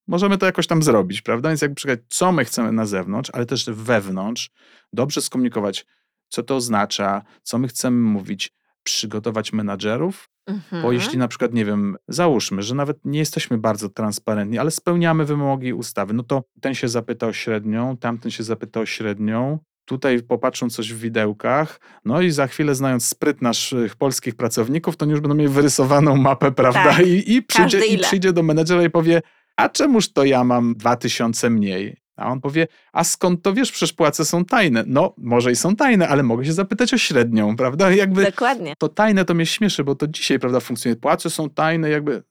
możemy 0.07 0.39
to 0.39 0.47
jakoś 0.47 0.67
tam 0.67 0.83
zrobić, 0.83 1.23
prawda? 1.23 1.49
Więc 1.49 1.63
jakby 1.63 1.75
przegadać, 1.75 2.05
co 2.09 2.33
my 2.33 2.45
chcemy 2.45 2.73
na 2.73 2.87
zewnątrz, 2.87 3.31
ale 3.35 3.47
też 3.47 3.65
wewnątrz, 3.71 4.51
dobrze 4.93 5.23
skomunikować, 5.23 5.87
co 6.29 6.43
to 6.43 6.57
oznacza, 6.57 7.23
co 7.43 7.59
my 7.59 7.69
chcemy 7.69 7.97
mówić, 7.97 8.53
przygotować 8.83 9.53
menadżerów, 9.53 10.31
mhm. 10.47 10.83
bo 10.83 10.93
jeśli 10.93 11.19
na 11.19 11.29
przykład, 11.29 11.55
nie 11.55 11.65
wiem, 11.65 11.97
załóżmy, 12.09 12.63
że 12.63 12.75
nawet 12.75 12.99
nie 13.05 13.19
jesteśmy 13.19 13.59
bardzo 13.59 13.89
transparentni, 13.89 14.59
ale 14.59 14.71
spełniamy 14.71 15.25
wymogi 15.25 15.73
ustawy, 15.73 16.15
no 16.15 16.23
to 16.23 16.45
ten 16.61 16.75
się 16.75 16.89
zapyta 16.89 17.27
o 17.27 17.33
średnią, 17.33 17.97
tamten 17.97 18.31
się 18.31 18.43
zapyta 18.43 18.81
o 18.81 18.87
średnią, 18.87 19.59
tutaj 19.85 20.23
popatrzą 20.23 20.71
coś 20.71 20.93
w 20.93 20.99
widełkach, 20.99 21.81
no 22.05 22.21
i 22.21 22.31
za 22.31 22.47
chwilę 22.47 22.75
znając 22.75 23.07
spryt 23.07 23.43
naszych 23.43 23.97
polskich 23.97 24.35
pracowników, 24.35 24.97
to 24.97 25.07
już 25.07 25.21
będą 25.21 25.35
mieli 25.35 25.53
wyrysowaną 25.53 26.17
mapę, 26.17 26.53
prawda? 26.63 26.85
Tak, 26.85 27.07
I, 27.07 27.35
i, 27.35 27.43
przyjdzie, 27.43 27.87
I 27.87 27.99
przyjdzie 27.99 28.33
do 28.33 28.43
menedżera 28.43 28.83
i 28.83 28.91
powie, 28.91 29.23
a 29.57 29.69
czemuż 29.69 30.13
to 30.13 30.25
ja 30.25 30.45
mam 30.45 30.75
dwa 30.75 30.97
tysiące 30.97 31.51
mniej? 31.51 31.97
A 32.17 32.27
on 32.27 32.41
powie, 32.41 32.67
a 32.93 33.05
skąd 33.05 33.43
to 33.43 33.53
wiesz, 33.53 33.73
przecież 33.73 33.93
płace 33.93 34.25
są 34.25 34.45
tajne. 34.45 34.85
No, 34.87 35.15
może 35.19 35.53
i 35.53 35.57
są 35.57 35.77
tajne, 35.77 36.09
ale 36.09 36.23
mogę 36.23 36.45
się 36.45 36.53
zapytać 36.53 36.95
o 36.95 36.99
średnią, 36.99 37.57
prawda? 37.57 37.91
Jakby 37.91 38.25
Dokładnie. 38.25 38.75
To 38.79 38.89
tajne 38.89 39.25
to 39.25 39.35
mnie 39.35 39.47
śmieszy, 39.47 39.85
bo 39.85 39.95
to 39.95 40.07
dzisiaj, 40.07 40.39
prawda, 40.39 40.61
funkcjonuje. 40.61 41.01
Płace 41.01 41.31
są 41.31 41.51
tajne, 41.51 41.91
jakby 41.91 42.23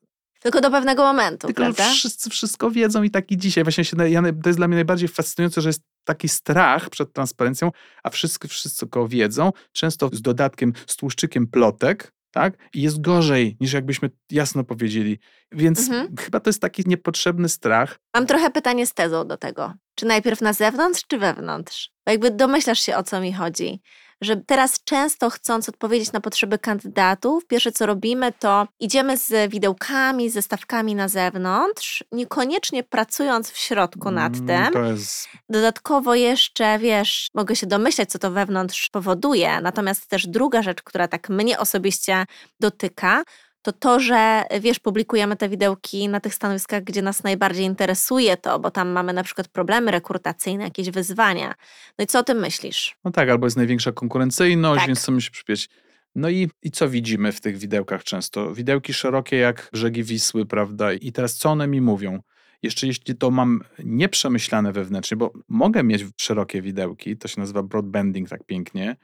tylko 0.43 0.61
do 0.61 0.71
pewnego 0.71 1.03
momentu, 1.03 1.47
Tylko 1.47 1.61
prawda? 1.61 1.89
wszyscy 1.89 2.29
wszystko 2.29 2.71
wiedzą 2.71 3.03
i 3.03 3.11
tak 3.11 3.31
i 3.31 3.37
dzisiaj. 3.37 3.63
Właśnie 3.63 3.85
się, 3.85 4.09
ja, 4.09 4.21
to 4.21 4.49
jest 4.49 4.59
dla 4.59 4.67
mnie 4.67 4.75
najbardziej 4.75 5.07
fascynujące, 5.07 5.61
że 5.61 5.69
jest 5.69 5.81
taki 6.03 6.29
strach 6.29 6.89
przed 6.89 7.13
transparencją, 7.13 7.71
a 8.03 8.09
wszyscy 8.09 8.47
wszystko 8.47 9.07
wiedzą, 9.07 9.51
często 9.71 10.09
z 10.13 10.21
dodatkiem, 10.21 10.73
z 10.87 10.95
tłuszczykiem 10.95 11.47
plotek, 11.47 12.13
tak? 12.33 12.57
I 12.73 12.81
jest 12.81 13.01
gorzej, 13.01 13.57
niż 13.59 13.73
jakbyśmy 13.73 14.09
jasno 14.31 14.63
powiedzieli. 14.63 15.19
Więc 15.51 15.79
mhm. 15.79 16.15
chyba 16.17 16.39
to 16.39 16.49
jest 16.49 16.61
taki 16.61 16.83
niepotrzebny 16.85 17.49
strach. 17.49 17.99
Mam 18.15 18.27
trochę 18.27 18.51
pytanie 18.51 18.85
z 18.85 18.93
tezą 18.93 19.27
do 19.27 19.37
tego. 19.37 19.73
Czy 19.95 20.05
najpierw 20.05 20.41
na 20.41 20.53
zewnątrz, 20.53 21.01
czy 21.07 21.17
wewnątrz? 21.17 21.91
Bo 22.05 22.11
jakby 22.11 22.31
domyślasz 22.31 22.79
się, 22.79 22.95
o 22.95 23.03
co 23.03 23.21
mi 23.21 23.33
chodzi 23.33 23.81
że 24.23 24.35
teraz 24.35 24.83
często 24.83 25.29
chcąc 25.29 25.69
odpowiedzieć 25.69 26.11
na 26.11 26.21
potrzeby 26.21 26.59
kandydatów, 26.59 27.47
pierwsze 27.47 27.71
co 27.71 27.85
robimy, 27.85 28.33
to 28.39 28.67
idziemy 28.79 29.17
z 29.17 29.51
widełkami, 29.51 30.29
ze 30.29 30.41
stawkami 30.41 30.95
na 30.95 31.07
zewnątrz, 31.07 32.03
niekoniecznie 32.11 32.83
pracując 32.83 33.51
w 33.51 33.57
środku 33.57 34.11
nad 34.11 34.35
mm, 34.35 34.47
tym. 34.47 34.85
Jest... 34.85 35.27
Dodatkowo 35.49 36.15
jeszcze, 36.15 36.79
wiesz, 36.79 37.27
mogę 37.33 37.55
się 37.55 37.67
domyślać, 37.67 38.09
co 38.09 38.19
to 38.19 38.31
wewnątrz 38.31 38.89
powoduje. 38.89 39.61
Natomiast 39.61 40.07
też 40.07 40.27
druga 40.27 40.61
rzecz, 40.61 40.83
która 40.83 41.07
tak 41.07 41.29
mnie 41.29 41.59
osobiście 41.59 42.25
dotyka, 42.59 43.23
to 43.63 43.73
to, 43.73 43.99
że 43.99 44.43
wiesz, 44.61 44.79
publikujemy 44.79 45.35
te 45.35 45.49
widełki 45.49 46.09
na 46.09 46.19
tych 46.19 46.33
stanowiskach, 46.33 46.83
gdzie 46.83 47.01
nas 47.01 47.23
najbardziej 47.23 47.65
interesuje 47.65 48.37
to, 48.37 48.59
bo 48.59 48.71
tam 48.71 48.89
mamy 48.89 49.13
na 49.13 49.23
przykład 49.23 49.47
problemy 49.47 49.91
rekrutacyjne, 49.91 50.63
jakieś 50.63 50.89
wyzwania. 50.89 51.53
No 51.97 52.03
i 52.03 52.07
co 52.07 52.19
o 52.19 52.23
tym 52.23 52.37
myślisz? 52.37 52.95
No 53.03 53.11
tak, 53.11 53.29
albo 53.29 53.45
jest 53.47 53.57
największa 53.57 53.91
konkurencyjność, 53.91 54.79
tak. 54.79 54.87
więc 54.87 54.99
chcemy 54.99 55.21
się 55.21 55.31
przypiąć. 55.31 55.69
No 56.15 56.29
i, 56.29 56.49
i 56.63 56.71
co 56.71 56.89
widzimy 56.89 57.31
w 57.31 57.41
tych 57.41 57.57
widełkach 57.57 58.03
często? 58.03 58.53
Widełki 58.53 58.93
szerokie 58.93 59.37
jak 59.37 59.69
brzegi 59.73 60.03
Wisły, 60.03 60.45
prawda? 60.45 60.93
I 60.93 61.11
teraz 61.11 61.35
co 61.35 61.49
one 61.49 61.67
mi 61.67 61.81
mówią? 61.81 62.19
Jeszcze 62.63 62.87
jeśli 62.87 63.15
to 63.15 63.31
mam 63.31 63.61
nieprzemyślane 63.83 64.73
wewnętrznie, 64.73 65.17
bo 65.17 65.33
mogę 65.47 65.83
mieć 65.83 66.05
szerokie 66.17 66.61
widełki, 66.61 67.17
to 67.17 67.27
się 67.27 67.39
nazywa 67.41 67.63
broadbanding 67.63 68.29
tak 68.29 68.43
pięknie, 68.43 68.95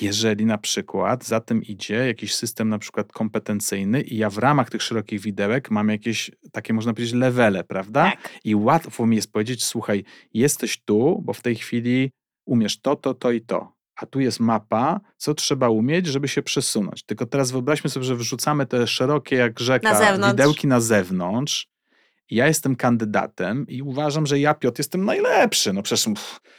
jeżeli 0.00 0.46
na 0.46 0.58
przykład 0.58 1.24
za 1.24 1.40
tym 1.40 1.62
idzie 1.62 1.94
jakiś 1.94 2.34
system 2.34 2.68
na 2.68 2.78
przykład 2.78 3.12
kompetencyjny 3.12 4.00
i 4.00 4.16
ja 4.16 4.30
w 4.30 4.38
ramach 4.38 4.70
tych 4.70 4.82
szerokich 4.82 5.20
widełek 5.20 5.70
mam 5.70 5.88
jakieś 5.88 6.30
takie, 6.52 6.72
można 6.72 6.94
powiedzieć, 6.94 7.14
levele, 7.14 7.64
prawda? 7.64 8.04
Tak. 8.04 8.30
I 8.44 8.54
łatwo 8.54 9.06
mi 9.06 9.16
jest 9.16 9.32
powiedzieć, 9.32 9.64
słuchaj, 9.64 10.04
jesteś 10.34 10.84
tu, 10.84 11.22
bo 11.24 11.32
w 11.32 11.42
tej 11.42 11.56
chwili 11.56 12.10
umiesz 12.46 12.80
to, 12.80 12.96
to, 12.96 13.14
to 13.14 13.30
i 13.30 13.40
to. 13.40 13.72
A 13.96 14.06
tu 14.06 14.20
jest 14.20 14.40
mapa, 14.40 15.00
co 15.16 15.34
trzeba 15.34 15.68
umieć, 15.68 16.06
żeby 16.06 16.28
się 16.28 16.42
przesunąć. 16.42 17.02
Tylko 17.02 17.26
teraz 17.26 17.50
wyobraźmy 17.50 17.90
sobie, 17.90 18.06
że 18.06 18.16
wrzucamy 18.16 18.66
te 18.66 18.86
szerokie 18.86 19.36
jak 19.36 19.60
rzeka 19.60 20.18
na 20.18 20.30
widełki 20.30 20.66
na 20.66 20.80
zewnątrz 20.80 21.66
ja 22.30 22.46
jestem 22.46 22.76
kandydatem 22.76 23.66
i 23.68 23.82
uważam, 23.82 24.26
że 24.26 24.38
ja, 24.38 24.54
Piotr, 24.54 24.80
jestem 24.80 25.04
najlepszy. 25.04 25.72
No 25.72 25.82
przecież, 25.82 26.04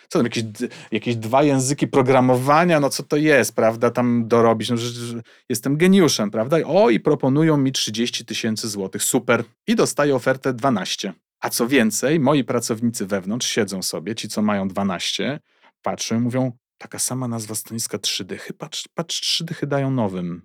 co 0.10 0.20
tam, 0.20 0.24
jakieś, 0.24 0.44
jakieś 0.92 1.16
dwa 1.16 1.44
języki 1.44 1.88
programowania, 1.88 2.80
no 2.80 2.90
co 2.90 3.04
to 3.04 3.18
jest, 3.18 3.56
prawda, 3.56 3.92
tam 3.92 4.28
dorobić, 4.28 4.70
no 4.70 4.78
że, 4.78 5.22
jestem 5.50 5.78
geniuszem, 5.78 6.32
prawda? 6.32 6.58
O, 6.66 6.90
i 6.90 7.00
proponują 7.00 7.58
mi 7.58 7.72
30 7.72 8.26
tysięcy 8.26 8.70
złotych, 8.70 9.04
super. 9.04 9.44
I 9.68 9.76
dostaję 9.76 10.16
ofertę 10.16 10.54
12. 10.54 11.14
A 11.40 11.50
co 11.50 11.68
więcej, 11.68 12.20
moi 12.20 12.44
pracownicy 12.44 13.06
wewnątrz 13.06 13.48
siedzą 13.48 13.82
sobie, 13.82 14.16
ci 14.16 14.30
co 14.30 14.42
mają 14.42 14.68
12, 14.68 15.40
patrzą 15.82 16.16
i 16.16 16.20
mówią, 16.20 16.52
taka 16.78 17.00
sama 17.00 17.28
nazwa 17.28 17.56
stanowiska 17.56 17.98
trzy 17.98 18.26
dychy, 18.26 18.54
patrz, 18.54 18.88
patrz 18.94 19.22
trzy 19.22 19.46
dychy 19.46 19.68
dają 19.68 19.92
nowym. 19.92 20.42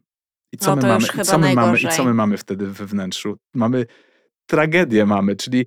I 0.53 0.59
co, 0.59 0.77
no 0.77 0.83
my, 0.83 0.89
mamy, 0.89 1.07
i 1.07 1.25
co 1.25 1.39
my 1.39 1.55
mamy? 1.55 1.79
I 1.79 1.89
co 1.89 2.05
my 2.05 2.15
mamy 2.15 2.37
wtedy 2.37 2.67
we 2.67 2.87
wnętrzu? 2.87 3.37
Mamy 3.55 3.87
tragedię 4.47 5.07
mamy, 5.07 5.37
czyli 5.37 5.67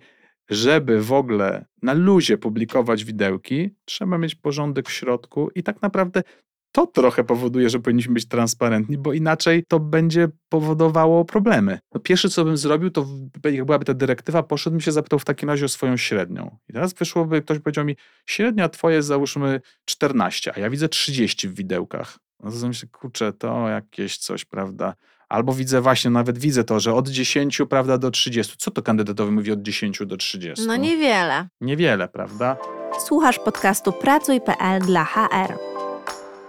żeby 0.50 1.02
w 1.02 1.14
ogóle 1.14 1.66
na 1.82 1.94
luzie 1.94 2.38
publikować 2.38 3.04
widełki, 3.04 3.70
trzeba 3.86 4.18
mieć 4.18 4.36
porządek 4.36 4.90
w 4.90 4.92
środku 4.92 5.50
i 5.56 5.64
tak 5.64 5.82
naprawdę 5.82 6.24
to 6.72 6.88
trochę 6.88 7.24
powoduje, 7.24 7.70
że 7.70 7.80
powinniśmy 7.80 8.14
być 8.14 8.28
transparentni, 8.28 8.98
bo 8.98 9.14
inaczej 9.14 9.64
to 9.68 9.80
będzie 9.80 10.28
powodowało 10.50 11.26
problemy. 11.26 11.80
No 11.94 12.00
pierwsze, 12.00 12.30
co 12.30 12.46
bym 12.46 12.58
zrobił, 12.58 12.90
to 12.90 13.06
jak 13.44 13.66
byłaby 13.66 13.86
ta 13.86 13.94
dyrektywa, 13.94 14.44
poszedłbym 14.44 14.82
się 14.82 14.92
zapytał 14.92 15.20
w 15.20 15.26
takim 15.26 15.50
razie 15.50 15.66
o 15.66 15.70
swoją 15.70 15.98
średnią. 15.98 16.58
I 16.70 16.74
teraz 16.74 16.94
wyszłoby, 16.94 17.42
ktoś 17.42 17.60
powiedział 17.60 17.86
mi, 17.86 17.96
średnia 18.26 18.70
twoje 18.70 19.04
załóżmy 19.04 19.62
14, 19.86 20.54
a 20.56 20.60
ja 20.60 20.70
widzę 20.70 20.90
30 20.90 21.48
w 21.48 21.56
widełkach. 21.56 22.20
No 22.40 22.52
to 22.52 22.68
myślę, 22.68 22.90
kurczę, 22.92 23.34
to 23.34 23.70
jakieś 23.70 24.18
coś, 24.18 24.46
prawda? 24.46 24.94
Albo 25.30 25.54
widzę 25.54 25.82
właśnie, 25.82 26.12
nawet 26.12 26.38
widzę 26.38 26.64
to, 26.64 26.80
że 26.80 26.94
od 26.94 27.10
10 27.10 27.62
prawda, 27.70 27.98
do 27.98 28.12
30. 28.12 28.56
Co 28.58 28.72
to 28.72 28.82
kandydatowi 28.82 29.32
mówi 29.32 29.52
od 29.52 29.62
10 29.62 30.00
do 30.06 30.18
30? 30.18 30.68
No 30.68 30.76
niewiele. 30.76 31.48
Niewiele, 31.62 32.08
prawda? 32.08 32.58
Słuchasz 33.06 33.40
podcastu 33.40 33.94
Pracuj.pl 33.94 34.82
dla 34.82 35.04
HR. 35.06 35.54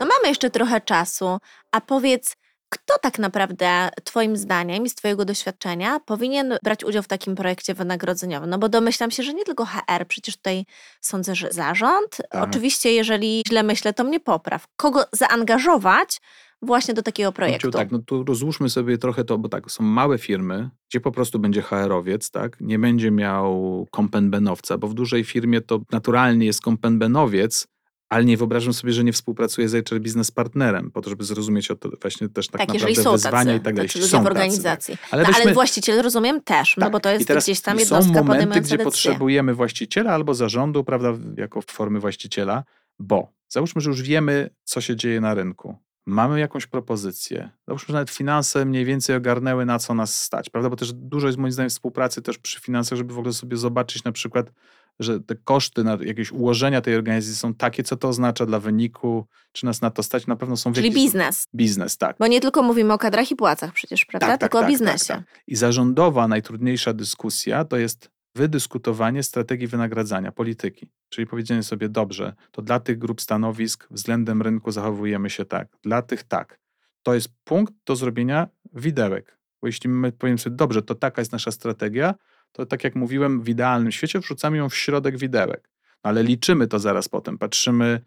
No 0.01 0.07
mamy 0.07 0.29
jeszcze 0.29 0.51
trochę 0.51 0.81
czasu, 0.81 1.39
a 1.73 1.81
powiedz, 1.81 2.37
kto 2.69 2.99
tak 2.99 3.19
naprawdę, 3.19 3.89
Twoim 4.05 4.37
zdaniem 4.37 4.85
i 4.85 4.91
z 4.91 4.95
Twojego 4.95 5.25
doświadczenia, 5.25 6.01
powinien 6.01 6.55
brać 6.63 6.85
udział 6.85 7.03
w 7.03 7.09
takim 7.09 7.35
projekcie 7.35 7.75
wynagrodzeniowym? 7.75 8.51
No 8.51 8.59
bo 8.59 8.69
domyślam 8.69 9.11
się, 9.11 9.23
że 9.23 9.35
nie 9.35 9.45
tylko 9.45 9.65
HR, 9.65 10.07
przecież 10.09 10.37
tutaj 10.37 10.65
sądzę, 11.01 11.35
że 11.35 11.53
zarząd. 11.53 12.17
Tak. 12.31 12.49
Oczywiście, 12.49 12.93
jeżeli 12.93 13.43
źle 13.49 13.63
myślę, 13.63 13.93
to 13.93 14.05
mnie 14.05 14.21
popraw. 14.21 14.67
Kogo 14.77 15.05
zaangażować 15.13 16.21
właśnie 16.63 16.95
do 16.95 17.03
takiego 17.03 17.33
projektu? 17.33 17.71
tak, 17.71 17.91
no 17.91 17.99
tu 17.99 18.25
rozłóżmy 18.25 18.69
sobie 18.71 18.99
trochę 18.99 19.25
to, 19.25 19.39
bo 19.39 19.49
tak, 19.49 19.71
są 19.71 19.85
małe 19.85 20.19
firmy, 20.19 20.71
gdzie 20.91 21.01
po 21.01 21.13
prostu 21.13 21.39
będzie 21.39 21.63
HR-owiec, 21.63 22.31
tak? 22.31 22.57
Nie 22.61 22.79
będzie 22.79 23.11
miał 23.11 23.87
kompenbenowca, 23.91 24.79
bo 24.79 24.89
w 24.89 24.95
dużej 24.95 25.25
firmie 25.25 25.61
to 25.61 25.81
naturalnie 25.93 26.47
jest 26.47 26.63
kompenbenowiec, 26.63 27.67
ale 28.09 28.25
nie 28.25 28.37
wyobrażam 28.37 28.73
sobie, 28.73 28.93
że 28.93 29.05
nie 29.05 29.13
współpracuję 29.13 29.69
z 29.69 29.89
HR 29.89 30.01
Business 30.01 30.31
Partnerem, 30.31 30.91
po 30.91 31.01
to, 31.01 31.11
żeby 31.11 31.25
zrozumieć 31.25 31.71
o 31.71 31.77
to 31.77 31.91
właśnie 32.03 32.29
też 32.29 32.49
tak, 32.49 32.61
tak 32.61 32.69
naprawdę 32.69 33.03
są 33.03 33.13
wyzwania 33.13 33.45
tacy, 33.45 33.57
i 33.57 33.61
tak 33.61 33.75
dalej. 33.75 33.89
Znaczy 33.89 34.09
są 34.09 34.23
w 34.23 34.27
organizacji. 34.27 34.97
Tacy, 34.97 35.11
tak. 35.11 35.15
ale, 35.15 35.23
no, 35.23 35.29
ale 35.35 35.55
właściciel 35.55 36.03
rozumiem 36.03 36.41
też, 36.41 36.77
no 36.77 36.81
tak. 36.81 36.89
no 36.89 36.91
bo 36.91 37.01
to 37.01 37.11
jest 37.11 37.33
gdzieś 37.33 37.61
tam 37.61 37.79
jednostka 37.79 38.15
Są 38.15 38.25
momenty, 38.25 38.61
gdzie 38.61 38.79
potrzebujemy 38.79 39.55
właściciela 39.55 40.13
albo 40.13 40.35
zarządu, 40.35 40.85
prawda, 40.85 41.13
jako 41.37 41.63
formy 41.63 42.01
właściciela, 42.01 42.65
bo 42.99 43.33
załóżmy, 43.49 43.81
że 43.81 43.91
już 43.91 44.03
wiemy, 44.03 44.51
co 44.65 44.81
się 44.81 44.97
dzieje 44.97 45.21
na 45.21 45.35
rynku. 45.35 45.77
Mamy 46.07 46.41
jakąś 46.41 46.67
propozycję. 46.67 47.51
Załóżmy, 47.67 47.87
że 47.87 47.93
nawet 47.93 48.11
finanse 48.11 48.65
mniej 48.65 48.85
więcej 48.85 49.17
ogarnęły, 49.17 49.67
na 49.67 49.79
co 49.79 49.95
nas 49.95 50.21
stać, 50.23 50.51
prawda? 50.51 50.71
Bo 50.71 50.77
też 50.77 50.93
dużo 50.93 51.27
jest 51.27 51.39
moim 51.39 51.53
zdaniem 51.53 51.71
współpracy 51.71 52.23
też 52.23 52.39
przy 52.39 52.61
finansach, 52.61 52.97
żeby 52.97 53.15
w 53.15 53.19
ogóle 53.19 53.33
sobie 53.33 53.57
zobaczyć 53.57 54.05
na 54.05 54.13
przykład, 54.13 54.51
że 54.99 55.21
te 55.21 55.35
koszty 55.35 55.85
na 55.85 55.99
jakieś 56.01 56.33
ułożenia 56.33 56.81
tej 56.81 56.97
organizacji 56.97 57.37
są 57.37 57.55
takie, 57.55 57.83
co 57.83 57.97
to 57.97 58.09
oznacza 58.09 58.47
dla 58.47 58.61
wyniku, 58.61 59.27
czy 59.53 59.67
nas 59.67 59.81
na 59.81 59.91
to 59.91 60.03
stać, 60.03 60.27
na 60.27 60.37
pewno 60.37 60.57
są... 60.57 60.73
Czyli 60.73 60.93
biznes. 60.93 61.47
Biznes, 61.55 61.97
tak. 61.97 62.17
Bo 62.19 62.27
nie 62.27 62.41
tylko 62.41 62.63
mówimy 62.63 62.93
o 62.93 62.99
kadrach 62.99 63.31
i 63.31 63.37
płacach 63.37 63.73
przecież, 63.73 64.05
prawda? 64.05 64.27
Tak, 64.27 64.41
tak, 64.41 64.51
tylko 64.51 64.59
tak, 64.59 64.69
o 64.69 64.71
biznesie. 64.71 65.15
Tak, 65.15 65.27
tak. 65.33 65.43
I 65.47 65.57
zarządowa 65.57 66.29
najtrudniejsza 66.29 66.93
dyskusja 66.93 67.65
to 67.65 67.77
jest 67.77 68.11
wydyskutowanie 68.35 69.23
strategii 69.23 69.67
wynagradzania, 69.67 70.33
polityki. 70.33 70.91
Czyli 71.09 71.27
powiedzenie 71.27 71.63
sobie, 71.63 71.89
dobrze, 71.89 72.35
to 72.53 72.63
dla 72.63 72.81
tych 72.81 72.99
grup 72.99 73.21
stanowisk 73.21 73.89
względem 73.91 74.43
rynku 74.43 74.71
zachowujemy 74.71 75.31
się 75.31 75.45
tak, 75.45 75.69
dla 75.83 76.03
tych 76.03 76.23
tak. 76.23 76.61
To 77.03 77.15
jest 77.15 77.29
punkt 77.45 77.75
do 77.87 77.97
zrobienia 77.97 78.49
widełek. 78.73 79.39
Bo 79.63 79.69
jeśli 79.69 79.91
my 79.91 80.13
powiemy 80.13 80.39
sobie, 80.39 80.57
dobrze, 80.57 80.83
to 80.83 80.95
taka 80.95 81.21
jest 81.21 81.33
nasza 81.33 81.51
strategia, 81.51 82.15
to 82.53 82.67
tak 82.67 82.85
jak 82.85 82.95
mówiłem, 82.95 83.43
w 83.43 83.49
idealnym 83.49 83.93
świecie 83.93 84.21
wrzucamy 84.21 84.57
ją 84.57 84.69
w 84.69 84.77
środek 84.77 85.19
widełek. 85.19 85.71
No 86.05 86.11
ale 86.11 86.23
liczymy 86.23 86.67
to 86.67 86.79
zaraz 86.79 87.09
potem, 87.09 87.39
patrzymy, 87.39 88.01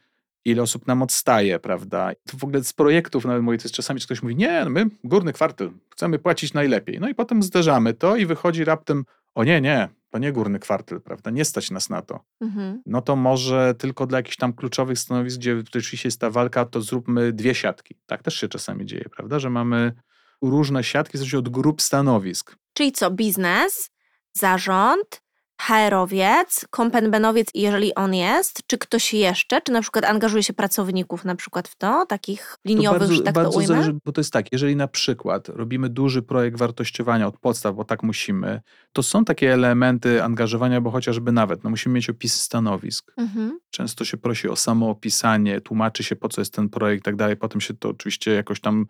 ile 0.45 0.61
osób 0.61 0.87
nam 0.87 1.01
odstaje, 1.01 1.59
prawda? 1.59 2.11
To 2.31 2.37
w 2.37 2.43
ogóle 2.43 2.63
z 2.63 2.73
projektów 2.73 3.25
nawet 3.25 3.43
moich, 3.43 3.61
to 3.61 3.65
jest 3.65 3.75
czasami 3.75 4.01
ktoś 4.01 4.23
mówi, 4.23 4.35
nie, 4.35 4.61
no 4.63 4.69
my 4.69 4.85
górny 5.03 5.33
kwartel, 5.33 5.71
chcemy 5.89 6.19
płacić 6.19 6.53
najlepiej. 6.53 6.99
No 6.99 7.09
i 7.09 7.15
potem 7.15 7.43
zderzamy 7.43 7.93
to 7.93 8.15
i 8.15 8.25
wychodzi 8.25 8.63
raptem, 8.63 9.05
o 9.35 9.43
nie, 9.43 9.61
nie, 9.61 9.89
to 10.09 10.17
nie 10.19 10.31
górny 10.31 10.59
kwartel, 10.59 11.01
prawda? 11.01 11.31
Nie 11.31 11.45
stać 11.45 11.71
nas 11.71 11.89
na 11.89 12.01
to. 12.01 12.19
Mhm. 12.41 12.81
No 12.85 13.01
to 13.01 13.15
może 13.15 13.75
tylko 13.77 14.07
dla 14.07 14.19
jakichś 14.19 14.37
tam 14.37 14.53
kluczowych 14.53 14.99
stanowisk, 14.99 15.37
gdzie 15.37 15.63
rzeczywiście 15.73 16.07
jest 16.07 16.19
ta 16.19 16.29
walka, 16.29 16.65
to 16.65 16.81
zróbmy 16.81 17.33
dwie 17.33 17.55
siatki. 17.55 17.95
Tak 18.05 18.23
też 18.23 18.35
się 18.35 18.47
czasami 18.47 18.85
dzieje, 18.85 19.05
prawda? 19.15 19.39
Że 19.39 19.49
mamy 19.49 19.93
różne 20.41 20.83
siatki, 20.83 21.11
w 21.11 21.17
zależności 21.17 21.37
od 21.37 21.49
grup 21.49 21.81
stanowisk. 21.81 22.55
Czyli 22.73 22.91
co, 22.91 23.11
biznes, 23.11 23.91
zarząd, 24.33 25.21
HR-owiec, 25.61 26.65
kompenbenowiec, 26.69 27.47
jeżeli 27.55 27.95
on 27.95 28.13
jest, 28.13 28.61
czy 28.67 28.77
ktoś 28.77 29.13
jeszcze, 29.13 29.61
czy 29.61 29.71
na 29.71 29.81
przykład 29.81 30.05
angażuje 30.05 30.43
się 30.43 30.53
pracowników 30.53 31.25
na 31.25 31.35
przykład 31.35 31.67
w 31.67 31.75
to, 31.75 32.05
takich 32.05 32.57
liniowych, 32.65 32.93
to 32.93 32.99
bardzo, 32.99 33.15
że 33.15 33.21
tak 33.21 33.33
bardzo 33.33 33.51
to 33.51 33.57
ujmę? 33.57 33.67
Zależy, 33.67 33.97
bo 34.05 34.11
to 34.11 34.21
jest 34.21 34.33
tak, 34.33 34.51
jeżeli 34.51 34.75
na 34.75 34.87
przykład 34.87 35.49
robimy 35.49 35.89
duży 35.89 36.21
projekt 36.21 36.57
wartościowania 36.57 37.27
od 37.27 37.37
podstaw, 37.37 37.75
bo 37.75 37.85
tak 37.85 38.03
musimy, 38.03 38.61
to 38.93 39.03
są 39.03 39.25
takie 39.25 39.53
elementy 39.53 40.23
angażowania, 40.23 40.81
bo 40.81 40.91
chociażby 40.91 41.31
nawet, 41.31 41.63
no 41.63 41.69
musimy 41.69 41.95
mieć 41.95 42.09
opisy 42.09 42.37
stanowisk. 42.37 43.13
Mhm. 43.17 43.59
Często 43.71 44.05
się 44.05 44.17
prosi 44.17 44.49
o 44.49 44.55
samoopisanie, 44.55 45.61
tłumaczy 45.61 46.03
się 46.03 46.15
po 46.15 46.29
co 46.29 46.41
jest 46.41 46.53
ten 46.53 46.69
projekt 46.69 47.01
i 47.01 47.05
tak 47.05 47.15
dalej, 47.15 47.37
potem 47.37 47.61
się 47.61 47.73
to 47.73 47.89
oczywiście 47.89 48.31
jakoś 48.31 48.61
tam 48.61 48.85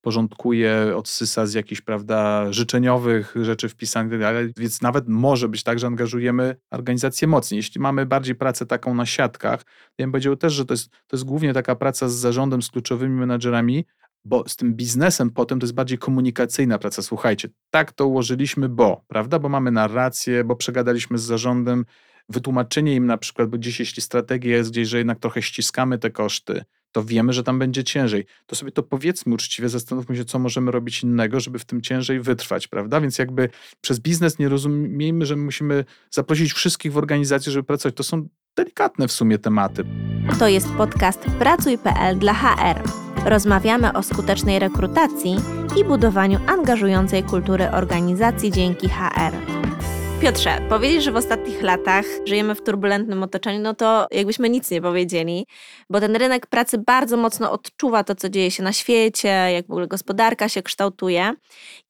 porządkuje, 0.00 0.92
odsysa 0.96 1.46
z 1.46 1.54
jakichś, 1.54 1.80
prawda, 1.80 2.52
życzeniowych 2.52 3.34
rzeczy 3.42 3.68
wpisanych, 3.68 4.22
ale 4.22 4.48
więc 4.56 4.82
nawet 4.82 5.08
może 5.08 5.48
być 5.48 5.62
tak, 5.62 5.78
że 5.78 5.86
angażujemy 5.86 6.56
organizację 6.70 7.28
mocniej. 7.28 7.56
Jeśli 7.56 7.80
mamy 7.80 8.06
bardziej 8.06 8.34
pracę 8.34 8.66
taką 8.66 8.94
na 8.94 9.06
siatkach, 9.06 9.64
to 9.64 9.94
ja 9.98 10.06
bym 10.06 10.12
powiedział 10.12 10.36
też, 10.36 10.52
że 10.52 10.64
to 10.64 10.74
jest, 10.74 10.90
to 10.90 11.16
jest 11.16 11.24
głównie 11.24 11.52
taka 11.52 11.76
praca 11.76 12.08
z 12.08 12.14
zarządem, 12.14 12.62
z 12.62 12.70
kluczowymi 12.70 13.14
menadżerami, 13.14 13.84
bo 14.24 14.48
z 14.48 14.56
tym 14.56 14.74
biznesem 14.74 15.30
potem 15.30 15.60
to 15.60 15.64
jest 15.64 15.74
bardziej 15.74 15.98
komunikacyjna 15.98 16.78
praca. 16.78 17.02
Słuchajcie, 17.02 17.48
tak 17.70 17.92
to 17.92 18.06
ułożyliśmy, 18.06 18.68
bo, 18.68 19.04
prawda, 19.08 19.38
bo 19.38 19.48
mamy 19.48 19.70
narrację, 19.70 20.44
bo 20.44 20.56
przegadaliśmy 20.56 21.18
z 21.18 21.22
zarządem, 21.22 21.84
wytłumaczenie 22.28 22.94
im 22.94 23.06
na 23.06 23.18
przykład, 23.18 23.48
bo 23.48 23.58
gdzieś 23.58 23.80
jeśli 23.80 24.02
strategia 24.02 24.56
jest 24.56 24.70
gdzieś, 24.70 24.88
że 24.88 24.98
jednak 24.98 25.18
trochę 25.18 25.42
ściskamy 25.42 25.98
te 25.98 26.10
koszty, 26.10 26.64
to 26.92 27.04
wiemy, 27.04 27.32
że 27.32 27.42
tam 27.42 27.58
będzie 27.58 27.84
ciężej. 27.84 28.24
To 28.46 28.56
sobie 28.56 28.72
to 28.72 28.82
powiedzmy 28.82 29.34
uczciwie, 29.34 29.68
zastanówmy 29.68 30.16
się, 30.16 30.24
co 30.24 30.38
możemy 30.38 30.70
robić 30.70 31.02
innego, 31.02 31.40
żeby 31.40 31.58
w 31.58 31.64
tym 31.64 31.82
ciężej 31.82 32.20
wytrwać, 32.20 32.68
prawda? 32.68 33.00
Więc 33.00 33.18
jakby 33.18 33.48
przez 33.80 34.00
biznes 34.00 34.38
nie 34.38 34.48
rozumiejmy, 34.48 35.26
że 35.26 35.36
musimy 35.36 35.84
zaprosić 36.10 36.52
wszystkich 36.52 36.92
w 36.92 36.98
organizacji, 36.98 37.52
żeby 37.52 37.64
pracować. 37.64 37.96
To 37.96 38.02
są 38.02 38.28
delikatne 38.56 39.08
w 39.08 39.12
sumie 39.12 39.38
tematy. 39.38 39.84
To 40.38 40.48
jest 40.48 40.68
podcast 40.68 41.20
Pracuj.pl 41.38 42.18
dla 42.18 42.34
HR. 42.34 42.82
Rozmawiamy 43.24 43.92
o 43.92 44.02
skutecznej 44.02 44.58
rekrutacji 44.58 45.36
i 45.80 45.84
budowaniu 45.84 46.40
angażującej 46.46 47.22
kultury 47.22 47.70
organizacji 47.70 48.52
dzięki 48.52 48.88
HR. 48.88 49.32
Piotrze, 50.20 50.60
powiedzieć, 50.68 51.02
że 51.02 51.12
w 51.12 51.16
ostatnich 51.16 51.62
latach 51.62 52.04
żyjemy 52.24 52.54
w 52.54 52.62
turbulentnym 52.62 53.22
otoczeniu, 53.22 53.60
no 53.60 53.74
to 53.74 54.06
jakbyśmy 54.10 54.50
nic 54.50 54.70
nie 54.70 54.82
powiedzieli, 54.82 55.46
bo 55.90 56.00
ten 56.00 56.16
rynek 56.16 56.46
pracy 56.46 56.78
bardzo 56.78 57.16
mocno 57.16 57.52
odczuwa 57.52 58.04
to, 58.04 58.14
co 58.14 58.28
dzieje 58.28 58.50
się 58.50 58.62
na 58.62 58.72
świecie, 58.72 59.28
jak 59.28 59.66
w 59.66 59.70
ogóle 59.70 59.86
gospodarka 59.86 60.48
się 60.48 60.62
kształtuje. 60.62 61.32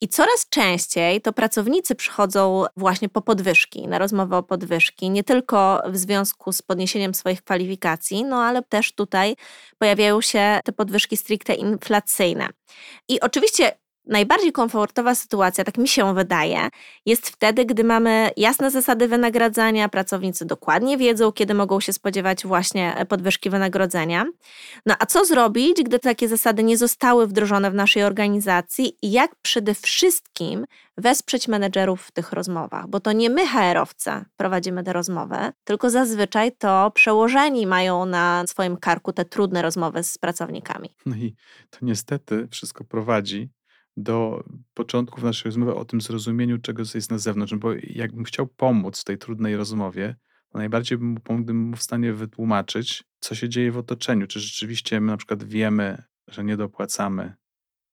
I 0.01 0.09
coraz 0.09 0.49
częściej 0.49 1.21
to 1.21 1.33
pracownicy 1.33 1.95
przychodzą 1.95 2.65
właśnie 2.77 3.09
po 3.09 3.23
podwyżki, 3.23 3.89
na 3.89 3.99
rozmowę 3.99 4.37
o 4.37 4.43
podwyżki, 4.43 5.11
nie 5.11 5.25
tylko 5.25 5.83
w 5.87 5.97
związku 5.97 6.53
z 6.53 6.63
podniesieniem 6.63 7.15
swoich 7.15 7.43
kwalifikacji, 7.43 8.25
no 8.25 8.37
ale 8.37 8.63
też 8.63 8.95
tutaj 8.95 9.37
pojawiają 9.79 10.21
się 10.21 10.61
te 10.65 10.73
podwyżki 10.73 11.17
stricte 11.17 11.55
inflacyjne. 11.55 12.49
I 13.09 13.21
oczywiście 13.21 13.73
Najbardziej 14.07 14.53
komfortowa 14.53 15.15
sytuacja, 15.15 15.65
tak 15.65 15.79
mi 15.79 15.89
się 15.89 16.15
wydaje, 16.15 16.69
jest 17.07 17.29
wtedy, 17.29 17.65
gdy 17.65 17.85
mamy 17.85 18.31
jasne 18.37 18.71
zasady 18.71 19.09
wynagradzania, 19.09 19.89
pracownicy 19.89 20.45
dokładnie 20.45 20.97
wiedzą, 20.97 21.33
kiedy 21.33 21.55
mogą 21.55 21.81
się 21.81 21.93
spodziewać 21.93 22.47
właśnie 22.47 23.07
podwyżki 23.09 23.51
wynagrodzenia. 23.51 24.27
No 24.87 24.95
a 24.99 25.07
co 25.07 25.25
zrobić, 25.25 25.83
gdy 25.83 25.99
takie 25.99 26.29
zasady 26.29 26.63
nie 26.63 26.77
zostały 26.77 27.27
wdrożone 27.27 27.71
w 27.71 27.75
naszej 27.75 28.03
organizacji 28.03 28.97
i 29.03 29.13
jak 29.13 29.35
przede 29.43 29.75
wszystkim 29.75 30.67
wesprzeć 30.97 31.49
menedżerów 31.49 32.03
w 32.03 32.13
tych 32.13 32.33
rozmowach? 32.33 32.89
Bo 32.89 33.01
to 33.01 33.13
nie 33.13 33.31
my, 33.31 33.47
HR-owcy, 33.47 34.11
prowadzimy 34.37 34.85
te 34.85 34.93
rozmowy, 34.93 35.37
tylko 35.65 35.91
zazwyczaj 35.91 36.53
to 36.59 36.91
przełożeni 36.91 37.67
mają 37.67 38.07
na 38.07 38.45
swoim 38.47 38.77
karku 38.77 39.13
te 39.13 39.25
trudne 39.25 39.63
rozmowy 39.63 40.03
z 40.03 40.19
pracownikami. 40.19 40.95
No 41.07 41.17
i 41.17 41.35
to 41.71 41.79
niestety 41.83 42.49
wszystko 42.51 42.85
prowadzi 42.85 43.56
do 43.97 44.45
początków 44.75 45.25
naszej 45.25 45.45
rozmowy 45.45 45.75
o 45.75 45.85
tym 45.85 46.01
zrozumieniu, 46.01 46.59
czego 46.59 46.83
jest 46.95 47.11
na 47.11 47.19
zewnątrz. 47.19 47.55
Bo 47.55 47.73
jakbym 47.83 48.25
chciał 48.25 48.47
pomóc 48.47 49.01
w 49.01 49.05
tej 49.05 49.19
trudnej 49.19 49.57
rozmowie, 49.57 50.17
to 50.49 50.59
najbardziej 50.59 50.99
bym 50.99 51.19
mu 51.55 51.77
w 51.77 51.83
stanie 51.83 52.13
wytłumaczyć, 52.13 53.05
co 53.21 53.35
się 53.35 53.49
dzieje 53.49 53.73
w 53.73 53.79
otoczeniu. 53.79 54.27
Czy 54.27 54.41
rzeczywiście 54.41 55.01
my 55.01 55.07
na 55.07 55.17
przykład 55.17 55.45
wiemy, 55.45 56.03
że 56.29 56.45
nie 56.45 56.57
dopłacamy, 56.57 57.35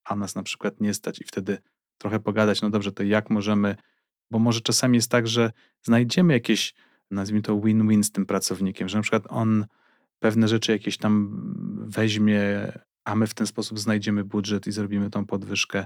a 0.04 0.16
nas 0.16 0.36
na 0.36 0.44
przykład 0.44 0.82
nie 0.82 0.94
stać 0.94 1.22
i 1.22 1.24
wtedy 1.24 1.58
trochę 1.98 2.20
pogadać, 2.20 2.62
no 2.62 2.70
dobrze, 2.70 2.92
to 2.92 3.04
jak 3.04 3.30
możemy, 3.30 3.76
bo 4.32 4.40
może 4.40 4.62
czasami 4.62 4.96
jest 4.98 5.12
tak, 5.12 5.28
że 5.28 5.52
znajdziemy 5.82 6.34
jakieś, 6.34 6.74
nazwijmy 7.12 7.42
to 7.42 7.62
win-win 7.62 8.04
z 8.04 8.12
tym 8.12 8.26
pracownikiem, 8.26 8.90
że 8.90 8.98
na 8.98 9.02
przykład 9.02 9.24
on 9.30 9.66
pewne 10.20 10.48
rzeczy 10.48 10.72
jakieś 10.72 10.98
tam 10.98 11.42
weźmie 11.88 12.72
a 13.06 13.16
my 13.16 13.28
w 13.28 13.34
ten 13.34 13.48
sposób 13.48 13.80
znajdziemy 13.80 14.24
budżet 14.24 14.68
i 14.68 14.72
zrobimy 14.72 15.10
tą 15.10 15.26
podwyżkę. 15.26 15.86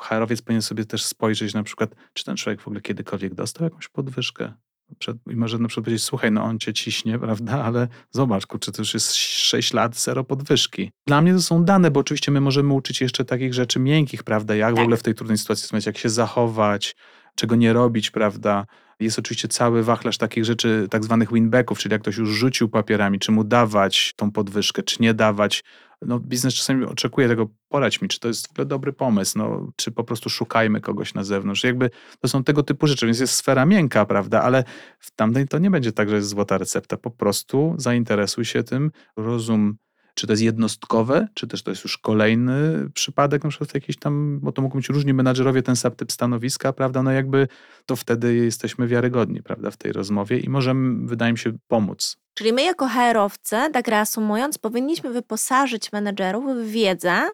HR-owiec 0.00 0.42
powinien 0.42 0.62
sobie 0.62 0.84
też 0.84 1.04
spojrzeć 1.04 1.54
na 1.54 1.62
przykład, 1.62 1.94
czy 2.12 2.24
ten 2.24 2.36
człowiek 2.36 2.60
w 2.60 2.66
ogóle 2.66 2.80
kiedykolwiek 2.80 3.34
dostał 3.34 3.64
jakąś 3.64 3.88
podwyżkę. 3.88 4.52
Przed, 4.98 5.16
I 5.30 5.36
może 5.36 5.58
na 5.58 5.68
przykład 5.68 5.84
powiedzieć, 5.84 6.04
słuchaj, 6.04 6.32
no 6.32 6.44
on 6.44 6.58
cię 6.58 6.74
ciśnie, 6.74 7.18
prawda, 7.26 7.64
ale 7.64 7.88
zobacz, 8.10 8.46
kurczę, 8.46 8.72
to 8.72 8.82
już 8.82 8.94
jest 8.94 9.14
6 9.14 9.72
lat, 9.72 9.96
zero 9.96 10.24
podwyżki. 10.24 10.90
Dla 11.06 11.22
mnie 11.22 11.32
to 11.32 11.42
są 11.42 11.64
dane, 11.64 11.90
bo 11.90 12.00
oczywiście 12.00 12.32
my 12.32 12.40
możemy 12.40 12.74
uczyć 12.74 13.00
jeszcze 13.00 13.24
takich 13.24 13.54
rzeczy 13.54 13.78
miękkich, 13.78 14.22
prawda, 14.22 14.54
jak 14.54 14.76
w 14.76 14.78
ogóle 14.78 14.96
w 14.96 15.02
tej 15.02 15.14
trudnej 15.14 15.38
sytuacji, 15.38 15.78
jak 15.86 15.98
się 15.98 16.08
zachować, 16.08 16.96
czego 17.34 17.56
nie 17.56 17.72
robić, 17.72 18.10
prawda. 18.10 18.66
Jest 19.00 19.18
oczywiście 19.18 19.48
cały 19.48 19.82
wachlarz 19.82 20.18
takich 20.18 20.44
rzeczy, 20.44 20.86
tak 20.90 21.04
zwanych 21.04 21.32
winbacków, 21.32 21.78
czyli 21.78 21.92
jak 21.92 22.02
ktoś 22.02 22.16
już 22.16 22.28
rzucił 22.28 22.68
papierami, 22.68 23.18
czy 23.18 23.32
mu 23.32 23.44
dawać 23.44 24.12
tą 24.16 24.32
podwyżkę, 24.32 24.82
czy 24.82 24.96
nie 25.00 25.14
dawać. 25.14 25.64
No, 26.02 26.20
biznes 26.20 26.54
czasami 26.54 26.84
oczekuje 26.84 27.28
tego, 27.28 27.48
poradź 27.68 28.02
mi, 28.02 28.08
czy 28.08 28.20
to 28.20 28.28
jest 28.28 28.48
w 28.48 28.50
ogóle 28.50 28.66
dobry 28.66 28.92
pomysł, 28.92 29.38
no, 29.38 29.72
czy 29.76 29.92
po 29.92 30.04
prostu 30.04 30.30
szukajmy 30.30 30.80
kogoś 30.80 31.14
na 31.14 31.24
zewnątrz. 31.24 31.64
Jakby 31.64 31.90
to 32.20 32.28
są 32.28 32.44
tego 32.44 32.62
typu 32.62 32.86
rzeczy, 32.86 33.06
więc 33.06 33.20
jest 33.20 33.34
sfera 33.34 33.66
miękka, 33.66 34.06
prawda, 34.06 34.42
ale 34.42 34.64
w 34.98 35.10
tamtej 35.10 35.48
to 35.48 35.58
nie 35.58 35.70
będzie 35.70 35.92
tak, 35.92 36.08
że 36.08 36.16
jest 36.16 36.28
złota 36.28 36.58
recepta. 36.58 36.96
Po 36.96 37.10
prostu 37.10 37.74
zainteresuj 37.78 38.44
się 38.44 38.62
tym, 38.62 38.90
rozum 39.16 39.76
czy 40.16 40.26
to 40.26 40.32
jest 40.32 40.42
jednostkowe, 40.42 41.28
czy 41.34 41.46
też 41.46 41.62
to 41.62 41.70
jest 41.70 41.84
już 41.84 41.98
kolejny 41.98 42.88
przypadek, 42.94 43.44
na 43.44 43.50
przykład 43.50 43.74
jakiś 43.74 43.96
tam, 43.96 44.40
bo 44.42 44.52
to 44.52 44.62
mogą 44.62 44.78
być 44.78 44.88
różni 44.88 45.14
menadżerowie, 45.14 45.62
ten 45.62 45.76
sam 45.76 45.92
typ 45.92 46.12
stanowiska, 46.12 46.72
prawda? 46.72 47.02
No 47.02 47.12
jakby 47.12 47.48
to 47.86 47.96
wtedy 47.96 48.34
jesteśmy 48.34 48.86
wiarygodni, 48.86 49.42
prawda, 49.42 49.70
w 49.70 49.76
tej 49.76 49.92
rozmowie 49.92 50.38
i 50.38 50.48
możemy, 50.48 51.06
wydaje 51.06 51.32
mi 51.32 51.38
się, 51.38 51.52
pomóc. 51.68 52.16
Czyli 52.34 52.52
my 52.52 52.62
jako 52.62 52.88
HR-owcy, 52.88 53.56
tak 53.72 53.88
reasumując, 53.88 54.58
powinniśmy 54.58 55.10
wyposażyć 55.10 55.92
menedżerów 55.92 56.44
w 56.56 56.70
wiedzę, 56.70 57.28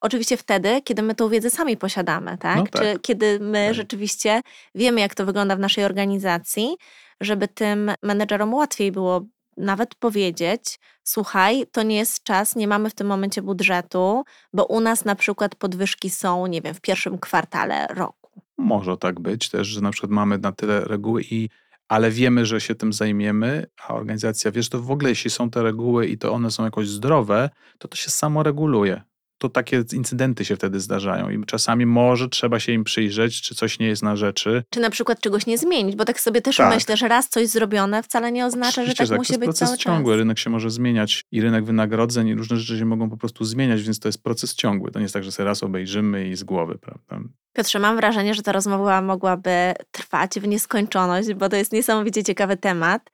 Oczywiście 0.00 0.36
wtedy, 0.36 0.82
kiedy 0.82 1.02
my 1.02 1.14
tą 1.14 1.28
wiedzę 1.28 1.50
sami 1.50 1.76
posiadamy, 1.76 2.38
tak? 2.38 2.56
No 2.56 2.64
tak. 2.66 2.82
Czy 2.82 2.98
kiedy 3.02 3.40
my 3.40 3.66
tak. 3.66 3.74
rzeczywiście 3.74 4.40
wiemy, 4.74 5.00
jak 5.00 5.14
to 5.14 5.26
wygląda 5.26 5.56
w 5.56 5.58
naszej 5.58 5.84
organizacji, 5.84 6.76
żeby 7.20 7.48
tym 7.48 7.90
menedżerom 8.02 8.54
łatwiej 8.54 8.92
było 8.92 9.26
nawet 9.56 9.94
powiedzieć: 9.94 10.78
Słuchaj, 11.02 11.66
to 11.72 11.82
nie 11.82 11.96
jest 11.96 12.22
czas, 12.22 12.56
nie 12.56 12.68
mamy 12.68 12.90
w 12.90 12.94
tym 12.94 13.06
momencie 13.06 13.42
budżetu, 13.42 14.24
bo 14.52 14.64
u 14.64 14.80
nas 14.80 15.04
na 15.04 15.14
przykład 15.14 15.54
podwyżki 15.54 16.10
są, 16.10 16.46
nie 16.46 16.60
wiem, 16.60 16.74
w 16.74 16.80
pierwszym 16.80 17.18
kwartale 17.18 17.86
roku. 17.86 18.30
Może 18.58 18.96
tak 18.96 19.20
być 19.20 19.50
też, 19.50 19.66
że 19.66 19.80
na 19.80 19.90
przykład 19.90 20.12
mamy 20.12 20.38
na 20.38 20.52
tyle 20.52 20.80
reguły 20.80 21.22
i 21.30 21.48
ale 21.88 22.10
wiemy, 22.10 22.46
że 22.46 22.60
się 22.60 22.74
tym 22.74 22.92
zajmiemy, 22.92 23.66
a 23.88 23.94
organizacja, 23.94 24.50
wiesz, 24.50 24.68
to 24.68 24.80
w 24.80 24.90
ogóle 24.90 25.08
jeśli 25.08 25.30
są 25.30 25.50
te 25.50 25.62
reguły 25.62 26.06
i 26.06 26.18
to 26.18 26.32
one 26.32 26.50
są 26.50 26.64
jakoś 26.64 26.88
zdrowe, 26.88 27.50
to 27.78 27.88
to 27.88 27.96
się 27.96 28.10
samo 28.10 28.42
reguluje 28.42 29.02
to 29.44 29.48
takie 29.48 29.84
incydenty 29.92 30.44
się 30.44 30.56
wtedy 30.56 30.80
zdarzają 30.80 31.30
i 31.30 31.44
czasami 31.44 31.86
może 31.86 32.28
trzeba 32.28 32.60
się 32.60 32.72
im 32.72 32.84
przyjrzeć, 32.84 33.42
czy 33.42 33.54
coś 33.54 33.78
nie 33.78 33.86
jest 33.86 34.02
na 34.02 34.16
rzeczy. 34.16 34.64
Czy 34.70 34.80
na 34.80 34.90
przykład 34.90 35.20
czegoś 35.20 35.46
nie 35.46 35.58
zmienić, 35.58 35.96
bo 35.96 36.04
tak 36.04 36.20
sobie 36.20 36.42
też 36.42 36.56
tak. 36.56 36.74
myślę, 36.74 36.96
że 36.96 37.08
raz 37.08 37.28
coś 37.28 37.48
zrobione 37.48 38.02
wcale 38.02 38.32
nie 38.32 38.46
oznacza, 38.46 38.68
Oczywiście, 38.68 39.06
że 39.06 39.08
tak, 39.08 39.08
tak 39.08 39.18
musi 39.18 39.46
być 39.46 39.56
cały 39.56 39.78
ciągły. 39.78 40.12
czas. 40.12 40.18
Rynek 40.18 40.38
się 40.38 40.50
może 40.50 40.70
zmieniać 40.70 41.24
i 41.32 41.40
rynek 41.40 41.64
wynagrodzeń 41.64 42.28
i 42.28 42.34
różne 42.34 42.56
rzeczy 42.56 42.78
się 42.78 42.84
mogą 42.84 43.10
po 43.10 43.16
prostu 43.16 43.44
zmieniać, 43.44 43.82
więc 43.82 43.98
to 43.98 44.08
jest 44.08 44.22
proces 44.22 44.54
ciągły. 44.54 44.90
To 44.90 44.98
nie 44.98 45.02
jest 45.02 45.14
tak, 45.14 45.24
że 45.24 45.32
sobie 45.32 45.46
raz 45.46 45.62
obejrzymy 45.62 46.28
i 46.28 46.36
z 46.36 46.44
głowy, 46.44 46.78
prawda? 46.78 47.28
Piotrze, 47.56 47.78
mam 47.78 47.96
wrażenie, 47.96 48.34
że 48.34 48.42
ta 48.42 48.52
rozmowa 48.52 49.02
mogłaby 49.02 49.74
trwać 49.90 50.40
w 50.40 50.48
nieskończoność, 50.48 51.34
bo 51.34 51.48
to 51.48 51.56
jest 51.56 51.72
niesamowicie 51.72 52.24
ciekawy 52.24 52.56
temat. 52.56 53.10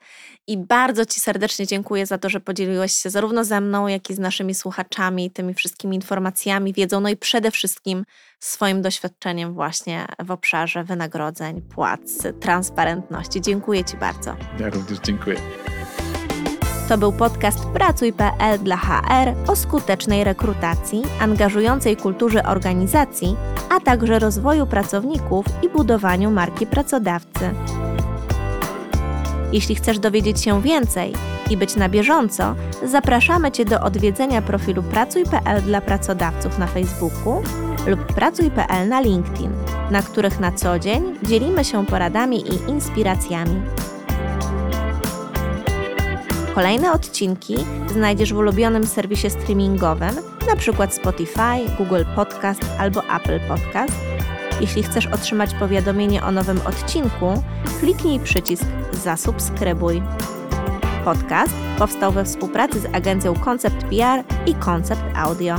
I 0.46 0.58
bardzo 0.58 1.06
Ci 1.06 1.20
serdecznie 1.20 1.66
dziękuję 1.66 2.06
za 2.06 2.18
to, 2.18 2.28
że 2.28 2.40
podzieliłeś 2.40 2.92
się 2.92 3.10
zarówno 3.10 3.44
ze 3.44 3.60
mną, 3.60 3.88
jak 3.88 4.10
i 4.10 4.14
z 4.14 4.18
naszymi 4.18 4.54
słuchaczami 4.54 5.30
tymi 5.30 5.54
wszystkimi 5.54 5.98
informacjami, 6.20 6.72
wiedzą, 6.72 7.00
no 7.00 7.08
i 7.08 7.16
przede 7.16 7.50
wszystkim 7.50 8.04
swoim 8.40 8.82
doświadczeniem 8.82 9.54
właśnie 9.54 10.06
w 10.24 10.30
obszarze 10.30 10.84
wynagrodzeń, 10.84 11.62
płac, 11.62 12.00
transparentności. 12.40 13.40
Dziękuję 13.40 13.84
Ci 13.84 13.96
bardzo. 13.96 14.36
Ja 14.58 14.70
również 14.70 14.98
dziękuję. 14.98 15.36
To 16.88 16.98
był 16.98 17.12
podcast 17.12 17.58
Pracuj.pl 17.66 18.58
dla 18.58 18.76
HR 18.76 19.50
o 19.50 19.56
skutecznej 19.56 20.24
rekrutacji, 20.24 21.02
angażującej 21.20 21.96
kulturze 21.96 22.42
organizacji, 22.42 23.36
a 23.70 23.80
także 23.80 24.18
rozwoju 24.18 24.66
pracowników 24.66 25.46
i 25.62 25.68
budowaniu 25.68 26.30
marki 26.30 26.66
pracodawcy. 26.66 27.50
Jeśli 29.52 29.74
chcesz 29.74 29.98
dowiedzieć 29.98 30.40
się 30.40 30.62
więcej 30.62 31.12
i 31.50 31.56
być 31.56 31.76
na 31.76 31.88
bieżąco, 31.88 32.54
zapraszamy 32.86 33.52
Cię 33.52 33.64
do 33.64 33.80
odwiedzenia 33.80 34.42
profilu 34.42 34.82
Pracuj.pl 34.82 35.62
dla 35.62 35.80
pracodawców 35.80 36.58
na 36.58 36.66
Facebooku 36.66 37.42
lub 37.86 38.06
Pracuj.pl 38.06 38.88
na 38.88 39.00
LinkedIn, 39.00 39.50
na 39.90 40.02
których 40.02 40.40
na 40.40 40.52
co 40.52 40.78
dzień 40.78 41.02
dzielimy 41.22 41.64
się 41.64 41.86
poradami 41.86 42.44
i 42.48 42.70
inspiracjami. 42.70 43.62
Kolejne 46.54 46.92
odcinki 46.92 47.56
znajdziesz 47.92 48.34
w 48.34 48.38
ulubionym 48.38 48.86
serwisie 48.86 49.30
streamingowym, 49.30 50.16
np. 50.42 50.88
Spotify, 50.90 51.76
Google 51.78 52.04
Podcast 52.16 52.62
albo 52.78 53.02
Apple 53.16 53.40
Podcast. 53.48 54.00
Jeśli 54.60 54.82
chcesz 54.82 55.06
otrzymać 55.06 55.54
powiadomienie 55.54 56.22
o 56.22 56.32
nowym 56.32 56.60
odcinku, 56.66 57.42
kliknij 57.80 58.20
przycisk 58.20 58.64
Zasubskrybuj. 58.92 60.02
Podcast 61.04 61.52
powstał 61.78 62.12
we 62.12 62.24
współpracy 62.24 62.80
z 62.80 62.86
agencją 62.94 63.34
Concept 63.34 63.84
PR 63.84 64.24
i 64.46 64.54
Concept 64.54 65.02
Audio. 65.16 65.56